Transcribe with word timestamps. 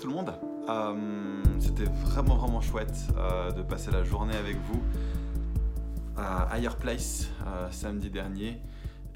Tout 0.00 0.06
le 0.08 0.14
monde. 0.14 0.32
Euh, 0.68 1.42
C'était 1.58 1.84
vraiment 1.84 2.36
vraiment 2.36 2.60
chouette 2.60 2.96
euh, 3.16 3.50
de 3.50 3.62
passer 3.62 3.90
la 3.90 4.04
journée 4.04 4.36
avec 4.36 4.56
vous 4.56 4.80
à 6.16 6.56
Higher 6.56 6.76
Place 6.78 7.28
euh, 7.46 7.70
samedi 7.70 8.10
dernier. 8.10 8.60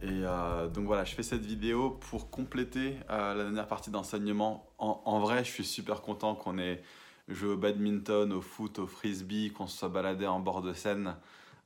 Et 0.03 0.09
euh, 0.25 0.69
donc 0.69 0.87
voilà, 0.87 1.05
je 1.05 1.15
fais 1.15 1.23
cette 1.23 1.45
vidéo 1.45 1.91
pour 2.11 2.31
compléter 2.31 2.97
euh, 3.11 3.35
la 3.35 3.45
dernière 3.45 3.69
partie 3.69 3.91
d'enseignement. 3.91 4.67
En, 4.79 5.21
vrai, 5.21 5.45
je 5.45 5.51
suis 5.51 5.65
super 5.65 6.03
content 6.03 6.35
qu'on 6.35 6.59
ait 6.59 6.83
joué 7.29 7.51
au 7.51 7.57
badminton, 7.57 8.33
au 8.33 8.41
foot, 8.41 8.81
au 8.81 8.87
frisbee, 8.89 9.53
qu'on 9.53 9.69
se 9.69 9.79
soit 9.79 9.89
baladé 9.89 10.27
en 10.27 10.41
bord 10.41 10.63
de 10.63 10.73
Seine 10.73 11.15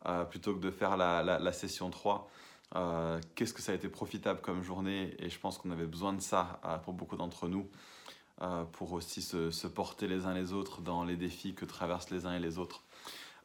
euh, 0.07 0.24
plutôt 0.24 0.55
que 0.55 0.60
de 0.60 0.71
faire 0.71 0.98
la, 0.98 1.23
la- 1.23 1.52
session 1.52 1.88
3. 1.88 2.29
Euh, 2.74 3.19
Qu'est-ce 3.35 3.55
que 3.55 3.62
ça 3.62 3.73
a 3.73 3.74
été 3.74 3.88
profitable 3.88 4.41
comme 4.43 4.62
journée? 4.62 5.15
Et 5.19 5.30
je 5.30 5.38
pense 5.41 5.57
qu'on 5.57 5.71
avait 5.71 5.87
besoin 5.87 6.12
de 6.12 6.21
ça 6.21 6.60
euh, 6.66 6.77
pour 6.79 6.93
beaucoup 6.93 7.16
d'entre 7.16 7.48
nous 7.48 7.66
euh, 8.42 8.64
pour 8.64 8.92
aussi 8.92 9.22
se, 9.22 9.66
porter 9.66 10.06
les 10.06 10.26
uns 10.26 10.34
les 10.34 10.52
autres 10.52 10.82
dans 10.82 11.04
les 11.04 11.16
défis 11.16 11.54
que 11.54 11.64
traversent 11.64 12.10
les 12.10 12.26
uns 12.26 12.34
et 12.34 12.40
les 12.40 12.59
autres. 12.59 12.82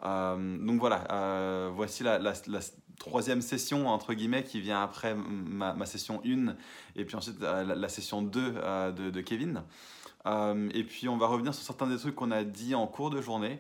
Euh, 0.03 0.57
donc 0.57 0.79
voilà, 0.79 1.05
euh, 1.11 1.69
voici 1.73 2.03
la, 2.03 2.19
troisième 2.99 3.41
session, 3.41 3.87
entre 3.87 4.13
guillemets, 4.13 4.43
qui 4.43 4.61
vient 4.61 4.81
après 4.81 5.15
ma, 5.15 5.85
session 5.85 6.21
1 6.25 6.55
et 6.95 7.05
puis 7.05 7.15
ensuite 7.15 7.39
la, 7.41 7.89
session 7.89 8.21
2 8.21 8.53
euh, 8.57 8.91
de, 8.91 9.21
Kevin. 9.21 9.63
Et 10.25 10.83
puis 10.83 11.09
on 11.09 11.17
va 11.17 11.27
revenir 11.27 11.53
sur 11.53 11.63
certains 11.63 11.87
des 11.87 11.97
trucs 11.97 12.15
qu'on 12.15 12.31
a 12.31 12.43
dit 12.43 12.75
en 12.75 12.85
cours 12.87 13.09
de 13.09 13.21
journée, 13.21 13.59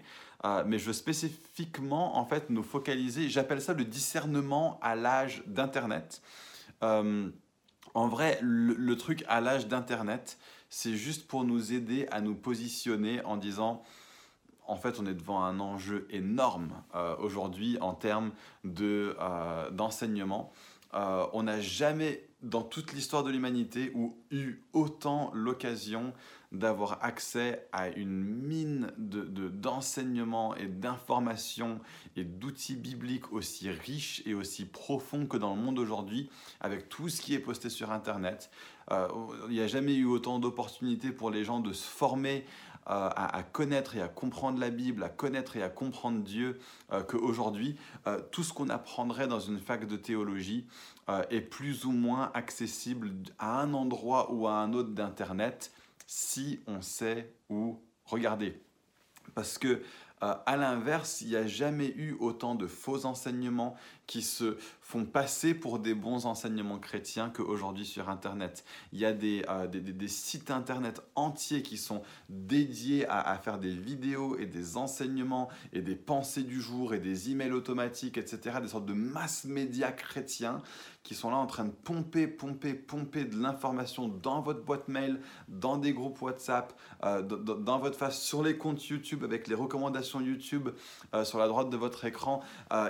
mais 0.65 0.77
je 0.77 0.85
veux 0.85 0.93
spécifiquement 0.93 2.17
en 2.17 2.25
fait 2.25 2.49
nous 2.49 2.63
focaliser, 2.63 3.29
j'appelle 3.29 3.61
ça 3.61 3.73
le 3.73 3.83
discernement 3.83 4.79
à 4.81 4.95
l'âge 4.95 5.43
d'Internet. 5.47 6.21
En 6.81 8.07
vrai, 8.07 8.39
le 8.41 8.95
truc 8.95 9.25
à 9.27 9.41
l'âge 9.41 9.67
d'Internet, 9.67 10.37
c'est 10.71 10.95
juste 10.95 11.27
pour 11.27 11.43
nous 11.43 11.73
aider 11.73 12.07
à 12.11 12.21
nous 12.21 12.33
positionner 12.33 13.23
en 13.25 13.35
disant, 13.35 13.83
en 14.65 14.77
fait, 14.77 14.99
on 15.01 15.05
est 15.05 15.13
devant 15.13 15.43
un 15.43 15.59
enjeu 15.59 16.07
énorme 16.09 16.71
euh, 16.95 17.13
aujourd'hui 17.17 17.77
en 17.81 17.93
termes 17.93 18.31
de, 18.63 19.15
euh, 19.19 19.69
d'enseignement. 19.69 20.51
Euh, 20.93 21.27
on 21.33 21.43
n'a 21.43 21.59
jamais, 21.59 22.25
dans 22.41 22.61
toute 22.61 22.93
l'histoire 22.93 23.25
de 23.25 23.31
l'humanité, 23.31 23.93
eu 24.31 24.61
autant 24.71 25.31
l'occasion 25.33 26.13
d'avoir 26.51 26.99
accès 27.01 27.67
à 27.71 27.87
une 27.89 28.23
mine 28.23 28.91
de, 28.97 29.21
de- 29.21 29.51
et 30.57 30.67
d'informations 30.67 31.79
et 32.15 32.23
d'outils 32.23 32.75
bibliques 32.75 33.31
aussi 33.31 33.69
riches 33.69 34.21
et 34.25 34.33
aussi 34.33 34.65
profonds 34.65 35.25
que 35.25 35.37
dans 35.37 35.55
le 35.55 35.61
monde 35.61 35.79
aujourd'hui, 35.79 36.29
avec 36.59 36.89
tout 36.89 37.07
ce 37.09 37.21
qui 37.21 37.33
est 37.33 37.39
posté 37.39 37.69
sur 37.69 37.91
Internet. 37.91 38.49
Euh, 38.91 39.07
il 39.47 39.53
n'y 39.53 39.61
a 39.61 39.67
jamais 39.67 39.95
eu 39.95 40.05
autant 40.05 40.39
d'opportunités 40.39 41.11
pour 41.11 41.29
les 41.29 41.43
gens 41.45 41.59
de 41.59 41.71
se 41.71 41.87
former 41.87 42.45
euh, 42.89 43.09
à, 43.15 43.43
connaître 43.43 43.95
et 43.95 44.01
à 44.01 44.07
comprendre 44.07 44.59
la 44.59 44.71
Bible, 44.71 45.03
à 45.03 45.09
connaître 45.09 45.55
et 45.55 45.63
à 45.63 45.69
comprendre 45.69 46.21
Dieu 46.21 46.59
euh, 46.91 47.03
qu'aujourd'hui. 47.03 47.77
Tout 48.31 48.43
ce 48.43 48.51
qu'on 48.51 48.69
apprendrait 48.69 49.27
dans 49.27 49.39
une 49.39 49.59
fac 49.59 49.87
de 49.87 49.95
théologie 49.95 50.65
est 51.29 51.41
plus 51.41 51.85
ou 51.85 51.91
moins 51.91 52.31
accessible 52.33 53.11
à 53.37 53.61
un 53.61 53.73
endroit 53.73 54.33
ou 54.33 54.47
à 54.47 54.53
un 54.53 54.73
autre 54.73 54.89
d'Internet 54.89 55.71
si 56.13 56.59
on 56.67 56.81
sait 56.81 57.33
où 57.49 57.79
regarder. 58.03 58.61
Parce 59.33 59.57
que 59.57 59.81
euh, 60.23 60.35
à 60.45 60.57
l'inverse, 60.57 61.21
il 61.21 61.29
n'y 61.29 61.35
a 61.37 61.47
jamais 61.47 61.87
eu 61.87 62.17
autant 62.19 62.53
de 62.53 62.67
faux 62.67 63.05
enseignements 63.05 63.77
qui 64.11 64.21
se 64.23 64.57
font 64.81 65.05
passer 65.05 65.53
pour 65.53 65.79
des 65.79 65.93
bons 65.93 66.25
enseignements 66.25 66.79
chrétiens 66.79 67.29
qu'aujourd'hui 67.29 67.85
sur 67.85 68.09
Internet. 68.09 68.65
Il 68.91 68.99
y 68.99 69.05
a 69.05 69.13
des, 69.13 69.45
euh, 69.47 70.07
sites 70.07 70.51
Internet 70.51 71.01
entiers 71.15 71.61
qui 71.61 71.77
sont 71.77 72.01
dédiés 72.27 73.07
à, 73.07 73.37
faire 73.37 73.57
des 73.57 73.73
vidéos 73.73 74.37
et 74.37 74.47
des 74.47 74.75
enseignements 74.75 75.47
et 75.71 75.81
des 75.81 75.95
pensées 75.95 76.43
du 76.43 76.59
jour 76.59 76.93
et 76.93 76.99
des 76.99 77.31
emails 77.31 77.53
automatiques, 77.53 78.17
etc. 78.17 78.57
Des 78.61 78.67
sortes 78.67 78.85
de 78.85 78.91
mass 78.91 79.45
médias 79.45 79.93
chrétiens 79.93 80.61
qui 81.03 81.15
sont 81.15 81.31
là 81.31 81.37
en 81.37 81.47
train 81.47 81.65
de 81.65 81.71
pomper, 81.71 82.27
pomper, 82.27 82.73
pomper 82.73 83.23
de 83.23 83.37
l'information 83.37 84.09
dans 84.09 84.41
votre 84.41 84.63
boîte 84.63 84.89
mail, 84.89 85.21
dans 85.47 85.77
des 85.77 85.93
groupes 85.93 86.21
WhatsApp, 86.21 86.77
euh, 87.05 87.21
dans 87.21 87.79
votre 87.79 87.97
face, 87.97 88.21
sur 88.21 88.43
les 88.43 88.57
comptes 88.57 88.85
YouTube, 88.85 89.23
avec 89.23 89.47
les 89.47 89.55
recommandations 89.55 90.19
YouTube 90.19 90.69
euh, 91.15 91.23
sur 91.23 91.39
la 91.39 91.47
droite 91.47 91.69
de 91.69 91.77
votre 91.77 92.03
écran. 92.03 92.41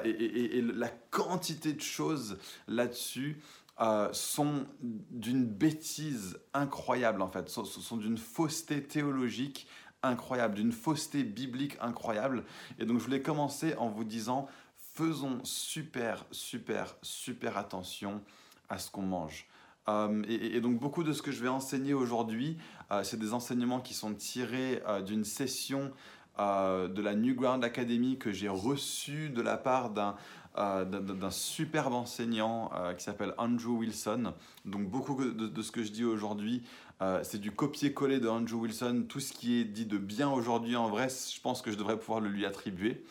et 0.03 0.61
la 0.61 0.89
quantité 1.11 1.73
de 1.73 1.81
choses 1.81 2.39
là-dessus 2.67 3.39
euh, 3.79 4.09
sont 4.13 4.65
d'une 4.79 5.45
bêtise 5.45 6.37
incroyable, 6.53 7.21
en 7.21 7.29
fait, 7.29 7.49
sont, 7.49 7.65
sont 7.65 7.97
d'une 7.97 8.17
fausseté 8.17 8.83
théologique 8.83 9.67
incroyable, 10.03 10.55
d'une 10.55 10.71
fausseté 10.71 11.23
biblique 11.23 11.77
incroyable. 11.81 12.43
Et 12.79 12.85
donc, 12.85 12.99
je 12.99 13.03
voulais 13.03 13.21
commencer 13.21 13.75
en 13.75 13.89
vous 13.89 14.03
disant, 14.03 14.47
faisons 14.93 15.39
super, 15.43 16.25
super, 16.31 16.95
super 17.01 17.57
attention 17.57 18.21
à 18.69 18.77
ce 18.77 18.91
qu'on 18.91 19.03
mange. 19.03 19.47
Euh, 19.89 20.21
et, 20.27 20.61
donc 20.61 20.79
beaucoup 20.79 21.03
de 21.03 21.11
ce 21.11 21.23
que 21.23 21.31
je 21.31 21.41
vais 21.41 21.49
enseigner 21.49 21.95
aujourd'hui, 21.95 22.57
euh, 22.91 23.03
c'est 23.03 23.17
des 23.17 23.33
enseignements 23.33 23.79
qui 23.79 23.95
sont 23.95 24.13
tirés 24.13 24.83
d'une 25.05 25.23
session 25.23 25.91
de 26.37 27.01
la 27.01 27.13
Newground 27.13 27.63
Academy 27.63 28.17
que 28.17 28.31
j'ai 28.31 28.47
reçue 28.49 29.29
de 29.29 29.41
la 29.41 29.57
part 29.57 29.91
d'un 29.91 30.15
euh, 30.57 30.85
d'un- 30.85 31.31
superbe 31.31 31.93
enseignant 31.93 32.71
euh, 32.75 32.93
qui 32.93 33.03
s'appelle 33.03 33.33
Andrew 33.37 33.77
Wilson. 33.79 34.33
Donc 34.65 34.89
beaucoup 34.89 35.23
de, 35.23 35.47
de 35.47 35.61
ce 35.61 35.71
que 35.71 35.83
je 35.83 35.91
dis 35.91 36.03
aujourd'hui, 36.03 36.63
euh, 37.01 37.21
c'est 37.23 37.39
du 37.39 37.51
copier-coller 37.51 38.19
de 38.19 38.27
Andrew 38.27 38.55
Wilson. 38.61 39.05
Tout 39.07 39.19
ce 39.19 39.33
qui 39.33 39.59
est 39.59 39.63
dit 39.65 39.85
de 39.85 39.97
bien 39.97 40.29
aujourd'hui, 40.29 40.75
en 40.75 40.89
vrai, 40.89 41.07
je 41.09 41.41
pense 41.41 41.61
que 41.61 41.71
je 41.71 41.77
devrais 41.77 41.97
pouvoir 41.97 42.19
le 42.19 42.29
lui 42.29 42.45
attribuer. 42.45 43.03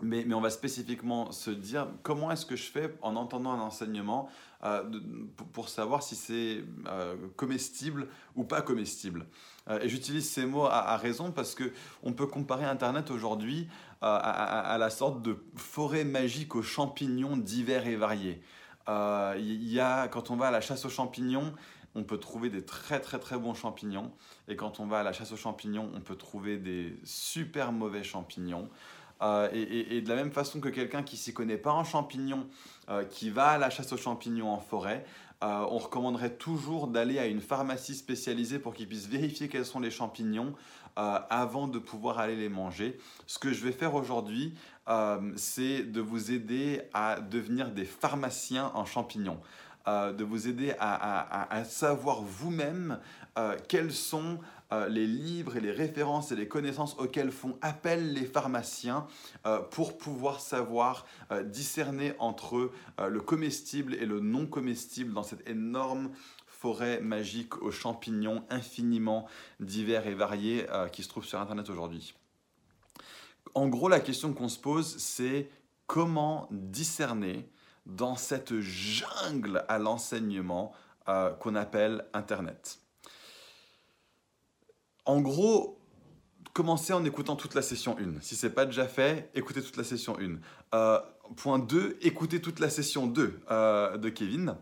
Mais, 0.00 0.26
on 0.34 0.40
va 0.40 0.50
spécifiquement 0.50 1.30
se 1.30 1.50
dire 1.50 1.86
comment 2.02 2.30
est-ce 2.32 2.44
que 2.46 2.56
je 2.56 2.64
fais 2.64 2.94
en 3.00 3.14
entendant 3.14 3.52
un 3.52 3.60
enseignement 3.60 4.28
euh, 4.64 4.82
pour, 5.52 5.68
savoir 5.68 6.02
si 6.02 6.16
c'est 6.16 6.64
euh, 6.88 7.14
comestible 7.36 8.08
ou 8.34 8.42
pas 8.42 8.60
comestible? 8.60 9.26
Euh, 9.68 9.80
et 9.80 9.88
j'utilise 9.88 10.28
ces 10.28 10.46
mots 10.46 10.66
à, 10.66 10.96
raison 10.96 11.30
parce 11.30 11.54
que 11.54 11.72
on 12.02 12.12
peut 12.12 12.26
comparer 12.26 12.64
Internet 12.64 13.10
aujourd'hui 13.12 13.68
à, 14.00 14.16
à- 14.16 14.78
la 14.78 14.90
sorte 14.90 15.22
de 15.22 15.38
forêt 15.54 16.04
magique 16.04 16.56
aux 16.56 16.62
champignons 16.62 17.36
divers 17.36 17.86
et 17.86 17.96
variés. 17.96 18.42
Il 18.88 19.72
y 19.72 19.80
a, 19.80 20.08
quand 20.08 20.30
on 20.30 20.36
va 20.36 20.48
à 20.48 20.50
la 20.50 20.60
chasse 20.60 20.84
aux 20.84 20.90
champignons, 20.90 21.54
on 21.94 22.02
peut 22.02 22.18
trouver 22.18 22.50
des 22.50 22.64
très 22.64 23.00
très 23.00 23.18
très 23.18 23.38
bons 23.38 23.54
champignons. 23.54 24.12
Et 24.48 24.56
quand 24.56 24.80
on 24.80 24.86
va 24.86 24.98
à 24.98 25.02
la 25.02 25.12
chasse 25.12 25.32
aux 25.32 25.36
champignons, 25.36 25.90
on 25.94 26.00
peut 26.00 26.16
trouver 26.16 26.58
des 26.58 26.96
super 27.04 27.72
mauvais 27.72 28.02
champignons. 28.02 28.68
Euh, 29.22 29.48
et, 29.52 30.00
de 30.00 30.08
la 30.08 30.16
même 30.16 30.32
façon 30.32 30.60
que 30.60 30.68
quelqu'un 30.68 31.02
qui 31.02 31.16
s'y 31.16 31.32
connaît 31.32 31.56
pas 31.56 31.72
en 31.72 31.84
champignons, 31.84 32.46
euh, 32.88 33.04
qui 33.04 33.30
va 33.30 33.48
à 33.48 33.58
la 33.58 33.70
chasse 33.70 33.92
aux 33.92 33.96
champignons 33.96 34.50
en 34.50 34.58
forêt, 34.58 35.04
euh, 35.42 35.66
on 35.70 35.78
recommanderait 35.78 36.34
toujours 36.34 36.88
d'aller 36.88 37.18
à 37.18 37.26
une 37.26 37.40
pharmacie 37.40 37.94
spécialisée 37.94 38.58
pour 38.58 38.74
qu'il 38.74 38.88
puisse 38.88 39.06
vérifier 39.06 39.48
quels 39.48 39.64
sont 39.64 39.80
les 39.80 39.90
champignons 39.90 40.54
avant 40.96 41.66
de 41.66 41.80
pouvoir 41.80 42.20
aller 42.20 42.36
les 42.36 42.48
manger. 42.48 42.96
Ce 43.26 43.40
que 43.40 43.52
je 43.52 43.64
vais 43.64 43.72
faire 43.72 43.96
aujourd'hui, 43.96 44.54
c'est 45.34 45.82
de 45.82 46.00
vous 46.00 46.30
aider 46.30 46.82
à 46.92 47.18
devenir 47.18 47.72
des 47.72 47.84
pharmaciens 47.84 48.70
en 48.74 48.84
champignons. 48.84 49.40
De 49.88 50.22
vous 50.22 50.46
aider 50.46 50.72
à, 50.78 51.64
savoir 51.64 52.22
vous-même 52.22 53.00
quels 53.66 53.92
sont 53.92 54.38
euh, 54.74 54.88
les 54.88 55.06
livres 55.06 55.56
et 55.56 55.60
les 55.60 55.70
références 55.70 56.32
et 56.32 56.36
les 56.36 56.48
connaissances 56.48 56.96
auxquelles 56.98 57.30
font 57.30 57.56
appel 57.62 58.12
les 58.12 58.24
pharmaciens 58.24 59.06
euh, 59.46 59.60
pour 59.60 59.96
pouvoir 59.96 60.40
savoir 60.40 61.06
euh, 61.30 61.42
discerner 61.44 62.14
entre 62.18 62.72
le 62.98 63.20
comestible 63.20 63.94
et 63.94 64.06
le 64.06 64.20
non 64.20 64.46
comestible 64.46 65.12
dans 65.12 65.22
cette 65.22 65.48
énorme 65.48 66.10
forêt 66.46 67.00
magique 67.00 67.62
aux 67.62 67.70
champignons 67.70 68.44
infiniment 68.50 69.26
divers 69.60 70.06
et 70.06 70.14
variés 70.14 70.66
qui 70.92 71.02
se 71.02 71.08
trouve 71.08 71.24
sur 71.24 71.40
Internet 71.40 71.68
aujourd'hui. 71.68 72.14
En 73.54 73.68
gros, 73.68 73.88
la 73.88 74.00
question 74.00 74.32
qu'on 74.32 74.48
se 74.48 74.58
pose, 74.58 74.96
c'est 74.98 75.48
comment 75.86 76.48
discerner 76.50 77.48
dans 77.86 78.16
cette 78.16 78.58
jungle 78.60 79.64
à 79.68 79.78
l'enseignement 79.78 80.72
qu'on 81.40 81.54
appelle 81.54 82.06
Internet? 82.12 82.83
En 85.06 85.20
gros, 85.20 85.78
commencez 86.54 86.92
en 86.92 87.04
écoutant 87.04 87.36
toute 87.36 87.54
la 87.54 87.62
session 87.62 87.96
1. 87.98 88.20
Si 88.20 88.36
ce 88.36 88.46
n'est 88.46 88.52
pas 88.52 88.64
déjà 88.64 88.86
fait, 88.86 89.30
écoutez 89.34 89.62
toute 89.62 89.76
la 89.76 89.84
session 89.84 90.16
1. 90.18 90.38
Euh, 90.74 91.00
point 91.36 91.58
2, 91.58 91.98
écoutez 92.00 92.40
toute 92.40 92.58
la 92.58 92.70
session 92.70 93.06
2 93.06 93.40
euh, 93.50 93.96
de 93.98 94.08
Kevin. 94.08 94.56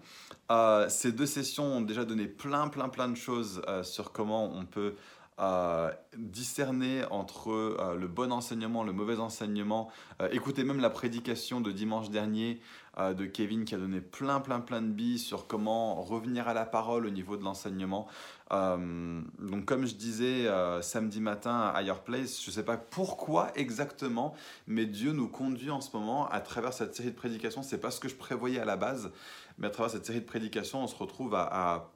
Euh, 0.51 0.89
ces 0.89 1.13
deux 1.13 1.27
sessions 1.27 1.77
ont 1.77 1.81
déjà 1.81 2.05
donné 2.05 2.27
plein, 2.27 2.69
plein, 2.69 2.89
plein 2.89 3.09
de 3.09 3.17
choses 3.17 3.63
sur 3.85 4.11
comment 4.11 4.53
on 4.53 4.65
peut 4.65 4.95
euh, 5.41 5.91
discerner 6.19 7.05
entre 7.11 7.51
euh, 7.51 7.97
le 7.97 8.07
bon 8.07 8.33
enseignement, 8.33 8.85
le 8.85 8.93
mauvais 8.93 9.19
enseignement. 9.19 9.91
Euh, 10.21 10.29
écoutez 10.31 10.63
même 10.63 10.79
la 10.79 10.91
prédication 10.91 11.63
de 11.63 11.73
dimanche 11.73 12.11
dernier 12.11 12.61
de 12.99 13.25
Kevin 13.25 13.65
qui 13.65 13.75
a 13.75 13.79
donné 13.79 14.03
plein, 14.03 14.39
plein, 14.41 14.61
plein 14.61 14.83
de 14.83 14.89
billes 14.89 15.19
sur 15.19 15.47
comment 15.47 16.03
revenir 16.03 16.47
à 16.47 16.53
la 16.53 16.67
parole 16.67 17.07
au 17.07 17.11
niveau 17.11 17.39
de 17.39 17.43
l'enseignement. 17.43 18.07
donc 18.51 19.65
comme 19.65 19.87
je 19.87 19.95
disais 19.95 20.47
samedi 20.83 21.23
matin 21.23 21.73
à 21.75 21.81
Higher 21.81 22.03
Place, 22.05 22.43
je 22.43 22.51
ne 22.51 22.53
sais 22.53 22.65
pas 22.67 22.77
pourquoi 22.77 23.51
exactement, 23.55 24.35
mais 24.67 24.85
Dieu 24.85 25.13
nous 25.13 25.29
conduit 25.29 25.71
en 25.71 25.81
ce 25.81 25.97
moment 25.97 26.29
à 26.29 26.41
travers 26.41 26.75
cette 26.75 26.95
série 26.95 27.13
de 27.13 27.17
prédications. 27.17 27.63
C'est 27.63 27.81
pas 27.81 27.91
ce 27.91 27.99
que 27.99 28.11
je 28.11 28.15
prévoyais 28.15 28.61
à 28.61 28.67
la 28.67 28.77
base, 28.77 29.11
mais 29.57 29.69
à 29.69 29.71
travers 29.71 29.91
cette 29.91 30.05
série 30.05 30.21
de 30.21 30.27
prédications, 30.27 30.85
on 30.85 30.87
se 30.87 30.97
retrouve 30.97 31.35
à 31.35 31.93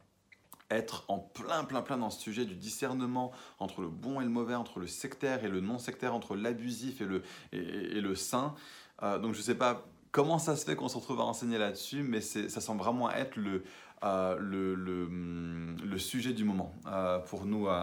être 0.70 1.04
en 1.08 1.18
plein, 1.18 1.64
plein, 1.64 1.82
plein 1.82 1.96
dans 1.96 2.10
ce 2.10 2.20
sujet 2.20 2.44
du 2.44 2.54
discernement 2.54 3.32
entre 3.58 3.82
le 3.82 3.88
bon 3.88 4.20
et 4.20 4.24
le 4.24 4.30
mauvais, 4.30 4.54
entre 4.54 4.80
le 4.80 4.86
sectaire 4.86 5.44
et 5.44 5.48
le 5.48 5.60
non 5.60 5.78
sectaire, 5.78 6.14
entre 6.14 6.36
l'abusif 6.36 7.00
et 7.00 7.04
le, 7.04 7.22
et, 7.52 8.00
le 8.00 8.14
saint. 8.14 8.54
Euh, 9.02 9.18
donc 9.18 9.34
je 9.34 9.38
ne 9.38 9.44
sais 9.44 9.54
pas 9.54 9.84
comment 10.12 10.38
ça 10.38 10.56
se 10.56 10.64
fait 10.64 10.76
qu'on 10.76 10.88
se 10.88 10.96
retrouve 10.96 11.20
à 11.20 11.24
enseigner 11.24 11.58
là-dessus, 11.58 12.02
mais 12.02 12.20
ça 12.20 12.60
semble 12.60 12.80
vraiment 12.80 13.10
être 13.10 13.36
le, 13.36 13.62
euh, 14.04 14.36
le, 14.38 15.04
hum, 15.06 15.76
le, 15.82 15.98
sujet 15.98 16.32
du 16.32 16.44
moment 16.44 16.74
euh, 16.86 17.18
pour 17.18 17.46
nous 17.46 17.66
à, 17.68 17.80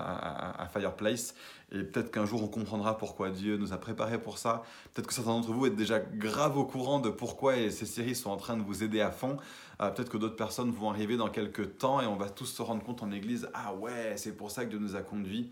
à, 0.62 0.68
Fireplace. 0.68 1.34
Et 1.72 1.84
peut-être 1.84 2.12
qu'un 2.12 2.26
jour 2.26 2.44
on 2.44 2.48
comprendra 2.48 2.98
pourquoi 2.98 3.32
Dieu 3.32 3.58
nous 3.58 3.74
a 3.74 3.78
préparés 3.78 4.22
pour 4.22 4.38
ça. 4.38 4.62
Peut-être 4.94 5.08
que 5.08 5.14
certains 5.14 5.32
d'entre 5.32 5.52
vous 5.52 5.66
êtes 5.66 5.76
déjà 5.76 6.00
grave 6.00 6.56
au 6.58 6.66
courant 6.66 7.00
de 7.00 7.10
pourquoi 7.10 7.56
ces 7.72 7.88
séries 7.88 8.16
sont 8.16 8.30
en 8.30 8.38
train 8.38 8.56
de 8.58 8.62
vous 8.62 8.84
aider 8.84 9.02
à 9.02 9.10
fond. 9.10 9.38
Euh, 9.82 9.90
peut-être 9.90 10.10
que 10.10 10.18
d'autres 10.18 10.36
personnes 10.36 10.72
vont 10.72 10.90
arriver 10.90 11.18
dans 11.18 11.30
quelques 11.30 11.78
temps 11.78 12.02
et 12.02 12.06
on 12.06 12.16
va 12.16 12.30
tous 12.30 12.46
se 12.46 12.62
rendre 12.62 12.84
compte 12.84 13.04
en 13.04 13.12
église, 13.12 13.50
ah 13.54 13.74
ouais, 13.74 14.14
c'est 14.18 14.36
pour 14.36 14.52
ça 14.52 14.66
que 14.66 14.70
Dieu 14.70 14.80
nous 14.80 14.96
a 14.96 15.02
conduits 15.02 15.52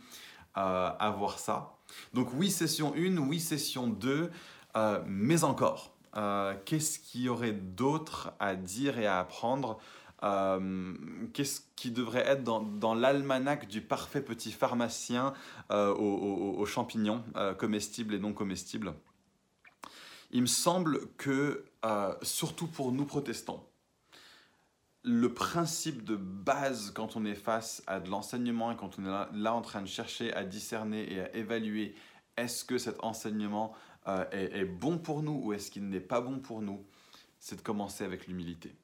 à 0.53 1.15
voir 1.17 1.39
ça. 1.39 1.77
Donc 2.13 2.33
oui, 2.33 2.51
session 2.51 2.93
1, 2.93 3.17
oui, 3.19 3.39
session 3.39 3.87
2, 3.87 4.29
mais 5.07 5.45
encore. 5.45 5.93
Qu'est-ce 6.65 6.99
qu'il 6.99 7.21
y 7.21 7.29
aurait 7.29 7.53
d'autre 7.53 8.33
à 8.37 8.55
dire 8.55 8.99
et 8.99 9.07
à 9.07 9.19
apprendre 9.19 9.79
euh, 10.23 10.93
qu'est-ce 11.33 11.61
qui 11.75 11.89
devrait 11.89 12.25
être 12.27 12.43
dans, 12.43 12.93
l'almanach 12.93 13.67
du 13.67 13.81
parfait 13.81 14.21
petit 14.21 14.51
pharmacien 14.51 15.33
euh, 15.71 15.93
aux, 15.93 16.65
champignons 16.65 17.23
euh, 17.35 17.53
comestibles 17.55 18.13
et 18.13 18.19
non 18.19 18.33
comestibles 18.33 18.93
Il 20.31 20.41
me 20.41 20.47
semble 20.47 21.07
que, 21.17 21.65
surtout 22.21 22.67
pour 22.67 22.91
nous 22.91 23.05
protestants, 23.05 23.65
le 25.03 25.33
principe 25.33 26.03
de 26.03 26.15
base 26.15 26.91
quand 26.91 27.15
on 27.15 27.25
est 27.25 27.35
face 27.35 27.83
à 27.87 27.99
de 27.99 28.09
l'enseignement 28.09 28.71
et 28.71 28.75
quand 28.75 28.99
on 28.99 29.05
est 29.05 29.27
là, 29.33 29.53
en 29.53 29.61
train 29.61 29.81
de 29.81 29.87
chercher 29.87 30.33
à 30.33 30.43
discerner 30.43 31.11
et 31.11 31.21
à 31.21 31.35
évaluer 31.35 31.95
est-ce 32.37 32.63
que 32.63 32.77
cet 32.77 33.03
enseignement 33.03 33.73
est, 34.07 34.59
est, 34.59 34.65
bon 34.65 34.97
pour 34.97 35.23
nous 35.23 35.39
ou 35.43 35.53
est-ce 35.53 35.71
qu'il 35.71 35.89
n'est 35.89 35.99
pas 35.99 36.21
bon 36.21 36.39
pour 36.39 36.61
nous, 36.61 36.85
c'est 37.39 37.55
de 37.55 37.61
commencer 37.61 38.03
avec 38.03 38.27
l'humilité. 38.27 38.75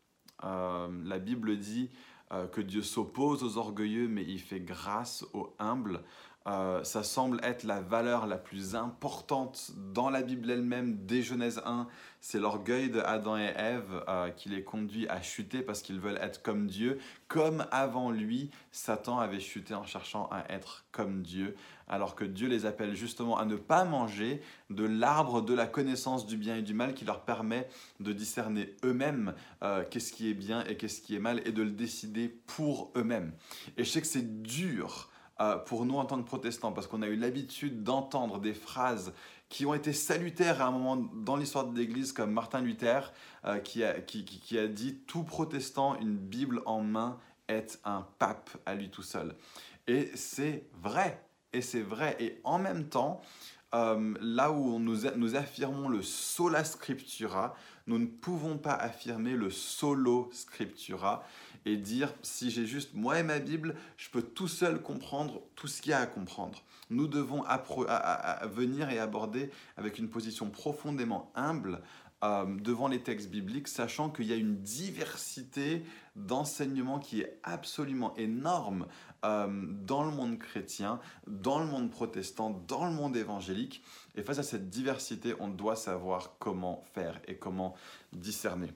Euh, 0.43 0.87
la 1.03 1.19
Bible 1.19 1.57
dit 1.57 1.89
euh, 2.31 2.47
que 2.47 2.61
Dieu 2.61 2.81
s'oppose 2.81 3.43
aux 3.43 3.57
orgueilleux, 3.57 4.07
mais 4.07 4.23
il 4.23 4.39
fait 4.39 4.59
grâce 4.59 5.25
aux 5.33 5.55
humbles. 5.59 6.01
Euh, 6.47 6.83
ça 6.83 7.03
semble 7.03 7.39
être 7.43 7.63
la 7.63 7.81
valeur 7.81 8.25
la 8.25 8.37
plus 8.37 8.75
importante 8.75 9.71
dans 9.93 10.09
la 10.09 10.21
Bible 10.21 10.49
elle-même, 10.49 11.05
dès 11.05 11.21
Genèse 11.21 11.61
1. 11.65 11.87
C'est 12.21 12.39
l'orgueil 12.39 12.89
de 12.89 12.99
Adam 12.99 13.37
et 13.37 13.53
Ève 13.55 14.03
qui 14.35 14.49
les 14.49 14.63
conduit 14.63 15.07
à 15.07 15.21
chuter 15.21 15.61
parce 15.61 15.81
qu'ils 15.81 15.99
veulent 15.99 16.19
être 16.21 16.41
comme 16.41 16.67
Dieu. 16.67 16.97
Comme 17.27 17.65
avant 17.71 18.11
lui, 18.11 18.49
Satan 18.71 19.19
avait 19.19 19.39
chuté 19.39 19.75
en 19.75 19.85
cherchant 19.85 20.27
à 20.31 20.51
être 20.51 20.85
comme 20.91 21.21
Dieu 21.21 21.55
alors 21.87 22.15
que 22.15 22.25
Dieu 22.25 22.47
les 22.47 22.65
appelle 22.65 22.95
justement 22.95 23.37
à 23.37 23.45
ne 23.45 23.55
pas 23.55 23.85
manger 23.85 24.41
de 24.69 24.83
l'arbre 24.83 25.41
de 25.41 25.53
la 25.53 25.67
connaissance 25.67 26.25
du 26.25 26.37
bien 26.37 26.57
et 26.57 26.61
du 26.61 26.73
mal 26.73 26.93
qui 26.93 27.05
leur 27.05 27.21
permet 27.21 27.67
de 27.99 28.11
discerner 28.11 28.75
eux-mêmes 28.83 29.33
euh, 29.63 29.83
qu'est-ce 29.89 30.11
qui 30.11 30.29
est 30.29 30.33
bien 30.33 30.63
et 30.65 30.75
qu'est-ce 30.75 31.01
qui 31.01 31.15
est 31.15 31.19
mal 31.19 31.41
et 31.45 31.51
de 31.51 31.63
le 31.63 31.71
décider 31.71 32.27
pour 32.27 32.91
eux-mêmes. 32.95 33.33
Et 33.77 33.83
je 33.83 33.89
sais 33.89 34.01
que 34.01 34.07
c'est 34.07 34.41
dur 34.43 35.09
euh, 35.39 35.57
pour 35.57 35.85
nous 35.85 35.97
en 35.97 36.05
tant 36.05 36.21
que 36.21 36.27
protestants 36.27 36.71
parce 36.71 36.87
qu'on 36.87 37.01
a 37.01 37.07
eu 37.07 37.15
l'habitude 37.15 37.83
d'entendre 37.83 38.39
des 38.39 38.53
phrases 38.53 39.13
qui 39.49 39.65
ont 39.65 39.73
été 39.73 39.93
salutaires 39.93 40.61
à 40.61 40.65
un 40.65 40.71
moment 40.71 40.97
dans 40.97 41.35
l'histoire 41.35 41.65
de 41.65 41.77
l'Église, 41.77 42.11
comme 42.11 42.31
Martin 42.31 42.61
Luther, 42.61 43.13
euh, 43.45 43.59
qui, 43.59 43.83
a, 43.83 44.67
dit 44.67 44.97
Tout 45.07 45.23
protestant, 45.23 45.97
une 45.99 46.17
Bible 46.17 46.61
en 46.65 46.81
main, 46.81 47.19
est 47.47 47.79
un 47.85 48.05
pape 48.19 48.49
à 48.65 48.75
lui 48.75 48.89
tout 48.89 49.03
seul. 49.03 49.35
Et 49.87 50.11
c'est 50.15 50.65
vrai 50.81 51.23
et 51.53 51.61
c'est 51.61 51.81
vrai. 51.81 52.17
Et 52.19 52.41
en 52.43 52.59
même 52.59 52.89
temps, 52.89 53.21
euh, 53.73 54.15
là 54.19 54.51
où 54.51 54.79
nous, 54.79 55.01
nous 55.15 55.35
affirmons 55.35 55.87
le 55.87 56.01
sola 56.01 56.63
scriptura, 56.63 57.55
nous 57.85 57.99
ne 57.99 58.05
pouvons 58.05 58.57
pas 58.57 58.73
affirmer 58.73 59.33
le 59.33 59.49
solo 59.49 60.29
scriptura 60.33 61.23
et 61.65 61.77
dire 61.77 62.13
si 62.21 62.51
j'ai 62.51 62.65
juste 62.65 62.93
moi 62.93 63.19
et 63.19 63.23
ma 63.23 63.39
Bible, 63.39 63.75
je 63.97 64.09
peux 64.09 64.21
tout 64.21 64.47
seul 64.47 64.81
comprendre 64.81 65.41
tout 65.55 65.67
ce 65.67 65.81
qu'il 65.81 65.91
y 65.91 65.93
a 65.93 65.99
à 65.99 66.07
comprendre. 66.07 66.63
Nous 66.89 67.07
devons 67.07 67.43
venir 68.43 68.89
et 68.89 68.99
aborder 68.99 69.51
avec 69.75 69.97
une 69.97 70.09
position 70.09 70.49
profondément 70.49 71.31
humble 71.35 71.81
euh, 72.23 72.45
devant 72.45 72.87
les 72.87 73.03
textes 73.03 73.29
bibliques, 73.29 73.67
sachant 73.67 74.09
qu'il 74.09 74.25
y 74.25 74.33
a 74.33 74.35
une 74.35 74.57
diversité 74.63 75.83
d'enseignements 76.15 76.97
qui 76.97 77.21
est 77.21 77.39
absolument 77.43 78.15
énorme 78.15 78.87
euh, 79.23 79.47
dans 79.85 80.03
le 80.03 80.09
monde 80.09 80.39
chrétien, 80.39 80.99
dans 81.27 81.59
le 81.59 81.67
monde 81.67 81.91
protestant, 81.91 82.49
dans 82.67 82.85
le 82.85 82.91
monde 82.91 83.15
évangélique. 83.15 83.83
Et 84.15 84.23
face 84.23 84.39
à 84.39 84.43
cette 84.43 84.67
diversité, 84.67 85.35
on 85.39 85.47
doit 85.47 85.75
savoir 85.75 86.37
comment 86.39 86.83
faire 86.93 87.21
et 87.27 87.37
comment 87.37 87.75
discerner. 88.13 88.73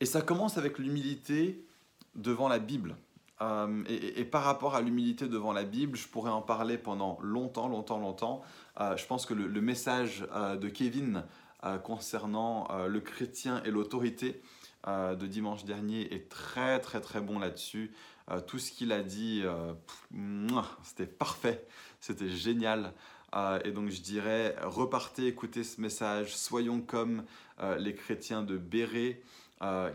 Et 0.00 0.06
ça 0.06 0.22
commence 0.22 0.58
avec 0.58 0.78
l'humilité 0.78 1.64
devant 2.14 2.48
la 2.48 2.58
Bible. 2.58 2.96
Euh, 3.42 3.84
et, 3.88 4.24
par 4.24 4.44
rapport 4.44 4.74
à 4.74 4.82
l'humilité 4.82 5.26
devant 5.26 5.52
la 5.52 5.64
Bible, 5.64 5.96
je 5.96 6.08
pourrais 6.08 6.30
en 6.30 6.42
parler 6.42 6.76
pendant 6.76 7.18
longtemps, 7.22 7.68
longtemps, 7.68 7.98
longtemps. 7.98 8.42
Euh, 8.80 8.96
je 8.96 9.06
pense 9.06 9.24
que 9.24 9.34
le, 9.34 9.60
message 9.60 10.26
de 10.60 10.68
Kevin 10.68 11.24
concernant 11.84 12.68
le 12.86 13.00
chrétien 13.00 13.62
et 13.64 13.70
l'autorité 13.70 14.40
de 14.86 15.26
dimanche 15.26 15.64
dernier 15.64 16.14
est 16.14 16.30
très, 16.30 16.80
très, 16.80 17.02
très 17.02 17.20
bon 17.20 17.38
là-dessus. 17.38 17.92
Euh, 18.30 18.40
tout 18.40 18.58
ce 18.58 18.70
qu'il 18.70 18.92
a 18.92 19.02
dit, 19.02 19.42
euh, 19.44 19.72
c'était 20.82 21.06
parfait, 21.06 21.66
c'était 22.00 22.30
génial. 22.30 22.92
Euh, 23.34 23.60
et 23.64 23.72
donc 23.72 23.90
je 23.90 24.00
dirais, 24.00 24.56
repartez, 24.62 25.26
écoutez 25.26 25.64
ce 25.64 25.80
message, 25.80 26.36
soyons 26.36 26.80
comme 26.80 27.24
les 27.78 27.94
chrétiens 27.94 28.42
de 28.42 28.56
Béret, 28.56 29.20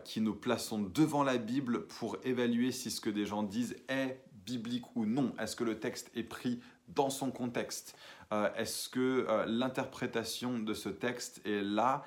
qui 0.04 0.22
nous 0.22 0.36
plaçons 0.36 0.80
devant 0.80 1.24
la 1.24 1.38
Bible 1.38 1.88
pour 1.88 2.18
évaluer 2.24 2.72
si 2.72 2.92
ce 2.92 3.02
que 3.02 3.10
des 3.10 3.26
gens 3.26 3.42
disent 3.42 3.76
est 3.88 4.22
biblique 4.46 4.96
ou 4.96 5.06
non. 5.06 5.34
Est-ce 5.40 5.56
que 5.56 5.64
le 5.64 5.80
texte 5.80 6.12
est 6.16 6.24
pris 6.24 6.60
dans 6.90 7.10
son 7.10 7.32
contexte? 7.32 7.98
Est-ce 8.32 8.90
que 8.90 9.26
l'interprétation 9.48 10.60
de 10.60 10.74
ce 10.76 10.90
texte 10.90 11.42
est 11.46 11.64
là 11.64 12.04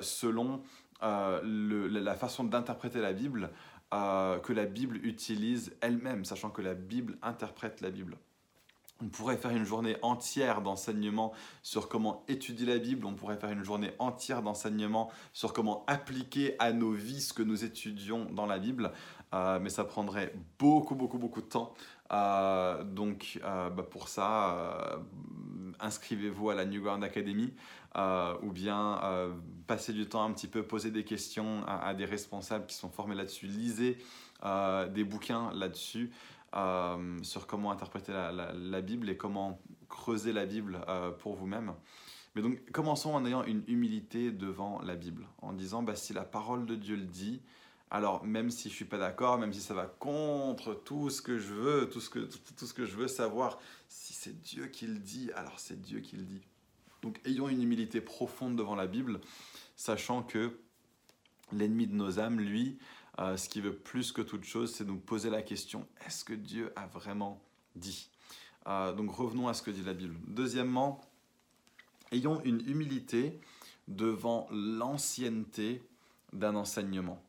selon 0.00 0.62
la 1.02 2.14
façon 2.14 2.44
d'interpréter 2.44 3.02
la 3.02 3.12
Bible 3.12 3.50
euh, 3.94 4.38
que 4.40 4.52
la 4.52 4.64
Bible 4.64 4.96
utilise 5.04 5.72
elle-même, 5.80 6.24
sachant 6.24 6.50
que 6.50 6.62
la 6.62 6.74
Bible 6.74 7.16
interprète 7.22 7.80
la 7.80 7.90
Bible? 7.90 8.16
On 9.02 9.08
pourrait 9.08 9.36
faire 9.36 9.50
une 9.50 9.64
journée 9.64 9.96
entière 10.02 10.62
d'enseignement 10.62 11.32
sur 11.62 11.88
comment 11.88 12.24
étudier 12.28 12.66
la 12.66 12.78
Bible, 12.78 13.06
on 13.06 13.14
pourrait 13.14 13.36
faire 13.36 13.50
une 13.50 13.64
journée 13.64 13.92
entière 13.98 14.42
d'enseignement 14.42 15.10
sur 15.32 15.52
comment 15.52 15.84
appliquer 15.86 16.54
à 16.58 16.72
nos 16.72 16.92
vies 16.92 17.20
ce 17.20 17.32
que 17.32 17.42
nous 17.42 17.64
étudions 17.64 18.26
dans 18.26 18.46
la 18.46 18.58
Bible, 18.58 18.92
euh, 19.34 19.58
mais 19.60 19.70
ça 19.70 19.84
prendrait 19.84 20.32
beaucoup, 20.58 20.94
beaucoup, 20.94 21.18
beaucoup 21.18 21.42
de 21.42 21.46
temps. 21.46 21.74
Euh, 22.12 22.84
donc 22.84 23.40
bah, 23.42 23.82
pour 23.90 24.08
ça, 24.08 25.00
inscrivez-vous 25.80 26.50
à 26.50 26.54
la 26.54 26.64
New 26.64 26.82
Ground 26.82 27.02
Academy. 27.02 27.52
Euh, 27.96 28.34
ou 28.42 28.50
bien 28.50 29.00
euh, 29.04 29.32
passer 29.68 29.92
du 29.92 30.06
temps 30.06 30.24
un 30.24 30.32
petit 30.32 30.48
peu, 30.48 30.64
poser 30.64 30.90
des 30.90 31.04
questions 31.04 31.64
à, 31.68 31.94
des 31.94 32.04
responsables 32.04 32.66
qui 32.66 32.74
sont 32.74 32.88
formés 32.88 33.14
là-dessus, 33.14 33.46
lisez 33.46 33.98
euh, 34.44 34.88
des 34.88 35.04
bouquins 35.04 35.52
là-dessus 35.52 36.10
sur 37.22 37.46
comment 37.46 37.70
interpréter 37.70 38.12
la, 38.12 38.80
Bible 38.80 39.10
et 39.10 39.16
comment 39.16 39.60
creuser 39.88 40.32
la 40.32 40.46
Bible 40.46 40.80
pour 41.18 41.34
vous-même. 41.34 41.74
Mais 42.34 42.42
donc 42.42 42.70
commençons 42.72 43.14
en 43.14 43.24
ayant 43.24 43.44
une 43.44 43.62
humilité 43.68 44.32
devant 44.32 44.80
la 44.82 44.96
Bible, 44.96 45.26
en 45.42 45.52
disant 45.52 45.82
bah, 45.82 45.94
si 45.94 46.12
la 46.12 46.24
parole 46.24 46.66
de 46.66 46.74
Dieu 46.74 46.96
le 46.96 47.04
dit, 47.04 47.40
alors 47.90 48.24
même 48.24 48.50
si 48.50 48.68
je 48.70 48.74
suis 48.74 48.84
pas 48.84 48.98
d'accord, 48.98 49.38
même 49.38 49.52
si 49.52 49.60
ça 49.60 49.74
va 49.74 49.86
contre 49.86 50.74
tout 50.74 51.10
ce 51.10 51.22
que 51.22 51.38
je 51.38 51.52
veux, 51.52 51.88
tout 51.88 52.00
ce 52.00 52.10
que, 52.10 52.28
tout 52.56 52.66
ce 52.66 52.74
que 52.74 52.86
je 52.86 52.96
veux 52.96 53.08
savoir, 53.08 53.60
si 53.88 54.14
c'est 54.14 54.40
Dieu 54.40 54.66
qui 54.66 54.86
le 54.86 54.98
dit, 54.98 55.30
alors 55.36 55.60
c'est 55.60 55.80
Dieu 55.80 56.00
qui 56.00 56.16
le 56.16 56.24
dit. 56.24 56.42
Donc 57.02 57.20
ayons 57.24 57.48
une 57.48 57.62
humilité 57.62 58.00
profonde 58.00 58.56
devant 58.56 58.74
la 58.74 58.88
Bible, 58.88 59.20
sachant 59.76 60.22
que 60.22 60.58
l'ennemi 61.52 61.86
de 61.86 61.94
nos 61.94 62.18
âmes, 62.18 62.40
lui, 62.40 62.78
euh, 63.20 63.36
ce 63.36 63.48
qu'il 63.48 63.62
veut 63.62 63.76
plus 63.76 64.12
que 64.12 64.22
toute 64.22 64.44
chose, 64.44 64.74
c'est 64.74 64.84
nous 64.84 64.98
poser 64.98 65.30
la 65.30 65.42
question, 65.42 65.86
est-ce 66.06 66.24
que 66.24 66.34
Dieu 66.34 66.72
a 66.76 66.86
vraiment 66.86 67.40
dit? 67.76 68.08
Euh, 68.66 68.92
donc 68.92 69.10
revenons 69.10 69.48
à 69.48 69.54
ce 69.54 69.62
que 69.62 69.70
dit 69.70 69.82
la 69.82 69.94
Bible. 69.94 70.16
Deuxièmement, 70.26 71.00
ayons 72.12 72.42
une 72.44 72.60
humilité 72.68 73.40
devant 73.88 74.48
l'ancienneté 74.50 75.82
d'un 76.32 76.56
enseignement. 76.56 77.22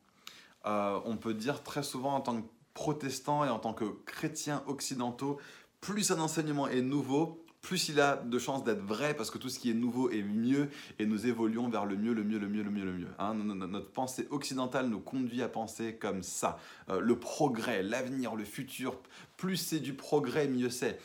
Euh, 0.65 0.99
on 1.05 1.17
peut 1.17 1.33
dire 1.33 1.61
très 1.61 1.83
souvent 1.83 2.15
en 2.15 2.21
tant 2.21 2.41
que 2.41 2.47
protestant 2.73 3.45
et 3.45 3.49
en 3.49 3.59
tant 3.59 3.73
que 3.73 3.85
chrétien 4.05 4.63
occidentaux, 4.67 5.39
plus 5.81 6.11
un 6.11 6.19
enseignement 6.19 6.67
est 6.67 6.81
nouveau, 6.81 7.44
plus 7.65 7.89
il 7.89 7.99
a 7.99 8.17
de 8.17 8.37
chances 8.37 8.63
d'être 8.63 8.83
vrai 8.83 9.15
parce 9.15 9.31
que 9.31 9.39
tout 9.39 9.49
ce 9.49 9.57
qui 9.57 9.71
est 9.71 9.73
nouveau 9.73 10.11
est 10.11 10.21
mieux 10.21 10.69
et 10.99 11.07
nous 11.07 11.25
évoluons 11.25 11.67
vers 11.67 11.87
le 11.87 11.97
mieux, 11.97 12.13
le 12.13 12.23
mieux, 12.23 12.37
le 12.37 12.47
mieux, 12.47 12.61
le 12.61 12.69
mieux, 12.69 12.85
le 12.85 12.93
mieux. 12.93 13.07
Hein. 13.17 13.33
notre 13.33 13.89
pensée 13.89 14.27
occidentale 14.29 14.87
nous 14.87 14.99
conduit 14.99 15.41
à 15.41 15.49
penser 15.49 15.95
comme 15.95 16.21
ça. 16.21 16.59
Euh, 16.89 16.99
le 16.99 17.17
progrès, 17.17 17.81
l'avenir, 17.81 18.35
le 18.35 18.45
futur, 18.45 18.99
plus 19.35 19.57
c'est 19.57 19.79
du 19.79 19.95
progrès, 19.95 20.47
mieux 20.47 20.69
c'est. 20.69 20.99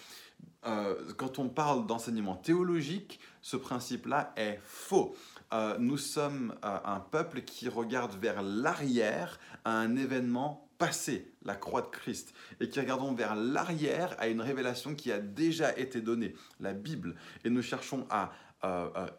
Euh, 0.67 0.97
quand 1.17 1.39
on 1.39 1.49
parle 1.49 1.87
d'enseignement 1.87 2.37
théologique, 2.37 3.21
ce 3.41 3.57
principe-là 3.57 4.35
est 4.37 4.61
faux. 4.63 5.17
Euh, 5.55 5.79
nous 5.79 5.97
sommes 5.97 6.55
un 6.63 7.01
peuple 7.01 7.41
qui 7.41 7.71
regarde 7.71 8.15
vers 8.21 8.43
l'arrière 8.43 9.41
à 9.65 9.79
un 9.79 9.97
événement 9.97 10.70
passé, 10.81 11.31
la 11.45 11.57
croix 11.57 11.83
de 11.83 11.89
Christ, 11.89 12.33
et 12.59 12.71
qui 12.71 12.81
regardons 12.81 13.13
vers 13.13 13.37
l'arrière 13.37 14.17
à 14.19 14.29
une 14.29 14.41
révélation 14.41 14.95
qui 14.95 15.13
a 15.13 15.19
déjà 15.21 15.79
été 15.79 16.01
donnée, 16.01 16.35
la 16.59 16.73
Bible, 16.73 17.17
et 17.45 17.51
nous 17.51 17.61
cherchons 17.63 18.07
à 18.09 18.33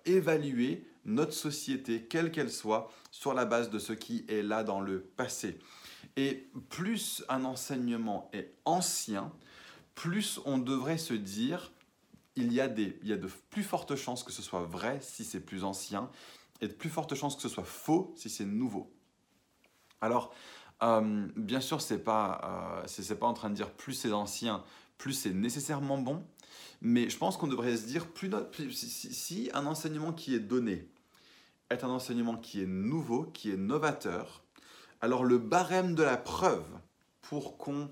évaluer 0.06 0.86
notre 1.06 1.34
société, 1.34 2.02
quelle 2.04 2.32
qu'elle 2.32 2.52
soit, 2.52 2.92
sur 3.12 3.36
la 3.36 3.46
base 3.46 3.70
de 3.70 3.78
ce 3.78 3.94
qui 3.94 4.26
est 4.28 4.42
là 4.42 4.64
dans 4.64 4.82
le 4.82 5.02
passé. 5.02 5.60
Et 6.16 6.50
plus 6.70 7.24
un 7.30 7.46
enseignement 7.46 8.30
est 8.34 8.54
ancien, 8.66 9.32
plus 9.94 10.40
on 10.46 10.58
devrait 10.58 10.98
se 10.98 11.14
dire, 11.14 11.72
il 12.36 12.52
y 12.52 12.60
a, 12.60 12.68
des, 12.68 12.98
il 13.04 13.10
y 13.10 13.14
a 13.14 13.18
de 13.18 13.30
plus 13.52 13.64
fortes 13.64 13.96
chances 13.96 14.24
que 14.24 14.32
ce 14.32 14.42
soit 14.42 14.64
vrai 14.64 15.00
si 15.02 15.24
c'est 15.24 15.42
plus 15.42 15.64
ancien, 15.64 16.10
et 16.60 16.68
de 16.68 16.74
plus 16.74 16.90
fortes 16.90 17.14
chances 17.14 17.36
que 17.36 17.42
ce 17.44 17.50
soit 17.50 17.64
faux 17.64 18.14
si 18.18 18.32
c'est 18.32 18.46
nouveau. 18.46 18.92
Alors, 20.02 20.34
euh, 20.84 21.28
bien 21.36 21.62
sûr, 21.62 21.82
c'est 21.82 22.04
pas, 22.04 22.84
euh, 22.86 23.16
pas 23.16 23.28
en 23.28 23.34
train 23.34 23.50
de 23.50 23.56
dire 23.56 23.72
plus 23.72 23.94
c'est 23.94 24.12
ancien, 24.12 24.64
plus 24.98 25.14
c'est 25.14 25.34
nécessairement 25.34 25.98
bon, 25.98 26.24
mais 26.82 27.10
je 27.10 27.18
pense 27.18 27.38
qu'on 27.38 27.48
devrait 27.48 27.78
se 27.78 27.86
dire 27.86 28.08
plus, 28.08 28.32
si, 28.72 29.14
si, 29.14 29.50
un 29.54 29.66
enseignement 29.66 30.14
qui 30.14 30.34
est 30.34 30.40
donné 30.40 30.90
est 31.70 31.84
un 31.84 31.90
enseignement 31.90 32.36
qui 32.36 32.62
est 32.62 32.68
nouveau, 32.68 33.24
qui 33.24 33.52
est 33.52 33.58
novateur, 33.58 34.44
alors 35.00 35.24
le 35.24 35.38
barème 35.38 35.96
de 35.96 36.04
la 36.04 36.18
preuve 36.18 36.66
pour 37.22 37.58
qu'on 37.58 37.90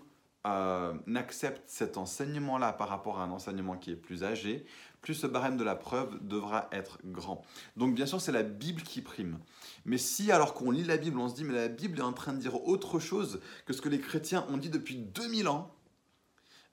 euh, 0.47 0.93
accepte 1.15 1.63
cet 1.67 1.97
enseignement-là 1.97 2.73
par 2.73 2.89
rapport 2.89 3.19
à 3.19 3.23
un 3.23 3.31
enseignement 3.31 3.75
qui 3.77 3.91
est 3.91 3.95
plus 3.95 4.23
âgé, 4.23 4.65
plus 5.01 5.13
ce 5.13 5.27
barème 5.27 5.57
de 5.57 5.63
la 5.63 5.75
preuve 5.75 6.17
devra 6.21 6.69
être 6.71 6.99
grand. 7.03 7.43
Donc 7.77 7.93
bien 7.93 8.05
sûr, 8.05 8.21
c'est 8.21 8.31
la 8.31 8.43
Bible 8.43 8.81
qui 8.81 9.01
prime. 9.01 9.39
Mais 9.85 9.97
si 9.97 10.31
alors 10.31 10.53
qu'on 10.53 10.71
lit 10.71 10.83
la 10.83 10.97
Bible, 10.97 11.19
on 11.19 11.29
se 11.29 11.35
dit, 11.35 11.43
mais 11.43 11.53
la 11.53 11.67
Bible 11.67 11.99
est 11.99 12.03
en 12.03 12.13
train 12.13 12.33
de 12.33 12.39
dire 12.39 12.63
autre 12.67 12.99
chose 12.99 13.39
que 13.65 13.73
ce 13.73 13.81
que 13.81 13.89
les 13.89 13.99
chrétiens 13.99 14.45
ont 14.49 14.57
dit 14.57 14.69
depuis 14.69 14.95
2000 14.95 15.47
ans, 15.47 15.75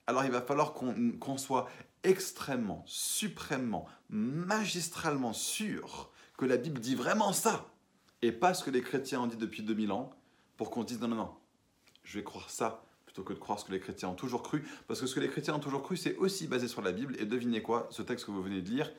alors 0.07 0.25
il 0.25 0.31
va 0.31 0.41
falloir 0.41 0.73
qu'on 0.73 1.37
soit 1.37 1.69
extrêmement, 2.03 2.83
suprêmement, 2.85 3.87
magistralement 4.09 5.33
sûr 5.33 6.11
que 6.37 6.45
la 6.45 6.57
Bible 6.57 6.79
dit 6.79 6.95
vraiment 6.95 7.33
ça, 7.33 7.73
et 8.21 8.31
pas 8.31 8.53
ce 8.53 8.63
que 8.63 8.69
les 8.69 8.81
chrétiens 8.81 9.21
ont 9.21 9.27
dit 9.27 9.37
depuis 9.37 9.63
2000 9.63 9.91
ans, 9.91 10.11
pour 10.55 10.69
qu'on 10.69 10.81
se 10.81 10.87
dise, 10.87 10.99
non, 10.99 11.07
non, 11.07 11.15
non, 11.15 11.35
je 12.03 12.17
vais 12.17 12.23
croire 12.23 12.49
ça 12.49 12.83
que 13.23 13.33
de 13.33 13.39
croire 13.39 13.59
ce 13.59 13.65
que 13.65 13.71
les 13.71 13.79
chrétiens 13.79 14.09
ont 14.09 14.15
toujours 14.15 14.43
cru. 14.43 14.63
Parce 14.87 14.99
que 14.99 15.07
ce 15.07 15.15
que 15.15 15.19
les 15.19 15.29
chrétiens 15.29 15.55
ont 15.55 15.59
toujours 15.59 15.83
cru, 15.83 15.97
c'est 15.97 16.15
aussi 16.17 16.47
basé 16.47 16.67
sur 16.67 16.81
la 16.81 16.91
Bible. 16.91 17.15
Et 17.19 17.25
devinez 17.25 17.61
quoi, 17.61 17.87
ce 17.91 18.01
texte 18.01 18.25
que 18.25 18.31
vous 18.31 18.41
venez 18.41 18.61
de 18.61 18.69
lire, 18.69 18.91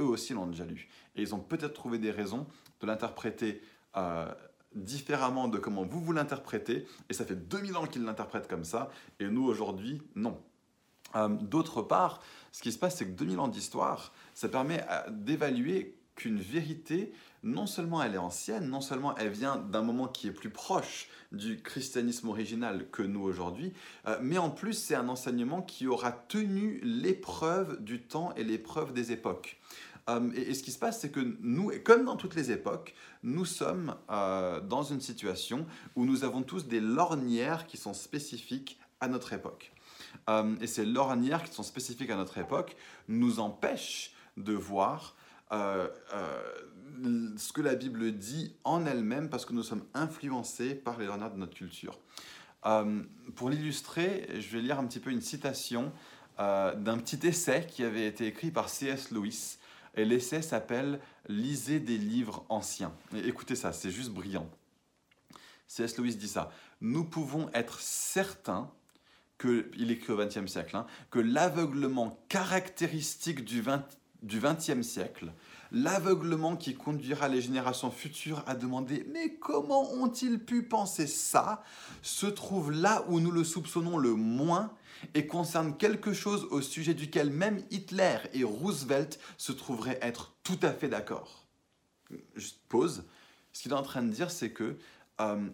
eux 0.00 0.04
aussi 0.04 0.32
l'ont 0.32 0.46
déjà 0.46 0.64
lu. 0.64 0.88
Et 1.16 1.22
ils 1.22 1.34
ont 1.34 1.40
peut-être 1.40 1.74
trouvé 1.74 1.98
des 1.98 2.10
raisons 2.10 2.46
de 2.80 2.86
l'interpréter 2.86 3.62
euh, 3.96 4.32
différemment 4.74 5.48
de 5.48 5.58
comment 5.58 5.84
vous 5.84 6.00
vous 6.00 6.12
l'interprétez. 6.12 6.86
Et 7.08 7.12
ça 7.12 7.24
fait 7.24 7.36
2000 7.36 7.76
ans 7.76 7.86
qu'ils 7.86 8.04
l'interprètent 8.04 8.48
comme 8.48 8.64
ça. 8.64 8.90
Et 9.20 9.26
nous, 9.26 9.44
aujourd'hui, 9.44 10.02
non. 10.14 10.40
Euh, 11.14 11.28
d'autre 11.28 11.82
part, 11.82 12.22
ce 12.52 12.62
qui 12.62 12.72
se 12.72 12.78
passe, 12.78 12.96
c'est 12.96 13.06
que 13.06 13.12
2000 13.12 13.38
ans 13.38 13.48
d'histoire, 13.48 14.12
ça 14.34 14.48
permet 14.48 14.84
euh, 14.90 15.10
d'évaluer 15.10 15.96
qu'une 16.14 16.38
vérité 16.38 17.12
non 17.42 17.66
seulement 17.66 18.02
elle 18.02 18.14
est 18.14 18.18
ancienne, 18.18 18.68
non 18.68 18.80
seulement 18.80 19.16
elle 19.16 19.30
vient 19.30 19.56
d'un 19.56 19.82
moment 19.82 20.08
qui 20.08 20.28
est 20.28 20.32
plus 20.32 20.50
proche 20.50 21.08
du 21.32 21.60
christianisme 21.60 22.28
original 22.28 22.88
que 22.90 23.02
nous 23.02 23.22
aujourd'hui, 23.22 23.72
euh, 24.06 24.18
mais 24.22 24.38
en 24.38 24.50
plus 24.50 24.74
c'est 24.74 24.94
un 24.94 25.08
enseignement 25.08 25.62
qui 25.62 25.86
aura 25.86 26.12
tenu 26.12 26.80
l'épreuve 26.82 27.82
du 27.82 28.02
temps 28.02 28.32
et 28.36 28.44
l'épreuve 28.44 28.92
des 28.92 29.12
époques. 29.12 29.58
Euh, 30.08 30.32
et, 30.34 30.52
ce 30.54 30.62
qui 30.62 30.72
se 30.72 30.78
passe, 30.78 31.00
c'est 31.00 31.10
que 31.10 31.20
nous, 31.40 31.70
comme 31.84 32.04
dans 32.04 32.16
toutes 32.16 32.34
les 32.34 32.50
époques, 32.50 32.94
nous 33.22 33.44
sommes 33.44 33.94
euh, 34.10 34.60
dans 34.60 34.82
une 34.82 35.00
situation 35.00 35.64
où 35.94 36.04
nous 36.04 36.24
avons 36.24 36.42
tous 36.42 36.66
des 36.66 36.80
lornières 36.80 37.66
qui 37.66 37.76
sont 37.76 37.94
spécifiques 37.94 38.80
à 39.00 39.08
notre 39.08 39.32
époque. 39.32 39.72
et 40.60 40.66
ces 40.68 40.84
lornières 40.84 41.42
qui 41.42 41.52
sont 41.52 41.64
spécifiques 41.64 42.10
à 42.10 42.16
notre 42.16 42.38
époque 42.38 42.76
nous 43.08 43.40
empêchent 43.40 44.12
de 44.36 44.52
voir 44.52 45.16
ce 47.36 47.52
que 47.52 47.60
la 47.60 47.74
Bible 47.74 48.12
dit 48.12 48.54
en 48.64 48.86
elle-même 48.86 49.28
parce 49.30 49.44
que 49.44 49.52
nous 49.52 49.62
sommes 49.62 49.84
influencés 49.94 50.74
par 50.74 50.98
les 50.98 51.06
dernières 51.06 51.32
de 51.32 51.38
notre 51.38 51.54
culture. 51.54 51.98
Euh, 52.66 53.02
pour 53.34 53.50
l'illustrer, 53.50 54.28
je 54.38 54.56
vais 54.56 54.62
lire 54.62 54.78
un 54.78 54.86
petit 54.86 55.00
peu 55.00 55.10
une 55.10 55.20
citation 55.20 55.92
euh, 56.38 56.74
d'un 56.74 56.98
petit 56.98 57.26
essai 57.26 57.66
qui 57.66 57.84
avait 57.84 58.06
été 58.06 58.26
écrit 58.26 58.50
par 58.50 58.68
C.S. 58.68 59.10
Lewis. 59.10 59.58
Et 59.94 60.04
l'essai 60.04 60.42
s'appelle 60.42 61.00
Lisez 61.28 61.80
des 61.80 61.98
livres 61.98 62.44
anciens. 62.48 62.92
Écoutez 63.14 63.56
ça, 63.56 63.72
c'est 63.72 63.90
juste 63.90 64.10
brillant. 64.10 64.48
C.S. 65.66 65.98
Lewis 65.98 66.16
dit 66.16 66.28
ça. 66.28 66.50
Nous 66.80 67.04
pouvons 67.04 67.50
être 67.52 67.80
certains 67.80 68.70
que, 69.38 69.70
il 69.76 69.90
écrit 69.90 70.12
au 70.12 70.16
XXe 70.16 70.46
siècle, 70.46 70.76
hein, 70.76 70.86
que 71.10 71.18
l'aveuglement 71.18 72.18
caractéristique 72.28 73.44
du 73.44 73.62
XXe 74.24 74.82
siècle 74.82 75.32
l'aveuglement 75.72 76.56
qui 76.56 76.74
conduira 76.74 77.28
les 77.28 77.40
générations 77.40 77.90
futures 77.90 78.44
à 78.46 78.54
demander 78.54 79.06
Mais 79.12 79.34
comment 79.34 79.90
ont-ils 79.92 80.38
pu 80.38 80.62
penser 80.62 81.06
ça? 81.06 81.64
Se 82.02 82.26
trouve 82.26 82.70
là 82.70 83.04
où 83.08 83.18
nous 83.18 83.30
le 83.30 83.42
soupçonnons 83.42 83.96
le 83.96 84.14
moins 84.14 84.72
et 85.14 85.26
concerne 85.26 85.76
quelque 85.76 86.12
chose 86.12 86.46
au 86.50 86.60
sujet 86.60 86.94
duquel 86.94 87.30
même 87.30 87.62
Hitler 87.70 88.18
et 88.34 88.44
Roosevelt 88.44 89.18
se 89.36 89.52
trouveraient 89.52 89.98
être 90.02 90.34
tout 90.44 90.58
à 90.62 90.72
fait 90.72 90.88
d'accord. 90.88 91.46
Juste 92.36 92.60
pause. 92.68 93.04
Ce 93.52 93.62
qu'il 93.62 93.72
est 93.72 93.76
en 93.76 93.82
train 93.82 94.02
de 94.02 94.10
dire, 94.10 94.30
c'est 94.30 94.52
que 94.52 94.76
euh, 95.20 95.48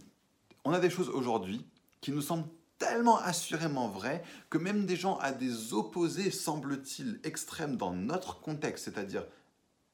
on 0.64 0.72
a 0.72 0.80
des 0.80 0.90
choses 0.90 1.08
aujourd'hui 1.08 1.64
qui 2.00 2.12
nous 2.12 2.20
semblent 2.20 2.48
tellement 2.78 3.18
assurément 3.18 3.88
vraies 3.88 4.22
que 4.50 4.58
même 4.58 4.86
des 4.86 4.96
gens 4.96 5.16
à 5.18 5.32
des 5.32 5.72
opposés, 5.72 6.30
semble-t-il, 6.30 7.20
extrêmes 7.24 7.76
dans 7.76 7.92
notre 7.92 8.40
contexte, 8.40 8.84
c'est-à-dire 8.84 9.24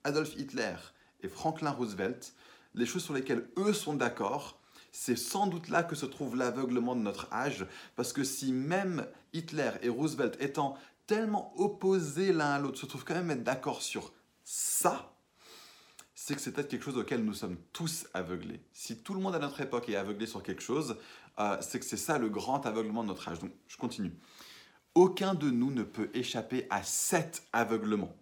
Adolf 0.05 0.37
Hitler 0.37 0.77
et 1.23 1.29
Franklin 1.29 1.71
Roosevelt, 1.71 2.35
les 2.75 2.87
choses 2.87 3.05
sur 3.05 3.15
lesquelles 3.15 3.49
eux 3.57 3.73
sont 3.73 3.95
d'accord, 3.95 4.61
c'est 4.93 5.17
sans 5.17 5.47
doute 5.47 5.69
là 5.69 5.83
que 5.83 5.97
se 5.97 6.07
trouve 6.07 6.37
l'aveuglement 6.37 6.95
de 6.95 7.01
notre 7.01 7.33
âge, 7.33 7.67
parce 7.97 8.13
que 8.13 8.23
si 8.23 8.53
même 8.53 9.07
Hitler 9.33 9.73
et 9.83 9.89
Roosevelt 9.89 10.37
étant 10.41 10.77
tellement 11.07 11.53
opposés 11.57 12.33
l'un 12.33 12.53
à 12.53 12.59
l'autre 12.59 12.79
se 12.79 12.87
trouvent 12.87 13.05
quand 13.05 13.21
même 13.23 13.43
d'accord 13.43 13.83
sur 13.83 14.13
ça, 14.45 15.15
c'est 16.15 16.35
que 16.35 16.41
c'est 16.41 16.53
peut-être 16.53 16.69
quelque 16.69 16.85
chose 16.85 16.97
auquel 16.97 17.25
nous 17.25 17.35
sommes 17.35 17.57
tous 17.73 18.07
aveuglés. 18.15 18.61
Si 18.73 18.99
tout 18.99 19.15
le 19.15 19.21
monde 19.21 19.35
à 19.35 19.39
notre 19.39 19.61
époque 19.61 19.89
est 19.89 19.97
aveuglé 19.97 20.27
sur 20.27 20.43
quelque 20.43 20.63
chose, 20.63 20.97
euh, 21.39 21.59
c'est 21.61 21.81
que 21.81 21.85
c'est 21.85 21.97
ça 21.97 22.19
le 22.19 22.29
grand 22.29 22.65
aveuglement 22.65 23.03
de 23.03 23.09
notre 23.09 23.29
âge. 23.29 23.41
Donc 23.41 23.53
je 23.67 23.77
continue. 23.77 24.15
Aucun 24.95 25.35
de 25.35 25.51
nous 25.51 25.73
ne 25.73 25.83
peut 25.83 26.11
échapper 26.15 26.67
à 26.71 26.83
cet 26.83 27.47
aveuglement 27.53 28.17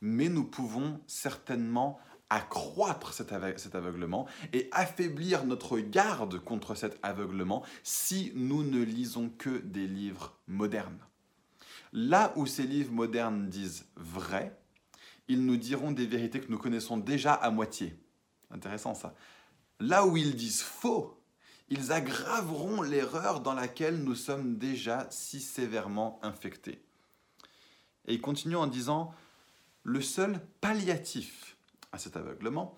mais 0.00 0.28
nous 0.28 0.44
pouvons 0.44 1.00
certainement 1.06 1.98
accroître 2.30 3.12
cet, 3.12 3.32
aveuglement 3.32 4.26
et 4.52 4.68
affaiblir 4.70 5.44
notre 5.44 5.78
garde 5.80 6.38
contre 6.38 6.76
cet 6.76 6.98
aveuglement 7.02 7.64
si 7.82 8.30
nous 8.36 8.62
ne 8.62 8.82
lisons 8.82 9.30
que 9.30 9.58
des 9.58 9.88
livres 9.88 10.38
modernes. 10.46 11.00
Là 11.92 12.32
où 12.36 12.46
ces 12.46 12.62
livres 12.62 12.92
modernes 12.92 13.48
disent 13.48 13.86
vrai, 13.96 14.56
ils 15.26 15.44
nous 15.44 15.56
diront 15.56 15.90
des 15.90 16.06
vérités 16.06 16.40
que 16.40 16.50
nous 16.50 16.58
connaissons 16.58 16.96
déjà 16.96 17.34
à 17.34 17.50
moitié. 17.50 17.96
Intéressant 18.52 18.94
ça. 18.94 19.14
Là 19.80 20.06
où 20.06 20.16
ils 20.16 20.36
disent 20.36 20.62
faux, 20.62 21.20
ils 21.68 21.92
aggraveront 21.92 22.82
l'erreur 22.82 23.40
dans 23.40 23.54
laquelle 23.54 24.02
nous 24.02 24.14
sommes 24.14 24.56
déjà 24.56 25.06
si 25.10 25.40
sévèrement 25.40 26.20
infectés. 26.22 26.82
Et 28.06 28.14
ils 28.14 28.20
continuent 28.20 28.56
en 28.56 28.66
disant, 28.66 29.14
le 29.82 30.00
seul 30.00 30.40
palliatif 30.60 31.56
à 31.92 31.98
cet 31.98 32.16
aveuglement 32.16 32.74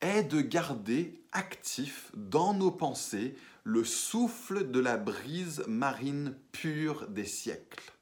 est 0.00 0.22
de 0.22 0.40
garder 0.40 1.20
actif 1.32 2.10
dans 2.14 2.54
nos 2.54 2.70
pensées 2.70 3.36
le 3.64 3.84
souffle 3.84 4.70
de 4.70 4.80
la 4.80 4.96
brise 4.96 5.64
marine 5.66 6.36
pure 6.52 7.06
des 7.08 7.24
siècles. 7.24 7.92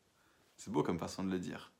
C'est 0.56 0.70
beau 0.70 0.82
comme 0.82 0.98
façon 0.98 1.24
de 1.24 1.30
le 1.30 1.38
dire. 1.38 1.72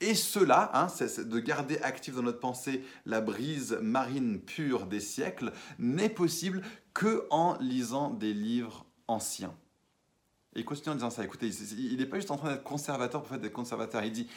Et 0.00 0.14
cela, 0.14 0.70
hein, 0.72 0.88
c'est 0.88 1.28
de 1.28 1.38
garder 1.38 1.78
active 1.78 2.16
dans 2.16 2.22
notre 2.22 2.40
pensée 2.40 2.82
la 3.04 3.20
brise 3.20 3.78
marine 3.82 4.40
pure 4.40 4.86
des 4.86 5.00
siècles, 5.00 5.52
n'est 5.78 6.08
possible 6.08 6.62
que 6.94 7.26
en 7.30 7.58
lisant 7.60 8.10
des 8.10 8.32
livres 8.32 8.86
anciens. 9.08 9.54
Et 10.54 10.60
il 10.60 10.64
continue 10.64 10.92
en 10.92 10.94
disant 10.94 11.10
ça. 11.10 11.24
Écoutez, 11.24 11.48
il 11.48 11.96
n'est 11.98 12.06
pas 12.06 12.16
juste 12.16 12.30
en 12.30 12.36
train 12.36 12.52
d'être 12.52 12.62
conservateur 12.62 13.20
pour 13.20 13.28
faire 13.28 13.40
d'être 13.40 13.52
conservateur. 13.52 14.04
Il 14.04 14.12
dit 14.12 14.28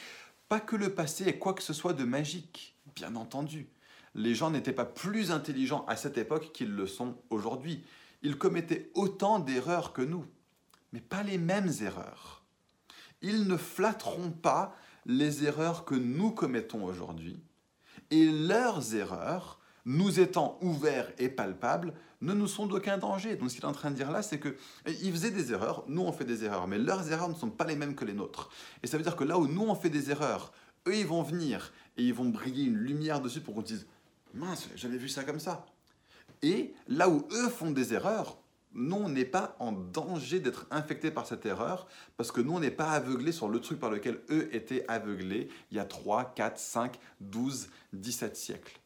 pas 0.49 0.59
que 0.59 0.75
le 0.75 0.93
passé 0.93 1.25
ait 1.25 1.37
quoi 1.37 1.53
que 1.53 1.63
ce 1.63 1.73
soit 1.73 1.93
de 1.93 2.03
magique, 2.03 2.75
bien 2.95 3.15
entendu. 3.15 3.67
Les 4.15 4.33
gens 4.33 4.49
n'étaient 4.49 4.73
pas 4.73 4.85
plus 4.85 5.31
intelligents 5.31 5.85
à 5.87 5.95
cette 5.95 6.17
époque 6.17 6.51
qu'ils 6.53 6.73
le 6.73 6.87
sont 6.87 7.17
aujourd'hui. 7.29 7.83
Ils 8.23 8.37
commettaient 8.37 8.89
autant 8.95 9.39
d'erreurs 9.39 9.93
que 9.93 10.01
nous, 10.01 10.25
mais 10.93 11.01
pas 11.01 11.23
les 11.23 11.37
mêmes 11.37 11.71
erreurs. 11.81 12.43
Ils 13.21 13.47
ne 13.47 13.57
flatteront 13.57 14.31
pas 14.31 14.75
les 15.05 15.45
erreurs 15.45 15.85
que 15.85 15.95
nous 15.95 16.31
commettons 16.31 16.83
aujourd'hui, 16.83 17.39
et 18.11 18.25
leurs 18.25 18.95
erreurs, 18.95 19.59
nous 19.85 20.19
étant 20.19 20.57
ouverts 20.61 21.11
et 21.17 21.29
palpables, 21.29 21.93
ne 22.21 22.33
nous 22.33 22.47
sont 22.47 22.65
d'aucun 22.65 22.97
danger. 22.97 23.35
Donc 23.35 23.49
ce 23.49 23.55
qu'il 23.55 23.63
est 23.63 23.67
en 23.67 23.73
train 23.73 23.91
de 23.91 23.95
dire 23.95 24.11
là, 24.11 24.21
c'est 24.21 24.39
qu'ils 24.39 25.11
faisaient 25.11 25.31
des 25.31 25.51
erreurs, 25.51 25.83
nous 25.87 26.01
on 26.01 26.11
fait 26.11 26.25
des 26.25 26.43
erreurs, 26.43 26.67
mais 26.67 26.77
leurs 26.77 27.11
erreurs 27.11 27.29
ne 27.29 27.35
sont 27.35 27.49
pas 27.49 27.65
les 27.65 27.75
mêmes 27.75 27.95
que 27.95 28.05
les 28.05 28.13
nôtres. 28.13 28.49
Et 28.83 28.87
ça 28.87 28.97
veut 28.97 29.03
dire 29.03 29.15
que 29.15 29.23
là 29.23 29.37
où 29.37 29.47
nous 29.47 29.63
on 29.63 29.75
fait 29.75 29.89
des 29.89 30.09
erreurs, 30.09 30.51
eux 30.87 30.95
ils 30.95 31.05
vont 31.05 31.23
venir 31.23 31.71
et 31.97 32.03
ils 32.03 32.13
vont 32.13 32.29
briller 32.29 32.65
une 32.65 32.77
lumière 32.77 33.21
dessus 33.21 33.41
pour 33.41 33.53
qu'on 33.53 33.61
dise 33.61 33.87
mince, 34.33 34.69
j'avais 34.75 34.97
vu 34.97 35.09
ça 35.09 35.23
comme 35.23 35.39
ça. 35.39 35.65
Et 36.41 36.73
là 36.87 37.09
où 37.09 37.27
eux 37.31 37.49
font 37.49 37.71
des 37.71 37.93
erreurs, 37.93 38.37
nous, 38.73 38.97
on 38.97 39.09
n'est 39.09 39.25
pas 39.25 39.55
en 39.59 39.71
danger 39.71 40.39
d'être 40.39 40.67
infecté 40.69 41.09
par 41.09 41.25
cette 41.25 41.45
erreur 41.45 41.87
parce 42.15 42.31
que 42.31 42.41
nous, 42.41 42.53
on 42.53 42.59
n'est 42.59 42.69
pas 42.69 42.91
aveuglé 42.91 43.31
sur 43.31 43.49
le 43.49 43.59
truc 43.59 43.79
par 43.79 43.89
lequel 43.89 44.21
eux 44.29 44.53
étaient 44.55 44.85
aveuglés 44.87 45.49
il 45.71 45.77
y 45.77 45.79
a 45.79 45.85
3, 45.85 46.33
4, 46.35 46.59
5, 46.59 46.99
12, 47.21 47.69
17 47.93 48.35
siècles. 48.35 48.79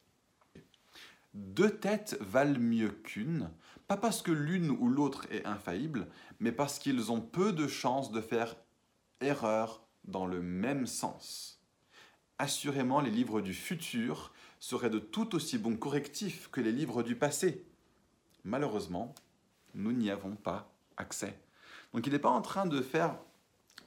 Deux 1.34 1.70
têtes 1.70 2.18
valent 2.20 2.58
mieux 2.58 2.90
qu'une, 2.90 3.50
pas 3.88 3.96
parce 3.96 4.20
que 4.20 4.32
l'une 4.32 4.70
ou 4.70 4.88
l'autre 4.88 5.26
est 5.30 5.46
infaillible, 5.46 6.08
mais 6.40 6.52
parce 6.52 6.78
qu'ils 6.78 7.10
ont 7.10 7.20
peu 7.20 7.52
de 7.52 7.66
chances 7.66 8.12
de 8.12 8.20
faire 8.20 8.56
erreur 9.20 9.82
dans 10.04 10.26
le 10.26 10.42
même 10.42 10.86
sens. 10.86 11.62
Assurément, 12.38 13.00
les 13.00 13.10
livres 13.10 13.40
du 13.40 13.54
futur 13.54 14.32
seraient 14.60 14.90
de 14.90 14.98
tout 14.98 15.34
aussi 15.34 15.58
bons 15.58 15.76
correctifs 15.76 16.48
que 16.50 16.60
les 16.60 16.72
livres 16.72 17.02
du 17.02 17.16
passé. 17.16 17.64
Malheureusement, 18.44 19.14
nous 19.74 19.92
n'y 19.92 20.10
avons 20.10 20.36
pas 20.36 20.72
accès. 20.96 21.38
Donc 21.94 22.06
il 22.06 22.12
n'est 22.12 22.18
pas 22.18 22.30
en 22.30 22.42
train 22.42 22.66
de 22.66 22.80
faire 22.80 23.16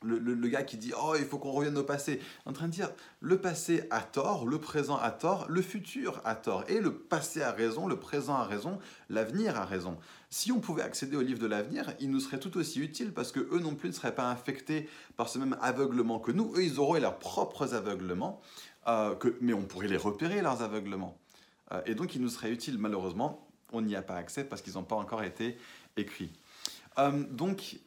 le, 0.06 0.48
gars 0.48 0.64
qui 0.64 0.78
dit 0.78 0.94
Oh, 1.02 1.16
il 1.18 1.26
faut 1.26 1.38
qu'on 1.38 1.52
revienne 1.52 1.78
au 1.78 1.84
passé. 1.84 2.20
En 2.46 2.54
train 2.54 2.68
de 2.68 2.72
dire 2.72 2.92
le 3.20 3.38
passé 3.38 3.88
a 3.90 4.02
tort, 4.02 4.46
le 4.46 4.60
présent 4.60 4.98
a 4.98 5.12
tort, 5.12 5.46
le 5.50 5.62
futur 5.62 6.22
a 6.24 6.36
tort. 6.36 6.64
Et 6.68 6.80
le 6.80 6.94
passé 6.94 7.42
a 7.42 7.52
raison, 7.52 7.88
le 7.88 7.98
présent 7.98 8.36
a 8.36 8.44
raison, 8.44 8.80
l'avenir 9.10 9.58
a 9.58 9.66
raison. 9.66 9.98
Si 10.30 10.52
on 10.52 10.60
pouvait 10.60 10.82
accéder 10.82 11.16
au 11.16 11.22
livre 11.22 11.40
de 11.40 11.48
l'avenir, 11.48 11.94
il 12.00 12.12
nous 12.12 12.20
serait 12.20 12.40
tout 12.40 12.58
aussi 12.58 12.80
utile 12.80 13.14
parce 13.14 13.32
que 13.32 13.40
eux 13.40 13.60
non 13.60 13.76
plus 13.76 13.90
ne 13.90 13.94
seraient 13.94 14.16
pas 14.16 14.30
infectés 14.30 14.90
par 15.16 15.30
ce 15.30 15.40
même 15.40 15.58
aveuglement 15.62 16.20
que 16.20 16.32
nous. 16.32 16.54
Eux, 16.56 16.64
ils 16.64 16.80
auraient 16.80 17.00
leurs 17.00 17.20
propres 17.20 17.74
aveuglements, 17.74 18.42
euh, 18.88 19.16
mais 19.42 19.54
on 19.54 19.64
pourrait 19.64 19.88
les 19.88 19.98
repérer, 19.98 20.42
leurs 20.42 20.62
aveuglements. 20.62 21.18
Euh, 21.72 21.82
et 21.86 21.96
donc, 21.96 22.16
il 22.16 22.22
nous 22.22 22.30
serait 22.30 22.52
utile, 22.52 22.78
malheureusement, 22.78 23.48
on 23.72 23.82
n'y 23.82 23.96
a 23.96 24.02
pas 24.02 24.16
accès 24.16 24.44
parce 24.44 24.62
qu'ils 24.62 24.74
n'ont 24.74 24.84
pas 24.84 24.96
encore 24.96 25.24
été 25.24 25.58
écrits. 25.98 26.32
Euh, 26.98 27.24
donc, 27.30 27.78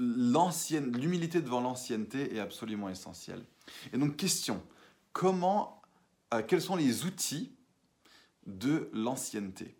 l'humilité 0.00 1.40
devant 1.40 1.60
l'ancienneté 1.60 2.34
est 2.34 2.40
absolument 2.40 2.88
essentielle. 2.88 3.44
Et 3.92 3.98
donc, 3.98 4.16
question, 4.16 4.62
comment, 5.12 5.82
euh, 6.34 6.42
quels 6.42 6.62
sont 6.62 6.76
les 6.76 7.04
outils 7.04 7.52
de 8.46 8.88
l'ancienneté? 8.92 9.76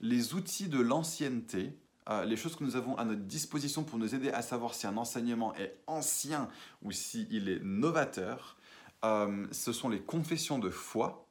Les 0.00 0.34
outils 0.34 0.68
de 0.68 0.80
l'ancienneté, 0.80 1.76
euh, 2.08 2.24
les 2.24 2.36
choses 2.36 2.56
que 2.56 2.64
nous 2.64 2.76
avons 2.76 2.96
à 2.96 3.04
notre 3.04 3.22
disposition 3.22 3.84
pour 3.84 3.98
nous 3.98 4.14
aider 4.14 4.30
à 4.30 4.42
savoir 4.42 4.74
si 4.74 4.86
un 4.86 4.96
enseignement 4.96 5.54
est 5.54 5.82
ancien 5.86 6.48
ou 6.82 6.92
s'il 6.92 7.48
est 7.48 7.60
novateur, 7.62 8.56
ce 9.52 9.72
sont 9.74 9.90
les 9.90 10.00
confessions 10.00 10.58
de 10.58 10.70
foi, 10.70 11.28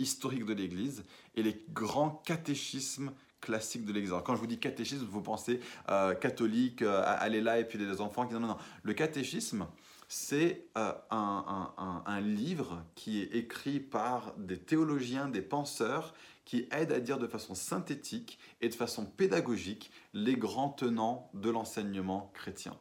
historique 0.00 0.44
de 0.44 0.52
l'Église 0.52 1.04
et 1.36 1.44
les 1.44 1.64
grands 1.70 2.10
catéchismes 2.10 3.12
classiques 3.40 3.84
de 3.84 3.92
l'Église. 3.92 4.12
Quand 4.24 4.34
je 4.34 4.40
vous 4.40 4.46
dis 4.46 4.58
catéchisme, 4.58 5.04
vous 5.04 5.22
pensez 5.22 5.60
euh, 5.88 6.14
catholique, 6.14 6.82
euh, 6.82 7.02
aller 7.04 7.40
là 7.40 7.58
et 7.58 7.64
puis 7.64 7.78
les 7.78 8.00
enfants 8.00 8.26
qui... 8.26 8.34
Non, 8.34 8.40
non, 8.40 8.48
non. 8.48 8.56
Le 8.82 8.94
catéchisme, 8.94 9.66
c'est 10.08 10.66
euh, 10.76 10.92
un, 11.10 12.20
livre 12.20 12.84
qui 12.94 13.20
est 13.20 13.34
écrit 13.34 13.80
par 13.80 14.34
des 14.36 14.58
théologiens, 14.58 15.28
des 15.28 15.42
penseurs, 15.42 16.14
qui 16.44 16.66
aident 16.72 16.92
à 16.92 17.00
dire 17.00 17.18
de 17.18 17.26
façon 17.26 17.54
synthétique 17.54 18.38
et 18.60 18.68
de 18.68 18.74
façon 18.74 19.04
pédagogique 19.04 19.90
les 20.14 20.34
grands 20.34 20.70
tenants 20.70 21.30
de 21.34 21.50
l'enseignement 21.50 22.30
chrétien. 22.34 22.74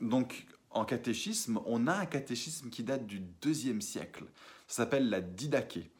donc 0.00 0.46
en 0.70 0.84
catéchisme, 0.84 1.60
on 1.66 1.86
a 1.86 1.94
un 1.94 2.06
catéchisme 2.06 2.68
qui 2.68 2.82
date 2.82 3.06
du 3.06 3.20
deuxième 3.20 3.80
siècle. 3.80 4.24
Ça 4.66 4.82
s'appelle 4.82 5.08
la 5.08 5.20
Didaché. 5.20 5.90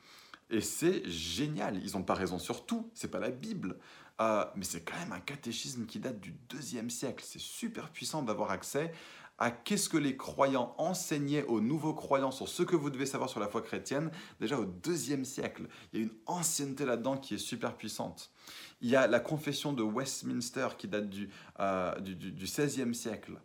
Et 0.50 0.60
c'est 0.60 1.08
génial. 1.08 1.80
Ils 1.84 1.92
n'ont 1.92 2.02
pas 2.02 2.14
raison 2.14 2.38
sur 2.38 2.66
tout. 2.66 2.90
C'est 2.94 3.10
pas 3.10 3.20
la 3.20 3.30
Bible. 3.30 3.78
Euh, 4.20 4.44
mais 4.54 4.64
c'est 4.64 4.82
quand 4.82 4.98
même 4.98 5.12
un 5.12 5.20
catéchisme 5.20 5.86
qui 5.86 5.98
date 5.98 6.20
du 6.20 6.32
deuxième 6.48 6.90
siècle. 6.90 7.24
C'est 7.26 7.40
super 7.40 7.90
puissant 7.90 8.22
d'avoir 8.22 8.50
accès 8.50 8.92
à 9.38 9.50
qu'est-ce 9.50 9.88
que 9.88 9.96
les 9.96 10.16
croyants 10.16 10.74
enseignaient 10.78 11.42
aux 11.44 11.60
nouveaux 11.60 11.94
croyants 11.94 12.30
sur 12.30 12.48
ce 12.48 12.62
que 12.62 12.76
vous 12.76 12.90
devez 12.90 13.06
savoir 13.06 13.28
sur 13.28 13.40
la 13.40 13.48
foi 13.48 13.62
chrétienne 13.62 14.10
déjà 14.40 14.58
au 14.58 14.64
deuxième 14.64 15.24
siècle. 15.24 15.66
Il 15.92 15.98
y 15.98 16.02
a 16.02 16.06
une 16.06 16.14
ancienneté 16.26 16.84
là-dedans 16.84 17.16
qui 17.16 17.34
est 17.34 17.38
super 17.38 17.76
puissante. 17.76 18.30
Il 18.80 18.88
y 18.88 18.96
a 18.96 19.08
la 19.08 19.18
confession 19.18 19.72
de 19.72 19.82
Westminster 19.82 20.68
qui 20.78 20.86
date 20.86 21.08
du, 21.08 21.30
euh, 21.58 21.98
du, 21.98 22.14
du 22.14 22.46
16e 22.46 22.92
siècle. 22.92 23.40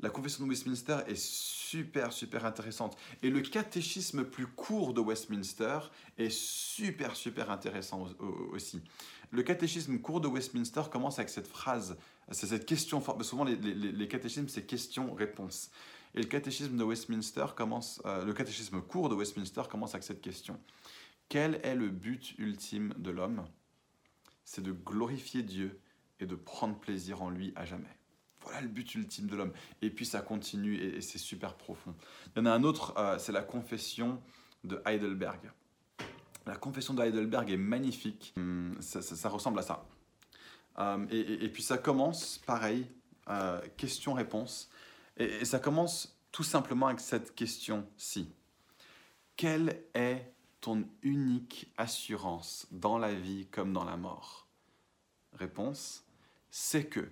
La 0.00 0.10
confession 0.10 0.44
de 0.44 0.50
Westminster 0.50 0.98
est 1.06 1.16
super, 1.16 2.12
super 2.12 2.44
intéressante. 2.44 2.98
Et 3.22 3.30
le 3.30 3.40
catéchisme 3.40 4.24
plus 4.24 4.46
court 4.46 4.92
de 4.92 5.00
Westminster 5.00 5.78
est 6.18 6.30
super, 6.30 7.16
super 7.16 7.50
intéressant 7.50 8.06
aussi. 8.52 8.82
Le 9.30 9.42
catéchisme 9.42 9.98
court 9.98 10.20
de 10.20 10.28
Westminster 10.28 10.82
commence 10.90 11.18
avec 11.18 11.30
cette 11.30 11.48
phrase, 11.48 11.96
c'est 12.30 12.46
cette 12.46 12.66
question. 12.66 13.02
Souvent, 13.22 13.44
les, 13.44 13.56
les, 13.56 14.08
catéchismes, 14.08 14.48
c'est 14.48 14.66
question-réponse. 14.66 15.70
Et 16.14 16.20
le 16.20 16.26
catéchisme 16.28 16.76
de 16.76 16.84
Westminster 16.84 17.46
commence, 17.56 18.00
euh, 18.04 18.24
le 18.24 18.32
catéchisme 18.32 18.80
court 18.80 19.08
de 19.08 19.14
Westminster 19.14 19.62
commence 19.70 19.94
avec 19.94 20.04
cette 20.04 20.20
question. 20.20 20.60
Quel 21.28 21.60
est 21.64 21.74
le 21.74 21.88
but 21.88 22.34
ultime 22.38 22.94
de 22.98 23.10
l'homme? 23.10 23.46
C'est 24.44 24.62
de 24.62 24.72
glorifier 24.72 25.42
Dieu 25.42 25.80
et 26.20 26.26
de 26.26 26.36
prendre 26.36 26.78
plaisir 26.78 27.22
en 27.22 27.30
lui 27.30 27.52
à 27.56 27.64
jamais. 27.64 27.98
Voilà 28.46 28.60
le 28.60 28.68
but 28.68 28.94
ultime 28.94 29.26
de 29.26 29.34
l'homme. 29.34 29.52
Et 29.82 29.90
puis 29.90 30.06
ça 30.06 30.20
continue 30.20 30.76
et, 30.76 31.00
c'est 31.00 31.18
super 31.18 31.54
profond. 31.54 31.94
Il 32.28 32.38
y 32.38 32.42
en 32.42 32.46
a 32.46 32.52
un 32.52 32.62
autre, 32.62 32.94
euh, 32.96 33.18
c'est 33.18 33.32
la 33.32 33.42
confession 33.42 34.22
de 34.62 34.80
Heidelberg. 34.86 35.50
La 36.46 36.54
confession 36.54 36.94
de 36.94 37.02
Heidelberg 37.02 37.50
est 37.50 37.56
magnifique. 37.56 38.32
Hum, 38.36 38.76
ça, 38.80 39.28
ressemble 39.28 39.58
à 39.58 39.62
ça. 39.62 39.84
Hum, 40.76 41.08
et, 41.10 41.48
puis 41.48 41.64
ça 41.64 41.76
commence 41.76 42.38
pareil, 42.38 42.86
euh, 43.28 43.60
question-réponse. 43.76 44.70
Et, 45.16 45.44
ça 45.44 45.58
commence 45.58 46.16
tout 46.30 46.44
simplement 46.44 46.86
avec 46.86 47.00
cette 47.00 47.34
question-ci. 47.34 48.32
Quelle 49.36 49.82
est 49.94 50.32
ton 50.60 50.84
unique 51.02 51.72
assurance 51.76 52.68
dans 52.70 52.96
la 52.96 53.12
vie 53.12 53.48
comme 53.50 53.72
dans 53.72 53.84
la 53.84 53.96
mort? 53.96 54.46
Réponse, 55.32 56.04
c'est 56.48 56.86
que 56.86 57.10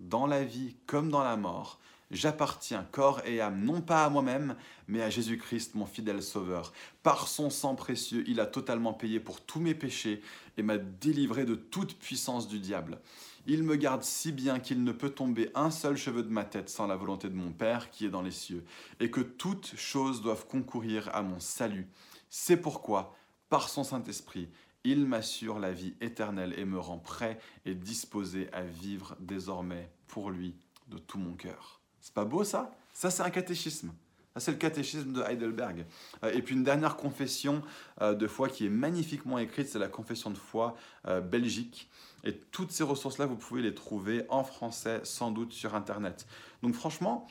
dans 0.00 0.26
la 0.26 0.42
vie 0.42 0.76
comme 0.86 1.10
dans 1.10 1.22
la 1.22 1.36
mort, 1.36 1.78
j'appartiens 2.10 2.86
corps 2.90 3.20
et 3.24 3.40
âme 3.40 3.62
non 3.64 3.80
pas 3.80 4.04
à 4.04 4.10
moi-même, 4.10 4.56
mais 4.88 5.02
à 5.02 5.10
Jésus-Christ, 5.10 5.74
mon 5.74 5.86
fidèle 5.86 6.22
Sauveur. 6.22 6.72
Par 7.02 7.28
son 7.28 7.50
sang 7.50 7.74
précieux, 7.74 8.24
il 8.26 8.40
a 8.40 8.46
totalement 8.46 8.92
payé 8.92 9.20
pour 9.20 9.40
tous 9.40 9.60
mes 9.60 9.74
péchés 9.74 10.22
et 10.56 10.62
m'a 10.62 10.78
délivré 10.78 11.44
de 11.44 11.54
toute 11.54 11.96
puissance 11.98 12.48
du 12.48 12.58
diable. 12.58 13.00
Il 13.46 13.62
me 13.62 13.76
garde 13.76 14.02
si 14.02 14.32
bien 14.32 14.58
qu'il 14.58 14.84
ne 14.84 14.92
peut 14.92 15.10
tomber 15.10 15.50
un 15.54 15.70
seul 15.70 15.96
cheveu 15.96 16.22
de 16.22 16.28
ma 16.28 16.44
tête 16.44 16.68
sans 16.68 16.86
la 16.86 16.96
volonté 16.96 17.28
de 17.28 17.34
mon 17.34 17.52
Père 17.52 17.90
qui 17.90 18.04
est 18.04 18.10
dans 18.10 18.22
les 18.22 18.30
cieux, 18.30 18.64
et 18.98 19.10
que 19.10 19.20
toutes 19.20 19.74
choses 19.76 20.20
doivent 20.20 20.46
concourir 20.46 21.08
à 21.14 21.22
mon 21.22 21.40
salut. 21.40 21.88
C'est 22.28 22.58
pourquoi, 22.58 23.16
par 23.48 23.68
son 23.68 23.82
Saint-Esprit, 23.82 24.48
il 24.84 25.06
m'assure 25.06 25.58
la 25.58 25.72
vie 25.72 25.94
éternelle 26.00 26.54
et 26.56 26.64
me 26.64 26.78
rend 26.78 26.98
prêt 26.98 27.38
et 27.64 27.74
disposé 27.74 28.48
à 28.52 28.62
vivre 28.62 29.16
désormais 29.20 29.90
pour 30.06 30.30
lui 30.30 30.56
de 30.88 30.98
tout 30.98 31.18
mon 31.18 31.34
cœur. 31.34 31.80
C'est 32.00 32.14
pas 32.14 32.24
beau 32.24 32.44
ça? 32.44 32.74
Ça 32.92 33.10
c'est 33.10 33.22
un 33.22 33.30
catéchisme. 33.30 33.92
C'est 34.36 34.52
le 34.52 34.58
catéchisme 34.58 35.12
de 35.12 35.22
Heidelberg. 35.22 35.86
Euh, 36.22 36.32
et 36.32 36.40
puis 36.40 36.54
une 36.54 36.62
dernière 36.62 36.96
confession 36.96 37.62
euh, 38.00 38.14
de 38.14 38.26
foi 38.28 38.48
qui 38.48 38.64
est 38.66 38.70
magnifiquement 38.70 39.38
écrite, 39.38 39.68
c'est 39.68 39.78
la 39.78 39.88
confession 39.88 40.30
de 40.30 40.38
foi 40.38 40.76
euh, 41.06 41.20
belgique. 41.20 41.90
Et 42.22 42.36
toutes 42.36 42.70
ces 42.70 42.84
ressources-là, 42.84 43.26
vous 43.26 43.36
pouvez 43.36 43.60
les 43.60 43.74
trouver 43.74 44.24
en 44.28 44.44
français, 44.44 45.00
sans 45.04 45.30
doute 45.30 45.52
sur 45.52 45.74
Internet. 45.74 46.26
Donc 46.62 46.74
franchement, 46.74 47.26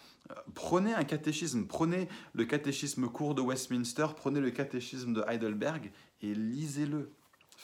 prenez 0.56 0.94
un 0.94 1.04
catéchisme, 1.04 1.68
prenez 1.68 2.10
le 2.34 2.46
catéchisme 2.46 3.08
court 3.08 3.34
de 3.34 3.42
Westminster, 3.42 4.08
prenez 4.16 4.42
le 4.42 4.52
catéchisme 4.52 5.14
de 5.14 5.24
Heidelberg 5.28 5.92
et 6.22 6.34
lisez-le. 6.34 7.12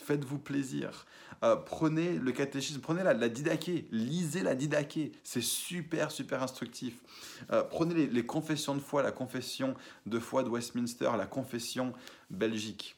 Faites-vous 0.05 0.37
plaisir. 0.37 1.07
Euh, 1.43 1.55
prenez 1.55 2.19
le 2.19 2.31
catéchisme, 2.31 2.79
prenez 2.79 3.03
la, 3.03 3.15
la 3.15 3.27
lisez 3.27 4.43
la 4.43 4.53
didaquée, 4.53 5.11
c'est 5.23 5.41
super, 5.41 6.11
super 6.11 6.43
instructif. 6.43 7.01
Euh, 7.51 7.63
prenez 7.63 8.05
les, 8.05 8.25
confessions 8.25 8.75
de 8.75 8.79
foi, 8.79 9.01
la 9.01 9.11
confession 9.11 9.73
de 10.05 10.19
foi 10.19 10.43
de 10.43 10.49
Westminster, 10.49 11.09
la 11.17 11.25
confession 11.25 11.93
belgique. 12.29 12.97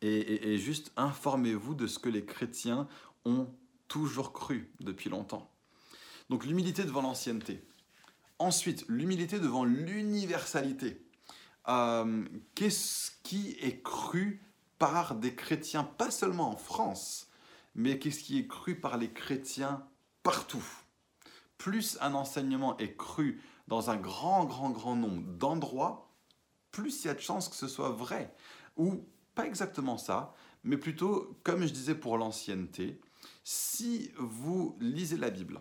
Et, 0.00 0.52
et 0.52 0.58
juste 0.58 0.92
informez-vous 0.96 1.74
de 1.74 1.88
ce 1.88 1.98
que 1.98 2.08
les 2.08 2.24
chrétiens 2.24 2.86
ont 3.24 3.48
toujours 3.88 4.32
cru 4.32 4.70
depuis 4.78 5.10
longtemps. 5.10 5.50
Donc 6.30 6.46
l'humilité 6.46 6.84
devant 6.84 7.02
l'ancienneté. 7.02 7.64
Ensuite, 8.38 8.84
l'humilité 8.88 9.40
devant 9.40 9.64
l'universalité. 9.64 11.04
Euh, 11.68 12.24
qu'est-ce 12.54 13.10
qui 13.22 13.56
est 13.60 13.82
cru 13.82 14.40
par 14.82 15.14
des 15.14 15.32
chrétiens, 15.32 15.84
pas 15.84 16.10
seulement 16.10 16.50
en 16.50 16.56
France, 16.56 17.30
mais 17.76 18.00
qu'est-ce 18.00 18.24
qui 18.24 18.40
est 18.40 18.48
cru 18.48 18.74
par 18.74 18.96
les 18.96 19.12
chrétiens 19.12 19.86
partout. 20.24 20.64
Plus 21.56 21.98
un 22.00 22.14
enseignement 22.14 22.76
est 22.78 22.96
cru 22.96 23.40
dans 23.68 23.90
un 23.90 23.96
grand, 23.96 24.44
grand, 24.44 24.70
grand 24.70 24.96
nombre 24.96 25.22
d'endroits, 25.22 26.10
plus 26.72 27.04
il 27.04 27.06
y 27.06 27.10
a 27.10 27.14
de 27.14 27.20
chances 27.20 27.48
que 27.48 27.54
ce 27.54 27.68
soit 27.68 27.90
vrai. 27.90 28.34
Ou 28.76 29.06
pas 29.36 29.46
exactement 29.46 29.98
ça, 29.98 30.34
mais 30.64 30.76
plutôt, 30.76 31.38
comme 31.44 31.64
je 31.64 31.72
disais 31.72 31.94
pour 31.94 32.18
l'ancienneté, 32.18 33.00
si 33.44 34.10
vous 34.18 34.76
lisez 34.80 35.16
la 35.16 35.30
Bible 35.30 35.60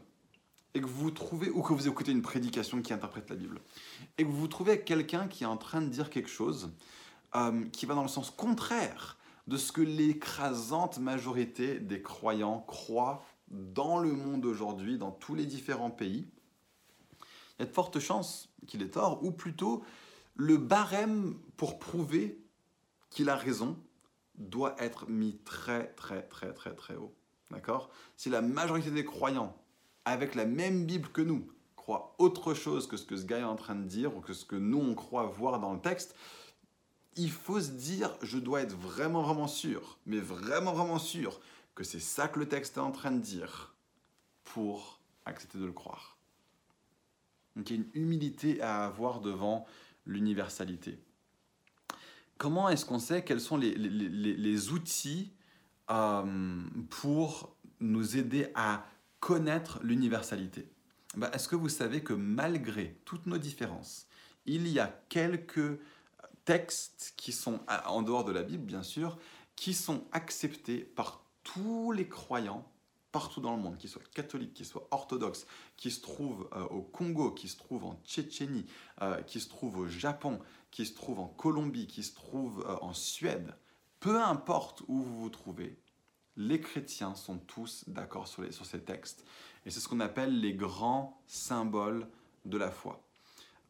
et 0.73 0.81
que 0.81 0.87
vous 0.87 1.11
trouvez, 1.11 1.51
ou 1.51 1.61
que 1.61 1.73
vous 1.73 1.87
écoutez 1.87 2.11
une 2.11 2.23
prédication 2.23 2.81
qui 2.81 2.91
interprète 2.91 3.29
la 3.29 3.35
Bible, 3.35 3.61
et 4.17 4.23
que 4.23 4.31
vous 4.31 4.47
trouvez 4.47 4.81
quelqu'un 4.81 5.27
qui 5.27 5.43
est 5.43 5.47
en 5.47 5.57
train 5.57 5.81
de 5.83 5.89
dire 5.89 6.09
quelque 6.09 6.27
chose 6.27 6.71
euh, 7.35 7.65
qui 7.69 7.85
va 7.85 7.95
dans 7.95 8.01
le 8.01 8.07
sens 8.07 8.29
contraire 8.29 9.17
de 9.47 9.57
ce 9.57 9.71
que 9.71 9.81
l'écrasante 9.81 10.99
majorité 10.99 11.79
des 11.79 12.01
croyants 12.01 12.63
croient 12.67 13.23
dans 13.49 13.99
le 13.99 14.13
monde 14.13 14.45
aujourd'hui, 14.45 14.97
dans 14.97 15.11
tous 15.11 15.35
les 15.35 15.45
différents 15.45 15.91
pays, 15.91 16.27
il 17.57 17.61
y 17.61 17.63
a 17.63 17.65
de 17.65 17.71
fortes 17.71 17.99
chances 17.99 18.49
qu'il 18.67 18.81
ait 18.81 18.89
tort, 18.89 19.23
ou 19.23 19.31
plutôt 19.31 19.83
le 20.35 20.57
barème 20.57 21.37
pour 21.57 21.79
prouver 21.79 22.41
qu'il 23.09 23.29
a 23.29 23.35
raison 23.35 23.77
doit 24.35 24.75
être 24.79 25.09
mis 25.09 25.37
très 25.43 25.87
très 25.93 26.23
très 26.23 26.53
très 26.53 26.73
très 26.73 26.95
haut. 26.95 27.13
D'accord? 27.51 27.89
Si 28.15 28.29
la 28.29 28.41
majorité 28.41 28.91
des 28.91 29.03
croyants, 29.03 29.55
avec 30.05 30.35
la 30.35 30.45
même 30.45 30.85
Bible 30.85 31.09
que 31.09 31.21
nous, 31.21 31.51
croient 31.75 32.15
autre 32.17 32.53
chose 32.53 32.87
que 32.87 32.95
ce 32.95 33.05
que 33.05 33.17
ce 33.17 33.25
gars 33.25 33.39
est 33.39 33.43
en 33.43 33.55
train 33.55 33.75
de 33.75 33.83
dire, 33.83 34.15
ou 34.15 34.21
que 34.21 34.33
ce 34.33 34.45
que 34.45 34.55
nous 34.55 34.79
on 34.79 34.95
croit 34.95 35.25
voir 35.25 35.59
dans 35.59 35.73
le 35.73 35.81
texte, 35.81 36.15
il 37.15 37.31
faut 37.31 37.59
se 37.59 37.71
dire, 37.71 38.15
je 38.21 38.37
dois 38.37 38.61
être 38.61 38.75
vraiment, 38.75 39.21
vraiment 39.21 39.47
sûr, 39.47 39.97
mais 40.05 40.19
vraiment, 40.19 40.73
vraiment 40.73 40.99
sûr 40.99 41.39
que 41.75 41.83
c'est 41.83 41.99
ça 41.99 42.27
que 42.27 42.39
le 42.39 42.47
texte 42.47 42.77
est 42.77 42.81
en 42.81 42.91
train 42.91 43.11
de 43.11 43.19
dire 43.19 43.73
pour 44.43 44.99
accepter 45.25 45.57
de 45.57 45.65
le 45.65 45.71
croire. 45.71 46.17
Donc 47.55 47.69
il 47.69 47.75
y 47.75 47.79
a 47.79 47.83
une 47.83 48.01
humilité 48.01 48.61
à 48.61 48.85
avoir 48.85 49.19
devant 49.19 49.65
l'universalité. 50.05 50.99
Comment 52.37 52.69
est-ce 52.69 52.85
qu'on 52.85 52.99
sait 52.99 53.23
quels 53.23 53.41
sont 53.41 53.57
les, 53.57 54.71
outils 54.71 55.31
euh, 55.91 56.63
pour 56.89 57.55
nous 57.79 58.17
aider 58.17 58.47
à 58.55 58.85
connaître 59.19 59.79
l'universalité? 59.83 60.67
Bah, 61.15 61.29
Est-ce 61.33 61.47
que 61.47 61.55
vous 61.55 61.69
savez 61.69 62.01
que 62.01 62.13
malgré 62.13 62.99
toutes 63.05 63.27
nos 63.27 63.37
différences, 63.37 64.07
il 64.45 64.67
y 64.67 64.79
a 64.79 64.87
quelques 65.09 65.79
textes 66.45 67.13
qui 67.17 67.31
sont, 67.31 67.59
en 67.85 68.01
dehors 68.01 68.23
de 68.23 68.31
la 68.31 68.43
Bible 68.43 68.65
bien 68.65 68.83
sûr, 68.83 69.17
qui 69.55 69.73
sont 69.73 70.05
acceptés 70.11 70.79
par 70.79 71.23
tous 71.43 71.91
les 71.91 72.07
croyants 72.07 72.71
partout 73.11 73.41
dans 73.41 73.55
le 73.55 73.61
monde, 73.61 73.77
qu'ils 73.77 73.89
soient 73.89 74.01
catholiques, 74.13 74.53
qu'ils 74.53 74.65
soient 74.65 74.87
orthodoxes, 74.91 75.45
qui 75.75 75.91
se 75.91 76.01
trouvent 76.01 76.47
euh, 76.53 76.63
au 76.65 76.81
Congo, 76.81 77.31
qui 77.31 77.47
se 77.47 77.57
trouvent 77.57 77.85
en 77.85 77.99
Tchétchénie, 78.05 78.65
euh, 79.01 79.21
qui 79.23 79.39
se 79.39 79.49
trouvent 79.49 79.77
au 79.77 79.87
Japon, 79.87 80.39
qui 80.71 80.85
se 80.85 80.95
trouvent 80.95 81.19
en 81.19 81.27
Colombie, 81.27 81.87
qui 81.87 82.03
se 82.03 82.15
trouvent 82.15 82.65
euh, 82.67 82.75
en 82.81 82.93
Suède, 82.93 83.55
peu 83.99 84.21
importe 84.21 84.81
où 84.87 85.01
vous 85.01 85.21
vous 85.21 85.29
trouvez, 85.29 85.77
les 86.37 86.61
chrétiens 86.61 87.15
sont 87.15 87.37
tous 87.37 87.83
d'accord 87.87 88.27
sur, 88.27 88.51
sur 88.53 88.65
ces 88.65 88.81
textes. 88.81 89.25
Et 89.65 89.71
c'est 89.71 89.79
ce 89.79 89.89
qu'on 89.89 89.99
appelle 89.99 90.39
les 90.39 90.53
grands 90.53 91.21
symboles 91.27 92.07
de 92.45 92.57
la 92.57 92.71
foi. 92.71 93.03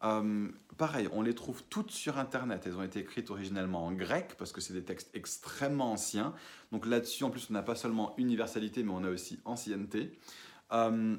Euh, 0.03 0.49
pareil, 0.77 1.07
on 1.11 1.21
les 1.21 1.35
trouve 1.35 1.63
toutes 1.69 1.91
sur 1.91 2.17
Internet. 2.17 2.63
Elles 2.65 2.75
ont 2.75 2.83
été 2.83 2.99
écrites 2.99 3.29
originellement 3.29 3.85
en 3.85 3.91
grec 3.91 4.35
parce 4.37 4.51
que 4.51 4.61
c'est 4.61 4.73
des 4.73 4.83
textes 4.83 5.09
extrêmement 5.13 5.91
anciens. 5.91 6.33
Donc 6.71 6.85
là-dessus, 6.85 7.23
en 7.23 7.29
plus, 7.29 7.47
on 7.49 7.53
n'a 7.53 7.61
pas 7.61 7.75
seulement 7.75 8.13
universalité, 8.17 8.83
mais 8.83 8.91
on 8.91 9.03
a 9.03 9.09
aussi 9.09 9.39
ancienneté. 9.45 10.17
Euh, 10.71 11.17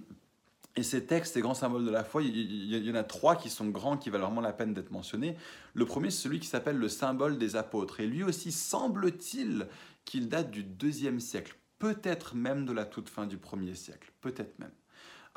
et 0.74 0.82
ces 0.82 1.04
textes, 1.04 1.34
ces 1.34 1.42
grands 1.42 1.54
symboles 1.54 1.84
de 1.84 1.90
la 1.90 2.02
foi, 2.02 2.22
il 2.22 2.86
y, 2.86 2.90
en 2.90 2.94
a 2.94 3.04
trois 3.04 3.36
qui 3.36 3.50
sont 3.50 3.68
grands, 3.68 3.98
qui 3.98 4.08
valent 4.08 4.26
vraiment 4.26 4.40
la 4.40 4.54
peine 4.54 4.72
d'être 4.72 4.90
mentionnés. 4.90 5.36
Le 5.74 5.84
premier, 5.84 6.10
c'est 6.10 6.22
celui 6.22 6.40
qui 6.40 6.46
s'appelle 6.46 6.78
le 6.78 6.88
symbole 6.88 7.36
des 7.36 7.56
apôtres. 7.56 8.00
Et 8.00 8.06
lui 8.06 8.24
aussi, 8.24 8.52
semble-t-il 8.52 9.68
qu'il 10.06 10.28
date 10.28 10.50
du 10.50 10.64
deuxième 10.64 11.20
siècle, 11.20 11.54
peut-être 11.78 12.34
même 12.34 12.64
de 12.64 12.72
la 12.72 12.86
toute 12.86 13.10
fin 13.10 13.26
du 13.26 13.36
premier 13.36 13.74
siècle, 13.74 14.12
peut-être 14.22 14.58
même. 14.58 14.72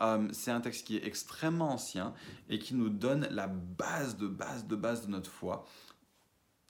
Euh, 0.02 0.28
c'est 0.32 0.52
un 0.52 0.62
texte 0.62 0.88
qui 0.88 0.98
est 0.98 1.06
extrêmement 1.06 1.72
ancien 1.72 2.14
et 2.50 2.60
qui 2.60 2.76
nous 2.76 2.90
donne 2.90 3.28
la 3.32 3.48
base 3.48 4.18
de 4.18 4.28
base 4.28 4.68
de 4.68 4.76
base 4.76 5.06
de 5.06 5.12
notre 5.12 5.30
foi. 5.30 5.66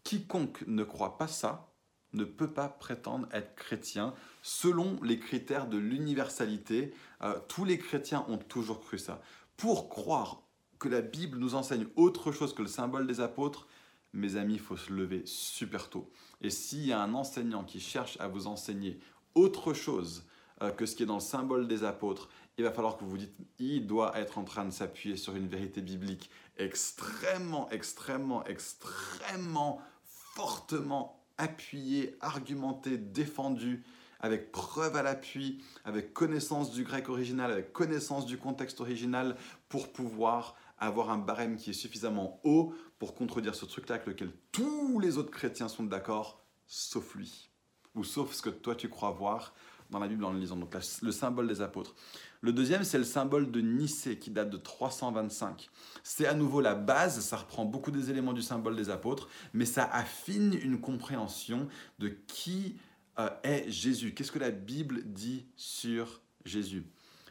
Quiconque 0.03 0.63
ne 0.67 0.83
croit 0.83 1.17
pas 1.17 1.27
ça 1.27 1.71
ne 2.15 2.23
peut 2.23 2.51
pas 2.51 2.69
prétendre 2.69 3.27
être 3.31 3.55
chrétien 3.55 4.13
selon 4.41 5.01
les 5.03 5.19
critères 5.19 5.67
de 5.67 5.77
l'universalité. 5.77 6.93
Euh, 7.21 7.39
tous 7.47 7.65
les 7.65 7.77
chrétiens 7.77 8.25
ont 8.27 8.38
toujours 8.38 8.81
cru 8.81 8.97
ça. 8.97 9.21
Pour 9.57 9.89
croire 9.89 10.41
que 10.79 10.89
la 10.89 11.01
Bible 11.01 11.38
nous 11.38 11.55
enseigne 11.55 11.88
autre 11.95 12.31
chose 12.31 12.53
que 12.53 12.61
le 12.61 12.67
symbole 12.67 13.07
des 13.07 13.21
apôtres, 13.21 13.67
mes 14.13 14.38
amis, 14.38 14.53
il 14.53 14.59
faut 14.59 14.77
se 14.77 14.91
lever 14.91 15.23
super 15.25 15.89
tôt. 15.89 16.09
Et 16.41 16.49
s'il 16.49 16.85
y 16.85 16.93
a 16.93 17.01
un 17.01 17.13
enseignant 17.13 17.63
qui 17.63 17.79
cherche 17.79 18.17
à 18.19 18.27
vous 18.27 18.47
enseigner 18.47 18.99
autre 19.33 19.73
chose 19.73 20.25
euh, 20.61 20.71
que 20.71 20.85
ce 20.85 20.95
qui 20.95 21.03
est 21.03 21.07
dans 21.07 21.15
le 21.15 21.19
symbole 21.19 21.67
des 21.67 21.83
apôtres, 21.83 22.29
il 22.58 22.63
va 22.63 22.72
falloir 22.72 22.98
que 22.98 23.04
vous 23.04 23.10
vous 23.12 23.18
dites, 23.18 23.36
il 23.60 23.86
doit 23.86 24.18
être 24.18 24.38
en 24.38 24.44
train 24.44 24.65
de 24.65 24.72
s'appuyer 24.72 25.18
sur 25.18 25.36
une 25.36 25.48
vérité 25.48 25.82
biblique 25.82 26.30
extrêmement, 26.58 27.70
extrêmement, 27.70 28.46
extrêmement 28.46 29.82
fortement 30.04 31.26
appuyée, 31.38 32.15
argumentée, 32.22 32.98
défendue, 32.98 33.84
avec 34.22 34.52
preuve 34.52 34.96
à 34.96 35.04
l'appui, 35.04 35.63
avec 35.84 36.13
connaissance 36.13 36.72
du 36.72 36.84
grec 36.84 37.10
original, 37.10 37.52
avec 37.52 37.74
connaissance 37.74 38.26
du 38.26 38.38
contexte 38.38 38.80
original, 38.80 39.36
pour 39.70 39.91
pouvoir 39.91 40.56
avoir 40.78 41.10
un 41.10 41.18
barème 41.18 41.58
qui 41.58 41.72
est 41.72 41.74
suffisamment 41.74 42.39
haut 42.44 42.74
pour 43.00 43.15
contredire 43.15 43.56
ce 43.56 43.65
truc-là 43.65 43.96
avec 43.96 44.08
lequel 44.08 44.32
tous 44.52 45.00
les 45.00 45.18
autres 45.18 45.32
chrétiens 45.32 45.68
sont 45.68 45.84
d'accord, 45.84 46.44
sauf 46.68 47.15
lui, 47.15 47.50
ou 47.94 48.04
sauf 48.04 48.34
ce 48.34 48.41
que 48.41 48.50
toi 48.50 48.76
tu 48.76 48.89
crois 48.89 49.12
voir 49.12 49.54
dans 49.89 50.00
la 50.00 50.08
Bible 50.08 50.24
en 50.26 50.32
le 50.32 50.39
lisant. 50.39 50.56
Donc 50.56 50.76
le 51.02 51.12
symbole 51.12 51.48
des 51.48 51.62
apôtres. 51.62 51.96
Le 52.45 52.53
deuxième, 52.53 52.84
c'est 52.84 52.99
le 52.99 53.05
symbole 53.05 53.49
de 53.49 53.60
Nicée 53.60 54.19
qui 54.19 54.29
date 54.29 54.51
de 54.51 54.58
325. 54.58 55.67
C'est 56.03 56.27
à 56.27 56.36
nouveau 56.36 56.62
la 56.62 56.75
base, 56.75 57.19
ça 57.21 57.38
reprend 57.38 57.65
beaucoup 57.65 57.89
des 57.89 58.12
éléments 58.12 58.34
du 58.34 58.43
symbole 58.43 58.75
des 58.75 58.91
apôtres, 58.91 59.29
mais 59.55 59.65
ça 59.65 59.89
affine 59.91 60.53
une 60.53 60.79
compréhension 60.79 61.67
de 61.97 62.10
qui 62.27 62.75
euh, 63.17 63.31
est 63.41 63.67
Jésus. 63.71 64.13
Qu'est-ce 64.13 64.31
que 64.31 64.38
la 64.38 64.51
Bible 64.51 65.01
dit 65.05 65.47
sur 65.55 66.21
Jésus? 66.45 66.86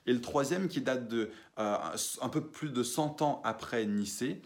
Et 0.05 0.13
le 0.13 0.21
troisième, 0.21 0.67
qui 0.67 0.81
date 0.81 1.07
de 1.07 1.31
euh, 1.61 1.77
un 2.21 2.29
peu 2.29 2.45
plus 2.49 2.71
de 2.71 2.83
100 2.83 3.23
ans 3.23 3.41
après 3.45 3.87
Nicée, 3.87 4.43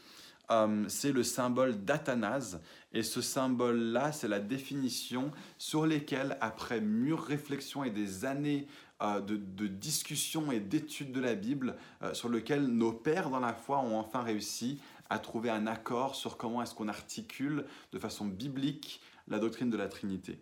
euh, 0.51 0.85
c'est 0.89 1.13
le 1.13 1.23
symbole 1.23 1.83
d'Athanase. 1.83 2.61
Et 2.93 3.03
ce 3.03 3.23
symbole-là, 3.23 4.13
c'est 4.13 4.29
la 4.29 4.41
définition 4.41 5.31
sur 5.57 5.87
lesquelles, 5.87 6.37
après 6.43 6.83
mûre 6.83 7.23
réflexion 7.23 7.85
et 7.85 7.91
des 7.91 8.27
années 8.27 8.67
euh, 9.01 9.21
de, 9.21 9.37
de 9.37 9.69
discussion 9.69 10.51
et 10.51 10.59
d'études 10.59 11.13
de 11.13 11.21
la 11.21 11.37
Bible, 11.37 11.77
euh, 12.03 12.15
sur 12.15 12.29
lesquelles 12.29 12.67
nos 12.67 12.93
pères 12.93 13.31
dans 13.31 13.39
la 13.39 13.55
foi 13.55 13.79
ont 13.79 13.97
enfin 13.97 14.23
réussi 14.23 14.81
à 15.09 15.21
trouver 15.21 15.51
un 15.51 15.69
accord 15.69 16.17
sur 16.17 16.37
comment 16.37 16.63
est-ce 16.63 16.75
qu'on 16.75 16.89
articule 16.89 17.65
de 17.93 17.99
façon 18.01 18.27
biblique 18.27 19.01
la 19.29 19.39
doctrine 19.39 19.71
de 19.71 19.77
la 19.77 19.89
Trinité. 19.89 20.41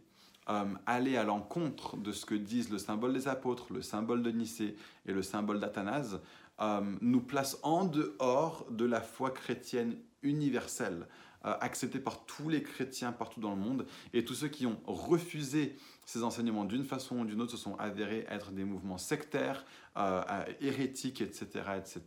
euh, 0.49 0.65
aller 0.87 1.17
à 1.17 1.25
l'encontre 1.25 1.97
de 1.97 2.13
ce 2.13 2.25
que 2.25 2.35
disent 2.35 2.71
le 2.71 2.79
symbole 2.79 3.13
des 3.13 3.29
apôtres, 3.29 3.73
le 3.73 3.83
symbole 3.83 4.23
de 4.23 4.31
Nicée 4.31 4.77
et 5.05 5.13
le 5.13 5.23
symbole 5.23 5.61
d'Athanase, 5.61 6.21
nous 7.03 7.21
place 7.21 7.59
en 7.63 7.85
dehors 7.85 8.65
de 8.71 8.87
la 8.87 9.03
foi 9.03 9.31
chrétienne 9.31 9.99
universelle, 10.23 11.07
euh, 11.47 11.55
acceptée 11.61 11.99
par 11.99 12.25
tous 12.27 12.49
les 12.49 12.63
chrétiens 12.63 13.13
partout 13.13 13.41
dans 13.41 13.51
le 13.51 13.61
monde. 13.61 13.87
Et 14.13 14.25
tous 14.25 14.35
ceux 14.35 14.49
qui 14.49 14.67
ont 14.67 14.81
refusé 14.87 15.77
ces 16.05 16.23
enseignements 16.23 16.65
d'une 16.65 16.85
façon 16.85 17.21
ou 17.21 17.25
d'une 17.25 17.41
autre 17.41 17.53
se 17.53 17.57
sont 17.57 17.77
avérés 17.77 18.27
être 18.29 18.53
des 18.53 18.65
mouvements 18.65 18.99
sectaires, 18.99 19.65
hérétiques, 20.61 21.21
etc., 21.21 21.65
etc. 21.79 22.03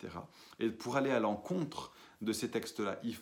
Et 0.60 0.69
pour 0.69 0.95
aller 0.95 1.12
à 1.12 1.19
l'encontre 1.19 1.91
de 2.21 2.32
ces 2.32 2.49
textes-là, 2.49 2.99
il, 3.04 3.17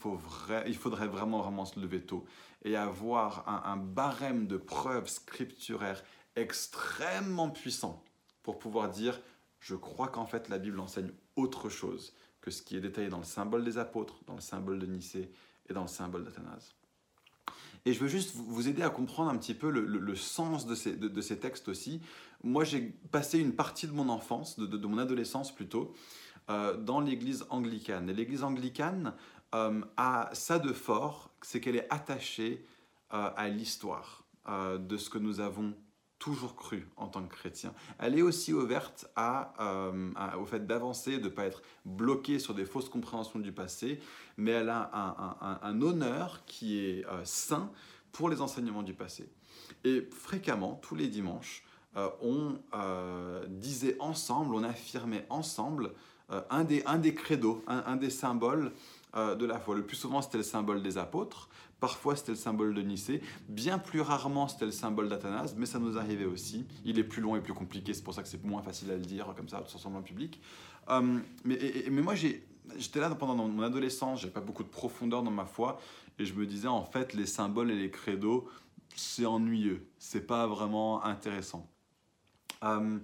il 0.68 0.76
faudrait 0.76 1.08
vraiment, 1.08 1.42
vraiment 1.42 1.66
se 1.66 1.80
lever 1.80 2.02
tôt 2.02 2.26
et 2.64 2.76
avoir 2.76 3.48
un, 3.48 3.78
barème 3.78 4.48
de 4.48 4.58
preuves 4.58 5.08
scripturaires 5.08 6.04
extrêmement 6.36 7.50
puissant 7.50 8.04
pour 8.44 8.60
pouvoir 8.60 8.90
dire 8.90 9.20
je 9.60 9.76
crois 9.76 10.08
qu'en 10.08 10.26
fait 10.26 10.50
la 10.50 10.58
Bible 10.60 10.80
enseigne 10.80 11.12
autre 11.36 11.70
chose 11.70 12.14
que 12.42 12.52
ce 12.52 12.62
qui 12.62 12.76
est 12.76 12.82
détaillé 12.82 13.10
dans 13.10 13.18
le 13.18 13.24
symbole 13.24 13.64
des 13.64 13.78
apôtres, 13.78 14.24
dans 14.26 14.36
le 14.36 14.42
symbole 14.42 14.80
de 14.80 14.86
Nicée 14.86 15.32
et 15.70 15.74
dans 15.74 15.82
le 15.82 15.88
symbole 15.88 16.24
d'Athanase. 16.24 16.76
Et 17.86 17.94
je 17.94 18.00
veux 18.00 18.08
juste 18.08 18.36
vous 18.36 18.68
aider 18.68 18.82
à 18.82 18.90
comprendre 18.90 19.32
un 19.32 19.38
petit 19.38 19.54
peu 19.54 19.70
le, 19.70 20.16
sens 20.16 20.66
de 20.66 20.76
ces, 20.76 21.40
textes 21.40 21.70
aussi. 21.70 22.02
Moi, 22.44 22.66
j'ai 22.66 22.82
passé 23.12 23.40
une 23.40 23.54
partie 23.54 23.88
de 23.88 23.94
mon 23.94 24.10
enfance, 24.10 24.60
de, 24.60 24.88
mon 24.88 24.98
adolescence 24.98 25.56
plutôt, 25.56 25.94
euh, 26.50 26.76
dans 26.76 27.00
l'église 27.00 27.46
anglicane. 27.50 28.10
Et 28.10 28.14
l'église 28.14 28.44
anglicane, 28.44 29.14
euh, 29.56 29.82
a 29.96 30.30
ça 30.34 30.60
de 30.60 30.74
fort, 30.74 31.32
c'est 31.42 31.62
qu'elle 31.62 31.78
est 31.78 31.88
attachée 31.90 32.66
euh, 33.14 33.30
à 33.36 33.48
l'histoire 33.48 34.24
de 34.50 34.96
ce 34.96 35.10
que 35.10 35.18
nous 35.18 35.42
avons 35.42 35.74
toujours 36.20 36.56
cru 36.56 36.88
en 36.98 37.08
tant 37.08 37.24
que 37.24 37.34
chrétiens. 37.34 37.74
Elle 38.00 38.18
est 38.18 38.22
aussi 38.22 38.54
ouverte 38.54 39.08
au 39.18 40.46
fait 40.46 40.66
d'avancer, 40.66 41.18
de 41.18 41.26
ne 41.26 41.30
pas 41.30 41.46
être 41.46 41.62
bloquée 41.86 42.40
sur 42.40 42.54
des 42.54 42.66
fausses 42.66 42.90
compréhensions 42.90 43.40
du 43.40 43.52
passé, 43.52 44.00
mais 44.38 44.52
elle 44.52 44.70
a 44.70 45.60
un, 45.62 45.82
honneur 45.82 46.44
qui 46.46 46.80
est 46.80 47.06
sain 47.24 47.72
pour 48.12 48.30
les 48.30 48.42
enseignements 48.42 48.84
du 48.84 48.94
passé. 48.94 49.30
Et 49.84 50.08
fréquemment, 50.12 50.80
tous 50.82 50.96
les 50.96 51.08
dimanches, 51.08 51.64
on 52.22 52.58
disait 53.48 53.96
ensemble, 54.00 54.56
on 54.56 54.64
affirmait 54.64 55.26
ensemble 55.30 55.94
un, 56.30 56.64
des, 56.64 56.84
un 56.86 56.98
des 56.98 57.14
credos, 57.14 57.64
un 57.68 57.96
des 57.96 58.10
symboles 58.10 58.72
euh, 59.18 59.36
de 59.36 59.46
la 59.46 59.58
foi. 59.58 59.76
Le 59.76 59.84
plus 59.84 59.96
souvent, 59.96 60.22
c'était 60.22 60.38
le 60.38 60.44
symbole 60.44 60.84
des 60.84 60.98
apôtres. 60.98 61.50
Parfois, 61.80 62.16
c'était 62.16 62.32
le 62.32 62.38
symbole 62.38 62.74
de 62.74 62.82
Nicée. 62.82 63.22
Bien 63.50 63.78
plus 63.78 64.02
rarement, 64.02 64.48
c'était 64.48 64.66
le 64.66 64.72
symbole 64.72 65.10
d'Athanase, 65.10 65.56
mais 65.56 65.68
ça 65.68 65.78
nous 65.78 65.98
arrivait 65.98 66.26
aussi. 66.26 66.66
Il 66.86 66.98
est 66.98 67.04
plus 67.04 67.22
long 67.22 67.36
et 67.36 67.42
plus 67.42 67.54
compliqué, 67.54 67.94
c'est 67.94 68.04
pour 68.04 68.14
ça 68.14 68.24
que 68.24 68.28
c'est 68.28 68.44
moins 68.44 68.64
facile 68.64 68.90
à 68.92 68.96
le 68.96 69.06
dire 69.06 69.32
comme 69.36 69.48
ça, 69.48 69.64
sans 69.68 69.94
en 69.94 70.02
public. 70.02 70.42
Euh, 70.90 71.20
mais, 71.44 71.60
mais 71.92 72.02
moi, 72.02 72.16
j'étais 72.16 73.00
là 73.00 73.14
pendant 73.14 73.48
mon 73.48 73.62
adolescence, 73.62 74.22
j'avais 74.22 74.34
pas 74.34 74.42
beaucoup 74.42 74.64
de 74.64 74.70
profondeur 74.70 75.22
dans 75.22 75.32
ma 75.32 75.46
foi, 75.46 75.80
et 76.18 76.26
je 76.26 76.34
me 76.34 76.48
disais, 76.48 76.68
en 76.68 76.84
fait, 76.84 77.14
les 77.14 77.28
symboles 77.28 77.70
et 77.70 77.76
les 77.76 77.92
credos, 77.92 78.50
c'est 78.96 79.26
ennuyeux, 79.26 79.88
c'est 80.00 80.26
pas 80.26 80.48
vraiment 80.48 81.04
intéressant. 81.04 81.70
Euh, 82.64 82.98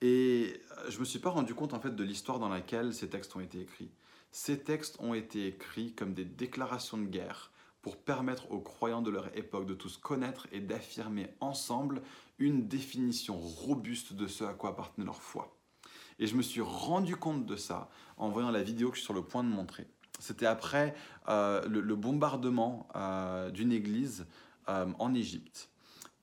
et 0.00 0.60
je 0.88 0.98
me 0.98 1.04
suis 1.04 1.18
pas 1.18 1.30
rendu 1.30 1.54
compte 1.54 1.74
en 1.74 1.80
fait 1.80 1.94
de 1.94 2.04
l'histoire 2.04 2.38
dans 2.38 2.48
laquelle 2.48 2.94
ces 2.94 3.08
textes 3.08 3.34
ont 3.36 3.40
été 3.40 3.60
écrits. 3.60 3.90
Ces 4.30 4.58
textes 4.58 4.96
ont 5.00 5.14
été 5.14 5.46
écrits 5.46 5.92
comme 5.92 6.14
des 6.14 6.24
déclarations 6.24 6.98
de 6.98 7.06
guerre 7.06 7.50
pour 7.82 7.96
permettre 7.96 8.50
aux 8.50 8.60
croyants 8.60 9.02
de 9.02 9.10
leur 9.10 9.36
époque 9.36 9.66
de 9.66 9.74
tous 9.74 9.96
connaître 9.96 10.46
et 10.52 10.60
d'affirmer 10.60 11.28
ensemble 11.40 12.02
une 12.38 12.68
définition 12.68 13.38
robuste 13.38 14.12
de 14.12 14.26
ce 14.26 14.44
à 14.44 14.54
quoi 14.54 14.70
appartenait 14.70 15.04
leur 15.04 15.22
foi. 15.22 15.56
Et 16.18 16.26
je 16.26 16.34
me 16.34 16.42
suis 16.42 16.60
rendu 16.60 17.16
compte 17.16 17.46
de 17.46 17.56
ça 17.56 17.88
en 18.16 18.28
voyant 18.28 18.50
la 18.50 18.62
vidéo 18.62 18.90
que 18.90 18.96
je 18.96 19.00
suis 19.00 19.06
sur 19.06 19.14
le 19.14 19.22
point 19.22 19.44
de 19.44 19.48
montrer. 19.48 19.86
C'était 20.18 20.46
après 20.46 20.94
euh, 21.28 21.66
le, 21.68 21.94
bombardement 21.94 22.88
euh, 22.96 23.50
d'une 23.50 23.70
église 23.70 24.26
euh, 24.68 24.86
en 24.98 25.14
Égypte. 25.14 25.70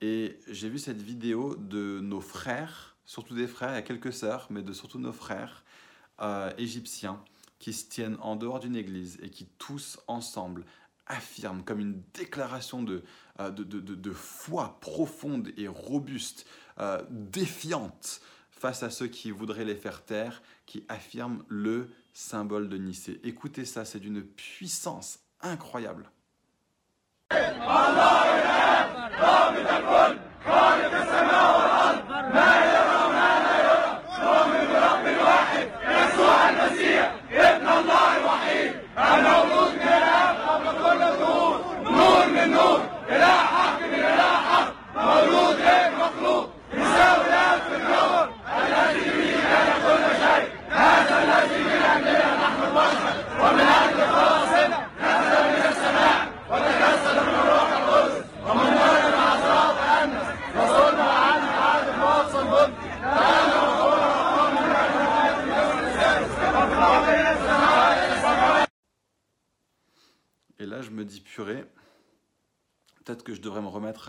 Et 0.02 0.38
j'ai 0.48 0.68
vu 0.68 0.78
cette 0.78 1.00
vidéo 1.00 1.56
de 1.56 2.00
nos 2.00 2.20
frères, 2.20 2.96
surtout 3.06 3.34
des 3.34 3.46
frères, 3.46 3.70
a 3.70 3.80
quelques 3.80 4.12
sœurs, 4.12 4.48
mais 4.50 4.62
de 4.62 4.72
surtout 4.72 4.98
nos 4.98 5.12
frères 5.12 5.64
égyptiens, 6.56 7.22
qui 7.58 7.72
se 7.72 7.88
tiennent 7.88 8.16
en 8.20 8.36
dehors 8.36 8.60
d'une 8.60 8.76
église 8.76 9.18
et 9.22 9.30
qui 9.30 9.46
tous 9.58 9.98
ensemble 10.06 10.64
affirment 11.06 11.62
comme 11.62 11.80
une 11.80 12.02
déclaration 12.14 12.82
de, 12.82 13.02
euh, 13.40 13.50
de, 13.50 14.12
foi 14.12 14.78
profonde 14.80 15.52
et 15.56 15.68
robuste, 15.68 16.46
euh, 16.80 17.02
défiante 17.10 18.20
face 18.50 18.82
à 18.82 18.90
ceux 18.90 19.06
qui 19.06 19.30
voudraient 19.30 19.64
les 19.64 19.76
faire 19.76 20.04
taire, 20.04 20.42
qui 20.64 20.84
affirment 20.88 21.44
le 21.48 21.90
symbole 22.12 22.68
de 22.68 22.76
Nicée. 22.76 23.20
Écoutez 23.22 23.64
ça, 23.64 23.84
c'est 23.84 24.00
d'une 24.00 24.22
puissance 24.22 25.20
incroyable. 25.42 26.10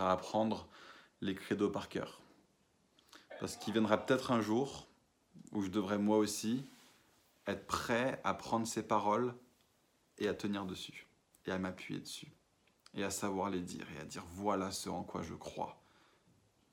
À 0.00 0.12
apprendre 0.12 0.68
les 1.20 1.34
credos 1.34 1.70
par 1.70 1.88
cœur. 1.88 2.20
Parce 3.40 3.56
qu'il 3.56 3.72
viendra 3.72 3.98
peut-être 3.98 4.32
un 4.32 4.40
jour 4.40 4.88
où 5.52 5.62
je 5.62 5.68
devrais 5.68 5.98
moi 5.98 6.18
aussi 6.18 6.64
être 7.46 7.66
prêt 7.66 8.20
à 8.24 8.34
prendre 8.34 8.66
ces 8.66 8.82
paroles 8.82 9.34
et 10.18 10.28
à 10.28 10.34
tenir 10.34 10.64
dessus, 10.66 11.06
et 11.46 11.50
à 11.50 11.58
m'appuyer 11.58 12.00
dessus, 12.00 12.32
et 12.94 13.04
à 13.04 13.10
savoir 13.10 13.50
les 13.50 13.60
dire, 13.60 13.86
et 13.96 14.00
à 14.00 14.04
dire 14.04 14.24
voilà 14.30 14.70
ce 14.70 14.88
en 14.88 15.02
quoi 15.02 15.22
je 15.22 15.34
crois. 15.34 15.80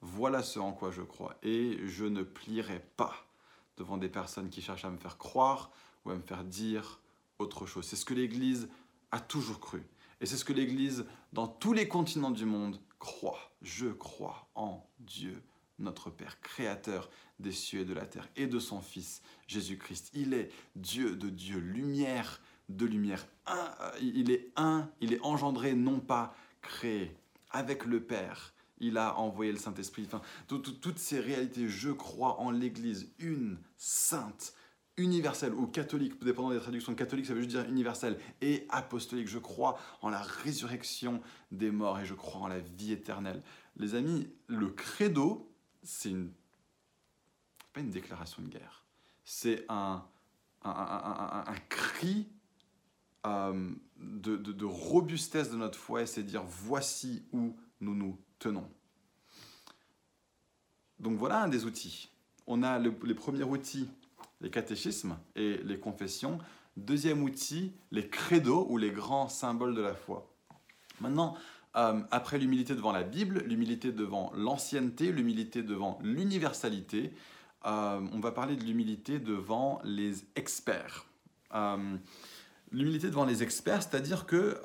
Voilà 0.01 0.43
ce 0.43 0.59
en 0.59 0.73
quoi 0.73 0.91
je 0.91 1.01
crois. 1.01 1.35
Et 1.41 1.79
je 1.87 2.05
ne 2.05 2.23
plierai 2.23 2.79
pas 2.97 3.15
devant 3.77 3.97
des 3.97 4.09
personnes 4.09 4.49
qui 4.49 4.61
cherchent 4.61 4.85
à 4.85 4.89
me 4.89 4.97
faire 4.97 5.17
croire 5.17 5.71
ou 6.03 6.11
à 6.11 6.15
me 6.15 6.21
faire 6.21 6.43
dire 6.43 6.99
autre 7.39 7.65
chose. 7.65 7.85
C'est 7.85 7.95
ce 7.95 8.05
que 8.05 8.13
l'Église 8.13 8.69
a 9.11 9.19
toujours 9.19 9.59
cru. 9.59 9.83
Et 10.21 10.25
c'est 10.25 10.37
ce 10.37 10.45
que 10.45 10.53
l'Église, 10.53 11.05
dans 11.33 11.47
tous 11.47 11.73
les 11.73 11.87
continents 11.87 12.31
du 12.31 12.45
monde, 12.45 12.79
Je 13.61 13.87
crois 13.87 14.47
en 14.55 14.87
Dieu, 14.99 15.41
notre 15.79 16.09
Père, 16.09 16.39
créateur 16.41 17.09
des 17.39 17.51
cieux 17.51 17.81
et 17.81 17.85
de 17.85 17.93
la 17.93 18.05
terre, 18.05 18.29
et 18.35 18.47
de 18.47 18.59
son 18.59 18.79
Fils, 18.79 19.21
Jésus-Christ. 19.47 20.11
Il 20.13 20.33
est 20.33 20.49
Dieu 20.75 21.15
de 21.15 21.29
Dieu, 21.29 21.59
lumière 21.59 22.41
de 22.69 22.85
lumière. 22.85 23.27
il 24.01 24.31
est 24.31 24.51
un, 24.55 24.89
il 25.01 25.13
est 25.13 25.21
engendré, 25.21 25.73
non 25.73 25.99
pas 25.99 26.35
créé. 26.61 27.15
Avec 27.51 27.85
le 27.85 28.03
Père, 28.03 28.53
il 28.79 28.97
a 28.97 29.17
envoyé 29.17 29.51
le 29.51 29.57
Saint-Esprit. 29.57 30.07
Toutes 30.47 30.99
ces 30.99 31.19
réalités, 31.19 31.67
je 31.67 31.91
crois 31.91 32.39
en 32.39 32.51
l'Église, 32.51 33.11
une, 33.19 33.57
sainte, 33.77 34.53
universel 34.97 35.53
ou 35.53 35.67
catholique, 35.67 36.23
dépendant 36.23 36.51
des 36.51 36.59
traductions 36.59 36.95
catholiques, 36.95 37.25
ça 37.25 37.33
veut 37.33 37.41
juste 37.41 37.51
dire 37.51 37.67
universel, 37.67 38.17
et 38.41 38.65
apostolique. 38.69 39.27
Je 39.27 39.39
crois 39.39 39.77
en 40.01 40.09
la 40.09 40.21
résurrection 40.21 41.21
des 41.51 41.71
morts 41.71 41.99
et 41.99 42.05
je 42.05 42.13
crois 42.13 42.41
en 42.41 42.47
la 42.47 42.59
vie 42.59 42.93
éternelle. 42.93 43.41
Les 43.77 43.95
amis, 43.95 44.29
le 44.47 44.69
credo, 44.69 45.51
c'est 45.83 46.15
pas 47.73 47.81
une 47.81 47.89
déclaration 47.89 48.41
de 48.41 48.47
guerre, 48.47 48.85
c'est 49.25 49.65
un, 49.67 50.05
cri 51.69 52.27
euh, 53.25 53.71
de, 53.97 54.65
robustesse 54.65 55.51
de 55.51 55.57
notre 55.57 55.77
foi 55.77 56.03
et 56.03 56.05
c'est 56.05 56.23
dire 56.23 56.43
voici 56.43 57.23
où 57.33 57.55
nous 57.81 57.95
nous 57.95 58.17
tenons. 58.39 58.67
Donc 60.99 61.17
voilà 61.17 61.43
un 61.43 61.49
des 61.49 61.65
outils. 61.65 62.09
On 62.47 62.63
a 62.63 62.79
les 62.79 63.13
premiers 63.13 63.43
outils 63.43 63.89
les 64.41 64.49
catéchismes 64.49 65.17
et 65.35 65.57
les 65.63 65.79
confessions. 65.79 66.39
Deuxième 66.77 67.23
outil, 67.23 67.73
les 67.91 68.09
credos 68.09 68.67
ou 68.69 68.77
les 68.77 68.91
grands 68.91 69.29
symboles 69.29 69.75
de 69.75 69.81
la 69.81 69.93
foi. 69.93 70.31
Maintenant, 70.99 71.35
après 71.73 72.37
l'humilité 72.37 72.75
devant 72.75 72.91
la 72.91 73.03
Bible, 73.03 73.43
l'humilité 73.45 73.91
devant 73.91 74.31
l'ancienneté, 74.35 75.11
l'humilité 75.11 75.63
devant 75.63 75.99
l'universalité, 76.01 77.13
on 77.63 78.19
va 78.21 78.31
parler 78.31 78.55
de 78.55 78.63
l'humilité 78.63 79.19
devant 79.19 79.81
les 79.83 80.25
experts. 80.35 81.05
l'humilité 82.71 83.07
devant 83.07 83.25
les 83.25 83.43
experts, 83.43 83.83
c'est-à-dire 83.83 84.25
que 84.25 84.61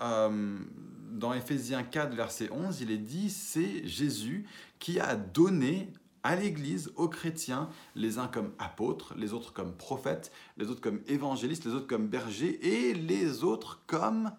dans 1.13 1.33
Ephésiens 1.33 1.83
4, 1.83 2.15
verset 2.15 2.51
11, 2.51 2.81
il 2.81 2.91
est 2.91 2.99
dit, 2.99 3.31
c'est 3.31 3.87
Jésus 3.87 4.47
qui 4.79 5.01
a 5.01 5.17
donné 5.17 5.93
à 6.23 6.37
l'Église, 6.37 6.93
aux 6.97 7.09
chrétiens, 7.09 7.69
les 7.95 8.19
uns 8.19 8.29
comme 8.29 8.53
apôtres, 8.59 9.15
les 9.17 9.33
autres 9.33 9.53
comme 9.53 9.75
prophètes, 9.75 10.33
les 10.57 10.69
autres 10.69 10.81
comme 10.81 11.01
évangélistes, 11.07 11.65
les 11.65 11.73
autres 11.73 11.87
comme 11.87 12.09
bergers 12.09 12.59
et 12.63 12.95
les 12.95 13.43
autres 13.45 13.83
comme 13.87 14.33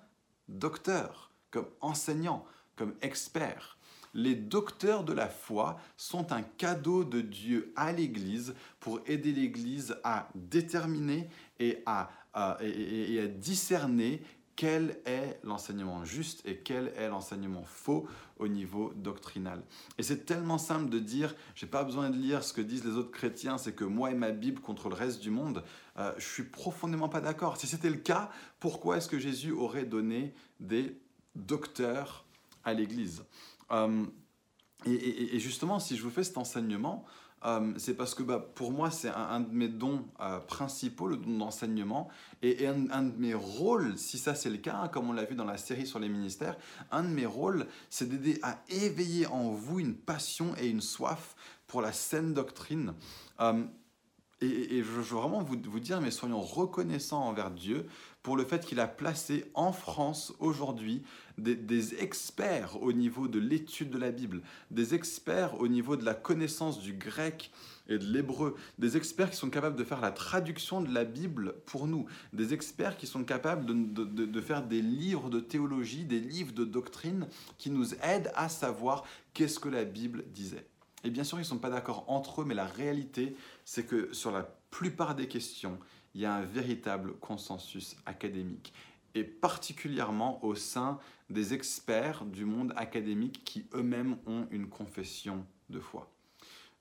docteurs, 0.48 1.32
comme 1.50 1.68
enseignants, 1.82 2.46
comme 2.76 2.94
experts. 3.02 3.78
Les 4.14 4.36
docteurs 4.36 5.04
de 5.04 5.14
la 5.14 5.30
foi 5.30 5.80
sont 5.96 6.34
un 6.34 6.42
cadeau 6.42 7.04
de 7.06 7.22
Dieu 7.22 7.72
à 7.78 7.94
l'Église 7.94 8.54
pour 8.80 9.00
aider 9.06 9.32
l'Église 9.32 9.96
à 10.04 10.28
déterminer 10.36 11.30
et 11.60 11.82
à, 11.86 12.10
et 12.60 13.22
à 13.22 13.28
discerner 13.28 14.22
quel 14.56 15.00
est 15.06 15.40
l'enseignement 15.44 16.04
juste 16.04 16.46
et 16.46 16.58
quel 16.58 16.90
est 16.98 17.08
l'enseignement 17.08 17.64
faux 17.64 18.06
au 18.42 18.48
niveau 18.48 18.92
doctrinal. 18.96 19.64
Et 19.98 20.04
c'est 20.04 20.26
tellement 20.26 20.58
simple 20.58 20.90
de 20.90 21.00
dire, 21.00 21.36
j'ai 21.56 21.68
pas 21.68 21.84
besoin 21.84 22.10
de 22.10 22.18
lire 22.18 22.44
ce 22.44 22.54
que 22.54 22.62
disent 22.62 22.84
les 22.84 22.92
autres 22.92 23.12
chrétiens, 23.12 23.58
c'est 23.58 23.74
que 23.74 23.86
moi 23.86 24.12
et 24.12 24.16
ma 24.16 24.32
Bible 24.32 24.60
contre 24.60 24.90
le 24.90 24.96
reste 24.96 25.22
du 25.22 25.30
monde. 25.30 25.64
Euh, 25.98 26.12
je 26.18 26.28
suis 26.28 26.44
profondément 26.44 27.08
pas 27.08 27.22
d'accord. 27.22 27.58
Si 27.58 27.68
c'était 27.68 27.90
le 27.90 27.98
cas, 27.98 28.30
pourquoi 28.60 28.98
est-ce 28.98 29.08
que 29.08 29.20
Jésus 29.20 29.52
aurait 29.52 29.86
donné 29.86 30.34
des 30.60 30.98
docteurs 31.36 32.26
à 32.64 32.74
l'Église? 32.74 33.24
Euh, 33.72 34.06
et, 34.86 35.40
justement, 35.40 35.80
si 35.80 35.96
je 35.96 36.02
vous 36.02 36.10
fais 36.10 36.24
cet 36.24 36.40
enseignement, 36.40 37.06
euh, 37.44 37.74
c'est 37.78 37.96
parce 37.96 38.14
que 38.14 38.24
bah, 38.24 38.46
pour 38.54 38.72
moi, 38.72 38.92
c'est 38.92 39.10
un, 39.10 39.40
de 39.40 39.52
mes 39.52 39.68
dons 39.68 40.06
euh, 40.20 40.40
principaux, 40.40 41.08
le 41.08 41.18
don 41.18 41.38
d'enseignement, 41.38 42.10
et, 42.42 42.68
un, 42.68 43.04
de 43.04 43.18
mes 43.18 43.34
rôles, 43.34 43.98
si 43.98 44.18
ça 44.18 44.36
c'est 44.36 44.50
le 44.50 44.58
cas, 44.58 44.76
hein, 44.84 44.88
comme 44.88 45.10
on 45.10 45.14
l'a 45.14 45.26
vu 45.26 45.36
dans 45.36 45.46
la 45.46 45.58
série 45.58 45.88
sur 45.88 46.00
les 46.00 46.10
ministères, 46.10 46.56
un 46.92 47.04
de 47.04 47.10
mes 47.10 47.26
rôles, 47.26 47.68
c'est 47.90 48.08
d'aider 48.08 48.40
à 48.44 48.60
éveiller 48.70 49.26
en 49.28 49.52
vous 49.52 49.80
une 49.80 49.96
passion 49.96 50.54
et 50.60 50.68
une 50.68 50.82
soif 50.82 51.36
pour 51.68 51.82
la 51.82 51.94
saine 51.94 52.34
doctrine. 52.34 52.94
Euh, 53.40 53.64
et, 54.42 54.78
je 54.78 54.90
veux 54.90 55.02
vraiment 55.02 55.44
vous, 55.44 55.58
vous 55.64 55.80
dire, 55.80 56.02
mais 56.02 56.12
soyons 56.12 56.42
reconnaissants 56.42 57.24
envers 57.24 57.52
Dieu 57.52 57.88
pour 58.24 58.38
le 58.38 58.44
fait 58.44 58.66
qu'il 58.66 58.80
a 58.80 58.88
placé 58.88 59.46
en 59.56 59.72
France 59.72 60.34
aujourd'hui 60.40 61.04
des, 61.38 61.96
experts 62.04 62.82
au 62.82 62.94
niveau 62.94 63.28
de 63.28 63.40
l'étude 63.40 63.90
de 63.90 63.98
la 63.98 64.12
Bible, 64.12 64.42
des 64.70 64.94
experts 64.94 65.60
au 65.60 65.68
niveau 65.68 65.96
de 65.96 66.06
la 66.06 66.14
connaissance 66.14 66.80
du 66.80 66.94
grec 66.94 67.52
et 67.88 67.98
de 67.98 68.06
l'hébreu, 68.06 68.56
des 68.78 68.96
experts 68.96 69.32
qui 69.32 69.38
sont 69.38 69.50
capables 69.50 69.76
de 69.76 69.84
faire 69.84 70.02
la 70.02 70.12
traduction 70.12 70.82
de 70.82 70.94
la 70.94 71.04
Bible 71.04 71.56
pour 71.66 71.88
nous, 71.88 72.06
des 72.32 72.54
experts 72.54 72.98
qui 72.98 73.08
sont 73.08 73.24
capables 73.24 73.66
de, 73.66 74.04
de 74.04 74.42
faire 74.42 74.64
des 74.64 74.82
livres 74.82 75.30
de 75.30 75.40
théologie, 75.40 76.06
des 76.06 76.20
livres 76.20 76.54
de 76.54 76.66
doctrine 76.66 77.28
qui 77.58 77.72
nous 77.72 77.96
aident 77.96 78.32
à 78.36 78.50
savoir 78.50 79.04
qu'est-ce 79.34 79.60
que 79.60 79.70
la 79.70 79.84
Bible 79.84 80.26
disait. 80.32 80.66
Et 81.04 81.10
bien 81.10 81.24
sûr, 81.24 81.40
ils 81.40 81.42
ne 81.42 81.46
sont 81.46 81.58
pas 81.58 81.72
d'accord 81.72 82.06
entre 82.08 82.42
eux, 82.42 82.46
mais 82.46 82.54
la 82.54 82.68
réalité, 82.68 83.36
c'est 83.66 83.86
que 83.86 84.14
sur 84.14 84.32
la 84.32 84.44
plupart 84.70 85.16
des 85.16 85.28
questions, 85.28 85.80
il 86.14 86.22
y 86.22 86.26
a 86.26 86.34
un 86.34 86.46
véritable 86.46 87.14
consensus 87.20 87.96
académique, 88.06 88.74
et 89.16 89.24
particulièrement 89.24 90.44
au 90.44 90.56
sein 90.56 91.00
des 91.30 91.54
experts 91.54 92.26
du 92.26 92.46
monde 92.46 92.74
académique 92.76 93.44
qui 93.44 93.66
eux-mêmes 93.74 94.18
ont 94.26 94.48
une 94.52 94.68
confession 94.68 95.46
de 95.70 95.80
foi. 95.80 96.10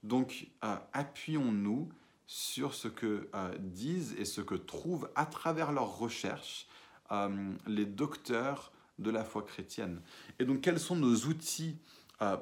Donc, 0.02 0.48
euh, 0.64 0.76
appuyons-nous 0.92 1.88
sur 2.26 2.74
ce 2.74 2.88
que 2.88 3.28
euh, 3.34 3.58
disent 3.58 4.14
et 4.18 4.24
ce 4.24 4.40
que 4.40 4.54
trouvent 4.54 5.10
à 5.14 5.26
travers 5.26 5.72
leurs 5.72 5.98
recherches 5.98 6.66
euh, 7.10 7.52
les 7.66 7.86
docteurs 7.86 8.72
de 8.98 9.10
la 9.10 9.24
foi 9.24 9.42
chrétienne. 9.42 10.00
Et 10.38 10.44
donc, 10.44 10.60
quels 10.60 10.78
sont 10.78 10.96
nos 10.96 11.16
outils 11.26 11.76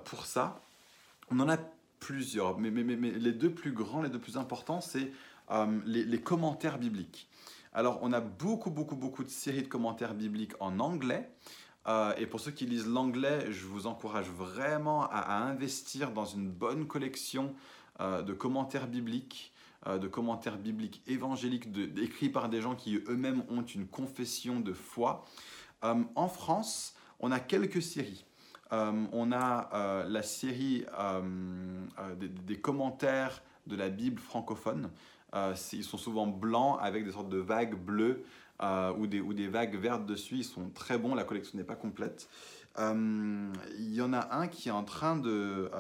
pour 0.05 0.27
ça? 0.27 0.61
On 1.31 1.38
en 1.38 1.48
a 1.48 1.57
plusieurs, 2.01 2.59
mais, 2.59 2.70
les 2.70 3.33
deux 3.33 3.53
plus 3.53 3.70
grands, 3.70 4.03
les 4.03 4.09
deux 4.09 4.18
plus 4.18 4.37
importants, 4.37 4.81
c'est 4.81 5.12
euh, 5.51 5.81
les, 5.87 6.21
commentaires 6.21 6.79
bibliques. 6.79 7.29
Alors, 7.73 7.99
on 8.03 8.13
a 8.13 8.21
beaucoup, 8.21 8.71
beaucoup, 8.71 8.97
beaucoup 8.97 9.25
de 9.25 9.31
séries 9.31 9.63
de 9.63 9.69
commentaires 9.69 10.15
bibliques 10.15 10.53
en 10.61 10.79
anglais. 10.79 11.31
Euh, 11.87 12.13
et 12.19 12.27
pour 12.27 12.41
ceux 12.41 12.51
qui 12.51 12.67
lisent 12.67 12.87
l'anglais, 12.87 13.51
je 13.51 13.65
vous 13.67 13.87
encourage 13.87 14.29
vraiment 14.29 15.09
à, 15.11 15.37
investir 15.37 16.13
dans 16.13 16.27
une 16.27 16.51
bonne 16.51 16.87
collection 16.87 17.55
euh, 18.01 18.23
de 18.23 18.33
commentaires 18.33 18.87
bibliques, 18.89 19.53
de 19.87 20.09
commentaires 20.09 20.59
bibliques 20.59 21.03
évangéliques 21.07 21.69
écrits 21.97 22.29
par 22.29 22.49
des 22.51 22.61
gens 22.61 22.75
qui 22.75 22.97
eux-mêmes 23.09 23.45
ont 23.49 23.63
une 23.63 23.87
confession 23.87 24.61
de 24.61 24.73
foi. 24.73 25.25
en 25.83 26.29
France, 26.29 26.95
on 27.21 27.31
a 27.31 27.39
quelques 27.39 27.81
séries. 27.81 28.27
on 28.71 29.33
a 29.33 30.05
la 30.07 30.23
série 30.23 30.85
des, 32.19 32.29
des, 32.29 32.61
commentaires 32.61 33.41
de 33.69 33.77
la 33.77 33.89
Bible 33.89 34.21
francophone. 34.21 34.91
Euh, 35.35 35.55
ils 35.73 35.85
sont 35.85 35.99
souvent 35.99 36.27
blancs 36.27 36.79
avec 36.81 37.05
des 37.05 37.12
sortes 37.12 37.29
de 37.29 37.38
vagues 37.38 37.75
bleues 37.75 38.25
euh, 38.62 38.93
ou, 38.95 39.07
des, 39.07 39.49
vagues 39.49 39.77
vertes 39.77 40.07
dessus. 40.07 40.37
Ils 40.37 40.45
sont 40.45 40.71
très 40.71 40.99
bons, 40.99 41.14
la 41.14 41.25
collection 41.25 41.59
n'est 41.59 41.64
pas 41.64 41.77
complète. 41.77 42.29
Euh, 42.79 43.53
il 43.79 43.93
y 43.93 44.01
en 44.01 44.12
a 44.12 44.37
un 44.37 44.47
qui 44.47 44.69
est 44.69 44.73
en 44.73 44.85
train 44.85 45.17
de, 45.17 45.71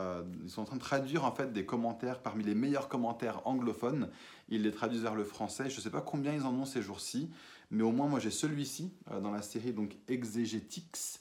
ils 0.42 0.50
sont 0.50 0.62
en 0.62 0.64
train 0.64 0.76
de 0.76 0.80
traduire 0.80 1.24
en 1.24 1.32
fait 1.32 1.52
des 1.52 1.64
commentaires 1.64 2.20
parmi 2.20 2.42
les 2.44 2.54
meilleurs 2.54 2.88
commentaires 2.88 3.40
anglophones. 3.44 4.10
Ils 4.48 4.62
les 4.62 4.72
traduisent 4.72 5.02
vers 5.02 5.14
le 5.14 5.24
français. 5.24 5.70
Je 5.70 5.76
ne 5.76 5.80
sais 5.80 5.90
pas 5.90 6.00
combien 6.00 6.34
ils 6.34 6.42
en 6.42 6.54
ont 6.54 6.64
ces 6.64 6.82
jours-ci, 6.82 7.30
mais 7.70 7.82
au 7.82 7.92
moins 7.92 8.08
moi 8.08 8.18
j'ai 8.18 8.32
celui-ci 8.32 8.92
dans 9.22 9.30
la 9.30 9.42
série 9.42 9.72
donc 9.72 9.96
celui-ci 10.08 11.20